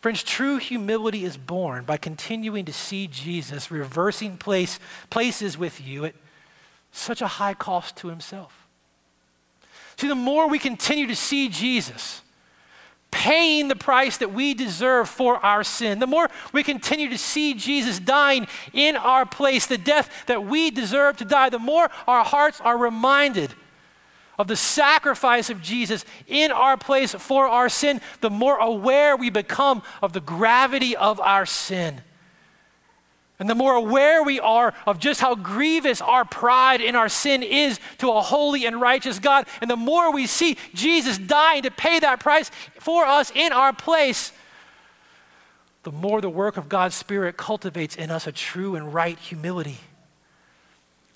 Friends, 0.02 0.24
true 0.24 0.58
humility 0.58 1.26
is 1.26 1.36
born 1.36 1.84
by 1.84 1.98
continuing 1.98 2.64
to 2.66 2.74
see 2.74 3.06
Jesus 3.06 3.70
reversing 3.70 4.38
place, 4.38 4.80
places 5.10 5.58
with 5.58 5.86
you 5.86 6.06
at 6.06 6.16
such 6.92 7.22
a 7.22 7.28
high 7.28 7.54
cost 7.54 7.98
to 7.98 8.08
himself. 8.08 8.66
See, 9.98 10.08
the 10.08 10.16
more 10.16 10.48
we 10.48 10.58
continue 10.58 11.06
to 11.08 11.16
see 11.16 11.50
Jesus 11.50 12.22
paying 13.12 13.68
the 13.68 13.76
price 13.76 14.18
that 14.18 14.34
we 14.34 14.54
deserve 14.54 15.10
for 15.10 15.44
our 15.46 15.64
sin, 15.64 16.00
the 16.00 16.08
more 16.08 16.30
we 16.54 16.64
continue 16.64 17.10
to 17.10 17.18
see 17.18 17.54
Jesus 17.54 18.00
dying 18.00 18.48
in 18.74 18.96
our 18.96 19.26
place, 19.26 19.66
the 19.66 19.78
death 19.78 20.10
that 20.28 20.46
we 20.46 20.72
deserve 20.72 21.18
to 21.18 21.26
die, 21.26 21.50
the 21.50 21.60
more 21.60 21.90
our 22.08 22.24
hearts 22.24 22.62
are 22.62 22.78
reminded 22.78 23.54
of 24.38 24.48
the 24.48 24.56
sacrifice 24.56 25.50
of 25.50 25.62
Jesus 25.62 26.06
in 26.26 26.52
our 26.52 26.78
place 26.78 27.14
for 27.14 27.48
our 27.48 27.68
sin, 27.68 28.00
the 28.22 28.30
more 28.30 28.58
aware 28.58 29.18
we 29.18 29.30
become 29.30 29.84
of 30.02 30.14
the 30.14 30.22
gravity 30.22 30.96
of 30.96 31.20
our 31.20 31.46
sin. 31.46 32.02
And 33.40 33.50
the 33.50 33.56
more 33.56 33.76
aware 33.76 34.22
we 34.22 34.42
are 34.42 34.74
of 34.86 35.00
just 35.00 35.22
how 35.22 35.34
grievous 35.34 36.02
our 36.02 36.26
pride 36.26 36.82
in 36.82 36.96
our 36.96 37.08
sin 37.08 37.42
is 37.42 37.80
to 38.00 38.12
a 38.12 38.22
holy 38.22 38.66
and 38.66 38.82
righteous 38.82 39.18
God, 39.18 39.48
and 39.62 39.72
the 39.72 39.78
more 39.78 40.12
we 40.12 40.28
see 40.28 40.58
Jesus 40.74 41.18
dying 41.18 41.64
to 41.64 41.72
pay 41.72 42.00
that 42.00 42.20
price 42.20 42.52
for 42.80 43.06
us 43.06 43.32
in 43.34 43.54
our 43.54 43.72
place, 43.72 44.34
the 45.84 45.92
more 45.94 46.20
the 46.20 46.30
work 46.30 46.58
of 46.58 46.68
God's 46.68 46.96
Spirit 46.96 47.38
cultivates 47.38 47.96
in 47.96 48.12
us 48.12 48.28
a 48.28 48.34
true 48.34 48.76
and 48.76 48.94
right 48.94 49.18
humility. 49.18 49.78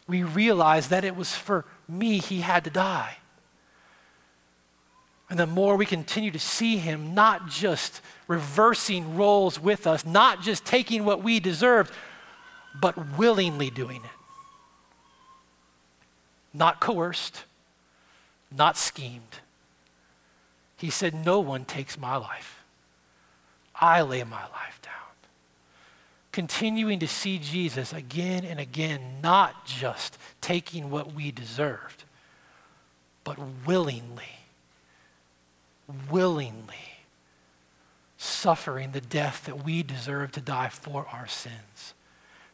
We 0.08 0.24
realize 0.24 0.88
that 0.90 1.04
it 1.04 1.18
was 1.18 1.36
for 1.36 1.66
me, 1.90 2.20
he 2.20 2.40
had 2.40 2.64
to 2.64 2.70
die. 2.70 3.18
And 5.30 5.38
the 5.38 5.48
more 5.48 5.76
we 5.76 5.86
continue 5.86 6.32
to 6.32 6.40
see 6.40 6.78
him 6.78 7.14
not 7.14 7.50
just 7.50 8.02
reversing 8.28 9.18
roles 9.18 9.60
with 9.60 9.88
us, 9.88 10.06
not 10.06 10.42
just 10.42 10.64
taking 10.64 11.04
what 11.04 11.24
we 11.24 11.40
deserved, 11.40 11.92
but 12.80 13.18
willingly 13.18 13.70
doing 13.70 14.04
it. 14.04 14.12
Not 16.54 16.80
coerced, 16.80 17.46
not 18.56 18.78
schemed. 18.78 19.40
He 20.78 20.90
said, 20.90 21.14
No 21.14 21.40
one 21.40 21.66
takes 21.66 21.98
my 21.98 22.16
life. 22.18 22.64
I 23.76 24.02
lay 24.02 24.24
my 24.24 24.44
life 24.44 24.80
down. 24.82 24.94
Continuing 26.32 27.00
to 27.00 27.08
see 27.08 27.40
Jesus 27.40 27.94
again 27.94 28.44
and 28.44 28.60
again, 28.60 29.02
not 29.22 29.66
just 29.66 30.18
taking 30.42 30.90
what 30.90 31.14
we 31.14 31.32
deserved, 31.32 32.04
but 33.24 33.38
willingly, 33.66 34.40
willingly 36.10 36.76
suffering 38.18 38.92
the 38.92 39.02
death 39.02 39.46
that 39.46 39.64
we 39.64 39.84
deserve 39.84 40.32
to 40.32 40.42
die 40.42 40.70
for 40.70 41.06
our 41.12 41.28
sins. 41.28 41.94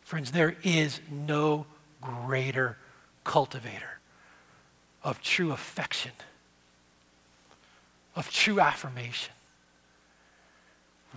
Friends, 0.10 0.32
there 0.32 0.56
is 0.64 1.02
no 1.12 1.68
greater 2.02 2.78
cultivator 3.24 4.00
of 5.04 5.22
true 5.22 5.52
affection, 5.52 6.14
of 8.16 8.32
true 8.32 8.60
affirmation. 8.60 9.32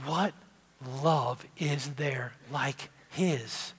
What 0.04 0.34
love 1.02 1.42
is 1.56 1.94
there 1.94 2.34
like 2.52 2.90
his? 3.08 3.72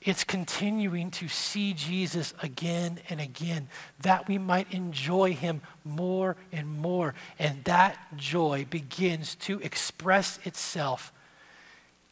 It's 0.00 0.22
continuing 0.22 1.10
to 1.10 1.26
see 1.26 1.72
Jesus 1.74 2.32
again 2.40 3.00
and 3.08 3.20
again 3.20 3.66
that 4.02 4.28
we 4.28 4.38
might 4.38 4.72
enjoy 4.72 5.32
him 5.32 5.62
more 5.84 6.36
and 6.52 6.78
more. 6.78 7.16
And 7.36 7.64
that 7.64 7.98
joy 8.16 8.64
begins 8.70 9.34
to 9.40 9.58
express 9.58 10.38
itself 10.44 11.12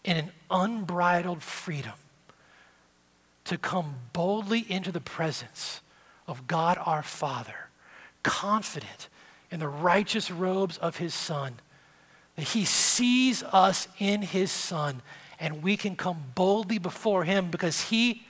in 0.05 0.17
an 0.17 0.31
unbridled 0.51 1.43
freedom 1.43 1.95
to 3.45 3.59
come 3.59 3.97
boldly 4.13 4.65
into 4.69 4.93
the 4.93 5.01
presence 5.01 5.81
of 6.27 6.47
God 6.47 6.79
our 6.85 7.03
Father, 7.03 7.69
confident 8.23 9.09
in 9.51 9.61
the 9.61 9.69
righteous 9.69 10.31
robes 10.31 10.79
of 10.79 10.99
his 10.99 11.15
Son, 11.15 11.55
that 12.37 12.49
he 12.49 12.65
sees 12.65 13.43
us 13.43 13.89
in 13.99 14.23
his 14.23 14.51
Son 14.51 15.03
and 15.41 15.63
we 15.63 15.77
can 15.77 15.97
come 15.97 16.23
boldly 16.35 16.79
before 16.79 17.25
him 17.25 17.51
because 17.51 17.89
he 17.89 18.27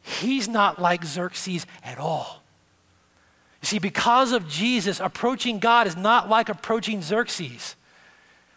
he's 0.00 0.48
not 0.48 0.80
like 0.80 1.04
Xerxes 1.04 1.66
at 1.84 1.98
all. 1.98 2.42
You 3.60 3.66
see, 3.66 3.78
because 3.78 4.32
of 4.32 4.48
Jesus, 4.48 4.98
approaching 4.98 5.58
God 5.58 5.86
is 5.86 5.96
not 5.96 6.28
like 6.28 6.48
approaching 6.48 7.02
Xerxes. 7.02 7.76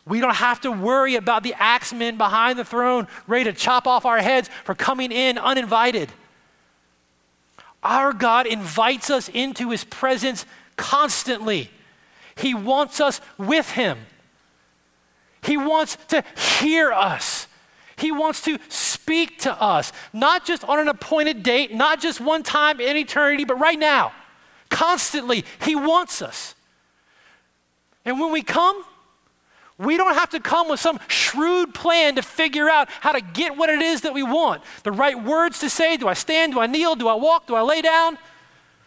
We 0.08 0.20
don't 0.20 0.36
have 0.36 0.62
to 0.62 0.72
worry 0.72 1.16
about 1.16 1.44
the 1.44 1.56
axemen 1.58 2.18
behind 2.18 2.60
the 2.60 2.66
throne 2.66 3.08
ready 3.28 3.46
to 3.46 3.54
chop 3.54 3.88
off 3.88 4.06
our 4.06 4.20
heads 4.20 4.50
for 4.64 4.76
coming 4.76 5.12
in 5.12 5.38
uninvited. 5.38 6.12
Our 7.82 8.14
God 8.14 8.46
invites 8.48 9.10
us 9.10 9.30
into 9.30 9.72
his 9.72 9.84
presence 9.84 10.46
constantly. 10.78 11.70
He 12.36 12.54
wants 12.54 13.00
us 13.00 13.22
with 13.38 13.72
him. 13.72 13.98
He 15.42 15.58
wants 15.58 15.98
to 16.10 16.24
hear 16.60 16.92
us. 16.92 17.48
He 17.98 18.12
wants 18.12 18.42
to 18.42 18.58
speak 18.68 19.40
to 19.40 19.54
us, 19.62 19.94
not 20.12 20.46
just 20.46 20.64
on 20.66 20.80
an 20.80 20.88
appointed 20.88 21.44
date, 21.44 21.74
not 21.74 22.02
just 22.02 22.20
one 22.20 22.44
time 22.44 22.82
in 22.82 22.98
eternity, 22.98 23.46
but 23.46 23.56
right 23.56 23.80
now. 23.80 24.12
Constantly, 24.70 25.46
He 25.62 25.76
wants 25.76 26.22
us. 26.22 26.56
And 28.04 28.20
when 28.20 28.32
we 28.32 28.42
come, 28.42 28.84
We 29.78 29.98
don't 29.98 30.14
have 30.14 30.30
to 30.30 30.40
come 30.40 30.70
with 30.70 30.80
some 30.80 31.00
shrewd 31.08 31.74
plan 31.74 32.16
to 32.16 32.22
figure 32.22 32.70
out 32.70 32.90
how 32.90 33.12
to 33.12 33.20
get 33.20 33.58
what 33.58 33.70
it 33.70 33.82
is 33.82 34.02
that 34.02 34.14
we 34.14 34.24
want. 34.24 34.62
The 34.84 34.92
right 34.92 35.22
words 35.22 35.60
to 35.60 35.70
say. 35.70 35.98
Do 35.98 36.08
I 36.08 36.14
stand? 36.14 36.54
Do 36.54 36.62
I 36.62 36.68
kneel? 36.68 36.96
Do 36.96 37.10
I 37.10 37.16
walk? 37.16 37.48
Do 37.48 37.56
I 37.56 37.62
lay 37.62 37.82
down? 37.82 38.18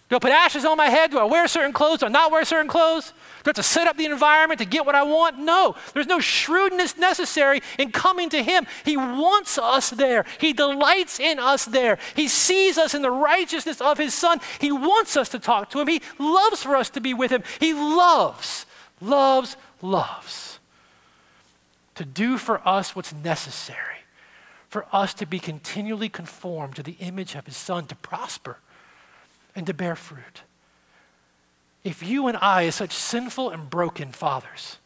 Do 0.08 0.16
I 0.16 0.18
put 0.18 0.32
ashes 0.32 0.64
on 0.64 0.78
my 0.78 0.86
head? 0.86 1.10
Do 1.10 1.18
I 1.18 1.24
wear 1.24 1.46
certain 1.46 1.74
clothes? 1.74 1.98
Do 1.98 2.06
I 2.06 2.08
not 2.08 2.32
wear 2.32 2.42
certain 2.46 2.68
clothes? 2.68 3.10
Do 3.44 3.48
I 3.48 3.48
have 3.50 3.56
to 3.56 3.62
set 3.62 3.86
up 3.86 3.98
the 3.98 4.06
environment 4.06 4.60
to 4.60 4.64
get 4.64 4.86
what 4.86 4.94
I 4.94 5.02
want? 5.02 5.38
No. 5.38 5.76
There's 5.92 6.06
no 6.06 6.20
shrewdness 6.20 6.96
necessary 6.96 7.60
in 7.78 7.92
coming 7.92 8.30
to 8.30 8.42
Him. 8.42 8.66
He 8.86 8.96
wants 8.96 9.58
us 9.58 9.90
there. 9.90 10.24
He 10.40 10.54
delights 10.54 11.20
in 11.20 11.38
us 11.38 11.66
there. 11.66 11.98
He 12.16 12.28
sees 12.28 12.78
us 12.78 12.94
in 12.94 13.02
the 13.02 13.10
righteousness 13.10 13.82
of 13.82 13.98
His 13.98 14.14
Son. 14.14 14.40
He 14.58 14.72
wants 14.72 15.18
us 15.18 15.28
to 15.30 15.38
talk 15.38 15.68
to 15.70 15.80
Him. 15.80 15.88
He 15.88 16.00
loves 16.18 16.62
for 16.62 16.74
us 16.74 16.88
to 16.90 17.02
be 17.02 17.12
with 17.12 17.30
Him. 17.30 17.42
He 17.60 17.74
loves, 17.74 18.64
loves, 19.02 19.58
loves 19.82 20.47
to 21.98 22.04
do 22.04 22.38
for 22.38 22.66
us 22.66 22.94
what's 22.94 23.12
necessary, 23.12 24.04
for 24.68 24.86
us 24.92 25.12
to 25.14 25.26
be 25.26 25.40
continually 25.40 26.08
conformed 26.08 26.76
to 26.76 26.82
the 26.84 26.94
image 27.00 27.34
of 27.34 27.44
his 27.44 27.56
son, 27.56 27.86
to 27.86 27.96
prosper 27.96 28.58
and 29.56 29.66
to 29.66 29.74
bear 29.74 29.96
fruit. 29.96 30.42
If 31.82 32.00
you 32.00 32.28
and 32.28 32.36
I, 32.36 32.66
as 32.66 32.76
such 32.76 32.92
sinful 32.92 33.50
and 33.50 33.68
broken 33.68 34.12
fathers, 34.12 34.78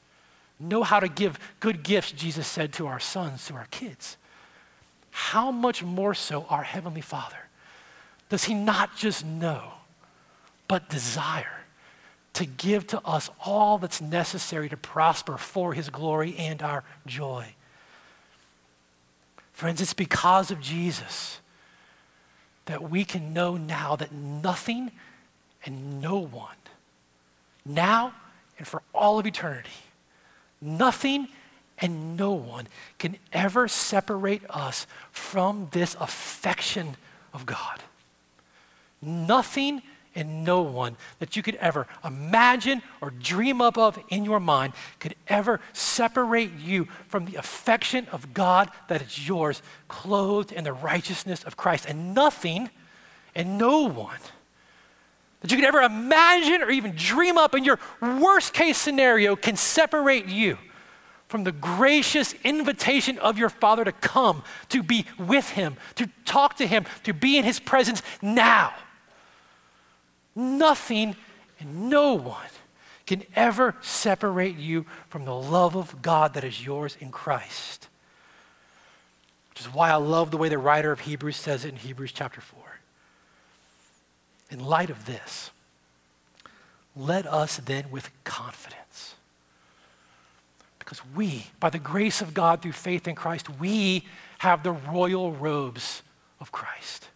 know 0.58 0.84
how 0.84 1.00
to 1.00 1.08
give 1.08 1.38
good 1.60 1.82
gifts, 1.82 2.12
Jesus 2.12 2.46
said 2.46 2.72
to 2.74 2.86
our 2.86 3.00
sons, 3.00 3.46
to 3.48 3.54
our 3.56 3.66
kids, 3.70 4.16
how 5.10 5.50
much 5.50 5.82
more 5.82 6.14
so 6.14 6.46
our 6.48 6.62
Heavenly 6.62 7.02
Father? 7.02 7.36
Does 8.30 8.44
He 8.44 8.54
not 8.54 8.96
just 8.96 9.22
know, 9.22 9.72
but 10.66 10.88
desire 10.88 11.61
to 12.34 12.46
give 12.46 12.86
to 12.88 13.00
us 13.06 13.30
all 13.44 13.78
that's 13.78 14.00
necessary 14.00 14.68
to 14.68 14.76
prosper 14.76 15.36
for 15.36 15.74
his 15.74 15.90
glory 15.90 16.34
and 16.36 16.62
our 16.62 16.82
joy. 17.06 17.54
Friends, 19.52 19.80
it's 19.80 19.94
because 19.94 20.50
of 20.50 20.60
Jesus 20.60 21.40
that 22.64 22.88
we 22.88 23.04
can 23.04 23.32
know 23.32 23.56
now 23.56 23.96
that 23.96 24.12
nothing 24.12 24.90
and 25.64 26.00
no 26.00 26.18
one, 26.18 26.56
now 27.64 28.14
and 28.58 28.66
for 28.66 28.82
all 28.94 29.18
of 29.18 29.26
eternity, 29.26 29.70
nothing 30.60 31.28
and 31.78 32.16
no 32.16 32.32
one 32.32 32.66
can 32.98 33.16
ever 33.32 33.68
separate 33.68 34.42
us 34.48 34.86
from 35.10 35.68
this 35.72 35.96
affection 36.00 36.96
of 37.34 37.44
God. 37.44 37.80
Nothing 39.00 39.82
and 40.14 40.44
no 40.44 40.62
one 40.62 40.96
that 41.18 41.36
you 41.36 41.42
could 41.42 41.54
ever 41.56 41.86
imagine 42.04 42.82
or 43.00 43.10
dream 43.10 43.60
up 43.60 43.78
of 43.78 43.98
in 44.08 44.24
your 44.24 44.40
mind 44.40 44.72
could 44.98 45.14
ever 45.28 45.60
separate 45.72 46.52
you 46.58 46.86
from 47.08 47.24
the 47.24 47.36
affection 47.36 48.06
of 48.12 48.34
God 48.34 48.70
that 48.88 49.02
is 49.02 49.26
yours, 49.26 49.62
clothed 49.88 50.52
in 50.52 50.64
the 50.64 50.72
righteousness 50.72 51.44
of 51.44 51.56
Christ. 51.56 51.86
And 51.86 52.14
nothing 52.14 52.70
and 53.34 53.58
no 53.58 53.82
one 53.82 54.20
that 55.40 55.50
you 55.50 55.56
could 55.56 55.66
ever 55.66 55.80
imagine 55.80 56.62
or 56.62 56.70
even 56.70 56.92
dream 56.94 57.36
up 57.36 57.54
in 57.54 57.64
your 57.64 57.78
worst 58.00 58.52
case 58.52 58.78
scenario 58.78 59.34
can 59.34 59.56
separate 59.56 60.26
you 60.26 60.56
from 61.26 61.44
the 61.44 61.52
gracious 61.52 62.34
invitation 62.44 63.18
of 63.18 63.38
your 63.38 63.48
Father 63.48 63.84
to 63.84 63.92
come, 63.92 64.44
to 64.68 64.82
be 64.82 65.06
with 65.18 65.48
Him, 65.50 65.76
to 65.94 66.08
talk 66.24 66.58
to 66.58 66.66
Him, 66.66 66.84
to 67.04 67.14
be 67.14 67.38
in 67.38 67.44
His 67.44 67.58
presence 67.58 68.02
now. 68.20 68.74
Nothing 70.34 71.16
and 71.60 71.90
no 71.90 72.14
one 72.14 72.36
can 73.06 73.24
ever 73.34 73.74
separate 73.80 74.56
you 74.56 74.86
from 75.08 75.24
the 75.24 75.34
love 75.34 75.76
of 75.76 76.02
God 76.02 76.34
that 76.34 76.44
is 76.44 76.64
yours 76.64 76.96
in 77.00 77.10
Christ. 77.10 77.88
Which 79.50 79.60
is 79.60 79.66
why 79.72 79.90
I 79.90 79.96
love 79.96 80.30
the 80.30 80.38
way 80.38 80.48
the 80.48 80.58
writer 80.58 80.92
of 80.92 81.00
Hebrews 81.00 81.36
says 81.36 81.64
it 81.64 81.70
in 81.70 81.76
Hebrews 81.76 82.12
chapter 82.12 82.40
4. 82.40 82.60
In 84.50 84.64
light 84.64 84.90
of 84.90 85.06
this, 85.06 85.50
let 86.96 87.26
us 87.26 87.56
then 87.58 87.90
with 87.90 88.10
confidence, 88.24 89.14
because 90.78 91.00
we, 91.14 91.46
by 91.58 91.70
the 91.70 91.78
grace 91.78 92.20
of 92.20 92.34
God 92.34 92.60
through 92.60 92.72
faith 92.72 93.08
in 93.08 93.14
Christ, 93.14 93.48
we 93.58 94.04
have 94.38 94.62
the 94.62 94.72
royal 94.72 95.32
robes 95.32 96.02
of 96.38 96.52
Christ. 96.52 97.08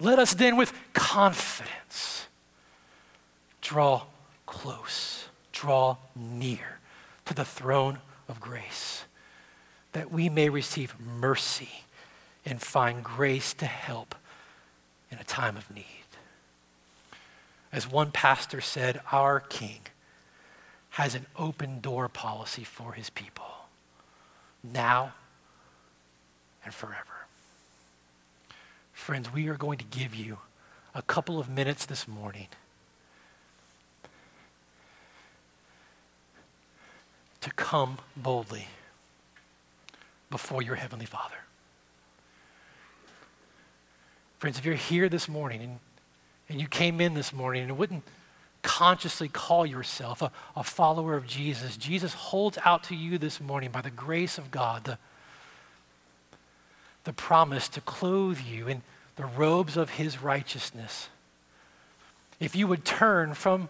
Let 0.00 0.18
us 0.18 0.34
then 0.34 0.56
with 0.56 0.72
confidence 0.92 2.26
draw 3.60 4.04
close, 4.46 5.26
draw 5.52 5.96
near 6.14 6.78
to 7.24 7.34
the 7.34 7.44
throne 7.44 7.98
of 8.28 8.40
grace, 8.40 9.04
that 9.92 10.12
we 10.12 10.28
may 10.28 10.48
receive 10.48 10.94
mercy 11.00 11.84
and 12.44 12.60
find 12.60 13.02
grace 13.02 13.54
to 13.54 13.66
help 13.66 14.14
in 15.10 15.18
a 15.18 15.24
time 15.24 15.56
of 15.56 15.70
need. 15.74 15.86
As 17.72 17.90
one 17.90 18.12
pastor 18.12 18.60
said, 18.60 19.00
our 19.10 19.40
King 19.40 19.80
has 20.90 21.14
an 21.14 21.26
open 21.36 21.80
door 21.80 22.08
policy 22.08 22.62
for 22.62 22.92
his 22.92 23.10
people, 23.10 23.66
now 24.62 25.14
and 26.64 26.72
forever. 26.72 27.13
Friends, 28.94 29.30
we 29.30 29.48
are 29.48 29.56
going 29.56 29.76
to 29.78 29.84
give 29.84 30.14
you 30.14 30.38
a 30.94 31.02
couple 31.02 31.38
of 31.38 31.50
minutes 31.50 31.84
this 31.84 32.08
morning 32.08 32.46
to 37.40 37.50
come 37.50 37.98
boldly 38.16 38.68
before 40.30 40.62
your 40.62 40.76
Heavenly 40.76 41.04
Father. 41.04 41.34
Friends, 44.38 44.58
if 44.58 44.64
you're 44.64 44.74
here 44.74 45.08
this 45.08 45.28
morning 45.28 45.60
and, 45.60 45.78
and 46.48 46.60
you 46.60 46.68
came 46.68 47.00
in 47.00 47.14
this 47.14 47.32
morning 47.32 47.64
and 47.64 47.76
wouldn't 47.76 48.04
consciously 48.62 49.28
call 49.28 49.66
yourself 49.66 50.22
a, 50.22 50.30
a 50.56 50.64
follower 50.64 51.16
of 51.16 51.26
Jesus, 51.26 51.76
Jesus 51.76 52.14
holds 52.14 52.58
out 52.64 52.84
to 52.84 52.94
you 52.94 53.18
this 53.18 53.40
morning 53.40 53.70
by 53.70 53.82
the 53.82 53.90
grace 53.90 54.38
of 54.38 54.50
God 54.50 54.84
the, 54.84 54.98
the 57.04 57.12
promise 57.12 57.68
to 57.68 57.80
clothe 57.80 58.40
you 58.40 58.68
in 58.68 58.82
the 59.16 59.24
robes 59.24 59.76
of 59.76 59.90
his 59.90 60.22
righteousness. 60.22 61.08
If 62.40 62.56
you 62.56 62.66
would 62.66 62.84
turn 62.84 63.34
from 63.34 63.68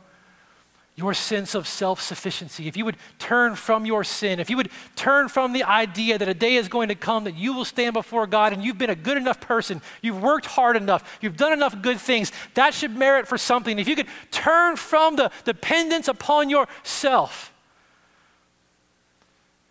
your 0.96 1.12
sense 1.12 1.56
of 1.56 1.66
self 1.66 2.00
sufficiency, 2.00 2.68
if 2.68 2.76
you 2.76 2.84
would 2.84 2.96
turn 3.18 3.56
from 3.56 3.84
your 3.84 4.04
sin, 4.04 4.38
if 4.38 4.48
you 4.48 4.56
would 4.56 4.70
turn 4.94 5.28
from 5.28 5.52
the 5.52 5.64
idea 5.64 6.16
that 6.16 6.28
a 6.28 6.34
day 6.34 6.54
is 6.54 6.68
going 6.68 6.88
to 6.88 6.94
come 6.94 7.24
that 7.24 7.36
you 7.36 7.52
will 7.52 7.64
stand 7.64 7.94
before 7.94 8.26
God 8.26 8.52
and 8.52 8.64
you've 8.64 8.78
been 8.78 8.90
a 8.90 8.94
good 8.94 9.16
enough 9.16 9.40
person, 9.40 9.82
you've 10.02 10.22
worked 10.22 10.46
hard 10.46 10.76
enough, 10.76 11.18
you've 11.20 11.36
done 11.36 11.52
enough 11.52 11.82
good 11.82 11.98
things, 11.98 12.30
that 12.54 12.74
should 12.74 12.96
merit 12.96 13.26
for 13.26 13.36
something. 13.36 13.78
If 13.78 13.88
you 13.88 13.96
could 13.96 14.08
turn 14.30 14.76
from 14.76 15.16
the 15.16 15.32
dependence 15.44 16.06
upon 16.06 16.48
yourself, 16.48 17.53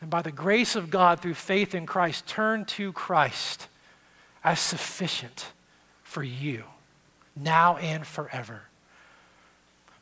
and 0.03 0.09
by 0.09 0.21
the 0.21 0.33
grace 0.33 0.75
of 0.75 0.89
God 0.89 1.21
through 1.21 1.33
faith 1.33 1.73
in 1.73 1.85
Christ, 1.85 2.27
turn 2.27 2.65
to 2.65 2.91
Christ 2.91 3.69
as 4.43 4.59
sufficient 4.59 5.53
for 6.03 6.21
you, 6.21 6.65
now 7.37 7.77
and 7.77 8.05
forever. 8.05 8.63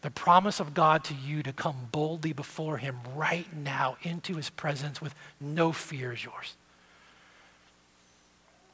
The 0.02 0.10
promise 0.10 0.60
of 0.60 0.74
God 0.74 1.04
to 1.04 1.14
you 1.14 1.44
to 1.44 1.54
come 1.54 1.76
boldly 1.92 2.34
before 2.34 2.80
Him 2.80 2.98
right 3.16 3.46
now 3.56 3.98
into 4.02 4.38
His 4.38 4.50
presence 4.50 5.04
with 5.04 5.14
no 5.40 5.72
fear 5.72 6.14
is 6.14 6.26
yours. 6.26 6.56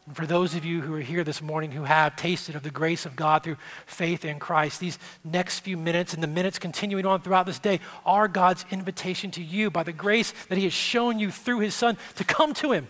And 0.07 0.15
for 0.15 0.25
those 0.25 0.55
of 0.55 0.63
you 0.63 0.81
who 0.81 0.93
are 0.95 1.01
here 1.01 1.25
this 1.25 1.41
morning 1.41 1.71
who 1.71 1.83
have 1.83 2.15
tasted 2.15 2.55
of 2.55 2.63
the 2.63 2.71
grace 2.71 3.05
of 3.05 3.17
God 3.17 3.43
through 3.43 3.57
faith 3.85 4.23
in 4.23 4.39
Christ, 4.39 4.79
these 4.79 4.97
next 5.23 5.59
few 5.59 5.75
minutes 5.75 6.13
and 6.13 6.23
the 6.23 6.27
minutes 6.27 6.57
continuing 6.57 7.05
on 7.05 7.21
throughout 7.21 7.45
this 7.45 7.59
day 7.59 7.81
are 8.05 8.29
God's 8.29 8.65
invitation 8.71 9.31
to 9.31 9.43
you 9.43 9.69
by 9.69 9.83
the 9.83 9.91
grace 9.91 10.33
that 10.47 10.57
He 10.57 10.63
has 10.63 10.73
shown 10.73 11.19
you 11.19 11.29
through 11.29 11.59
His 11.59 11.75
Son 11.75 11.97
to 12.15 12.23
come 12.23 12.53
to 12.55 12.71
Him 12.71 12.87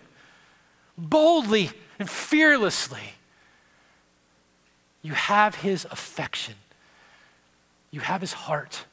boldly 0.95 1.72
and 1.99 2.07
fearlessly. 2.07 3.13
You 5.01 5.13
have 5.13 5.55
His 5.55 5.86
affection, 5.86 6.53
you 7.89 8.01
have 8.01 8.22
His 8.22 8.34
heart, 8.34 8.86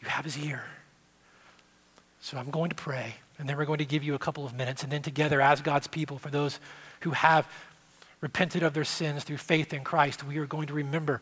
you 0.00 0.08
have 0.08 0.24
His 0.24 0.38
ear. 0.38 0.64
So 2.20 2.38
I'm 2.38 2.50
going 2.50 2.70
to 2.70 2.76
pray, 2.76 3.14
and 3.38 3.48
then 3.48 3.56
we're 3.56 3.64
going 3.64 3.78
to 3.78 3.84
give 3.84 4.04
you 4.04 4.14
a 4.14 4.18
couple 4.18 4.46
of 4.46 4.54
minutes, 4.54 4.84
and 4.84 4.92
then 4.92 5.02
together, 5.02 5.40
as 5.40 5.60
God's 5.60 5.88
people, 5.88 6.18
for 6.18 6.30
those 6.30 6.60
who 7.02 7.10
have 7.10 7.46
repented 8.20 8.62
of 8.62 8.74
their 8.74 8.84
sins 8.84 9.24
through 9.24 9.36
faith 9.36 9.72
in 9.72 9.84
Christ, 9.84 10.24
we 10.24 10.38
are 10.38 10.46
going 10.46 10.68
to 10.68 10.74
remember 10.74 11.20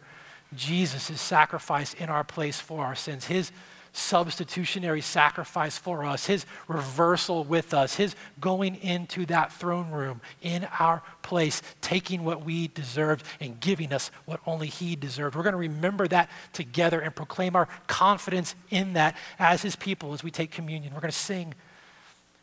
Jesus' 0.54 1.20
sacrifice 1.20 1.94
in 1.94 2.08
our 2.08 2.24
place 2.24 2.60
for 2.60 2.84
our 2.84 2.94
sins, 2.94 3.26
his 3.26 3.52
substitutionary 3.92 5.00
sacrifice 5.00 5.76
for 5.76 6.04
us, 6.04 6.26
his 6.26 6.46
reversal 6.68 7.44
with 7.44 7.74
us, 7.74 7.96
his 7.96 8.14
going 8.40 8.76
into 8.76 9.26
that 9.26 9.52
throne 9.52 9.90
room 9.90 10.20
in 10.42 10.64
our 10.78 11.02
place, 11.22 11.62
taking 11.80 12.24
what 12.24 12.44
we 12.44 12.68
deserved 12.68 13.24
and 13.40 13.58
giving 13.60 13.92
us 13.92 14.10
what 14.26 14.40
only 14.46 14.68
he 14.68 14.94
deserved. 14.94 15.34
We're 15.34 15.42
going 15.42 15.54
to 15.54 15.58
remember 15.58 16.06
that 16.08 16.30
together 16.52 17.00
and 17.00 17.14
proclaim 17.14 17.56
our 17.56 17.68
confidence 17.86 18.54
in 18.70 18.92
that 18.92 19.16
as 19.38 19.62
his 19.62 19.76
people 19.76 20.12
as 20.12 20.22
we 20.22 20.30
take 20.30 20.50
communion. 20.50 20.94
We're 20.94 21.00
going 21.00 21.12
to 21.12 21.16
sing. 21.16 21.54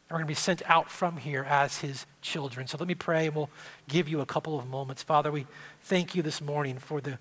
We're 0.09 0.17
going 0.17 0.25
to 0.25 0.31
be 0.31 0.35
sent 0.35 0.61
out 0.67 0.89
from 0.89 1.17
here 1.17 1.43
as 1.43 1.79
his 1.79 2.05
children. 2.21 2.67
So 2.67 2.77
let 2.77 2.87
me 2.87 2.95
pray 2.95 3.27
and 3.27 3.35
we'll 3.35 3.49
give 3.89 4.07
you 4.07 4.21
a 4.21 4.25
couple 4.25 4.57
of 4.57 4.67
moments. 4.67 5.03
Father, 5.03 5.31
we 5.31 5.45
thank 5.81 6.15
you 6.15 6.21
this 6.21 6.39
morning 6.39 6.77
for 6.77 7.01
the 7.01 7.19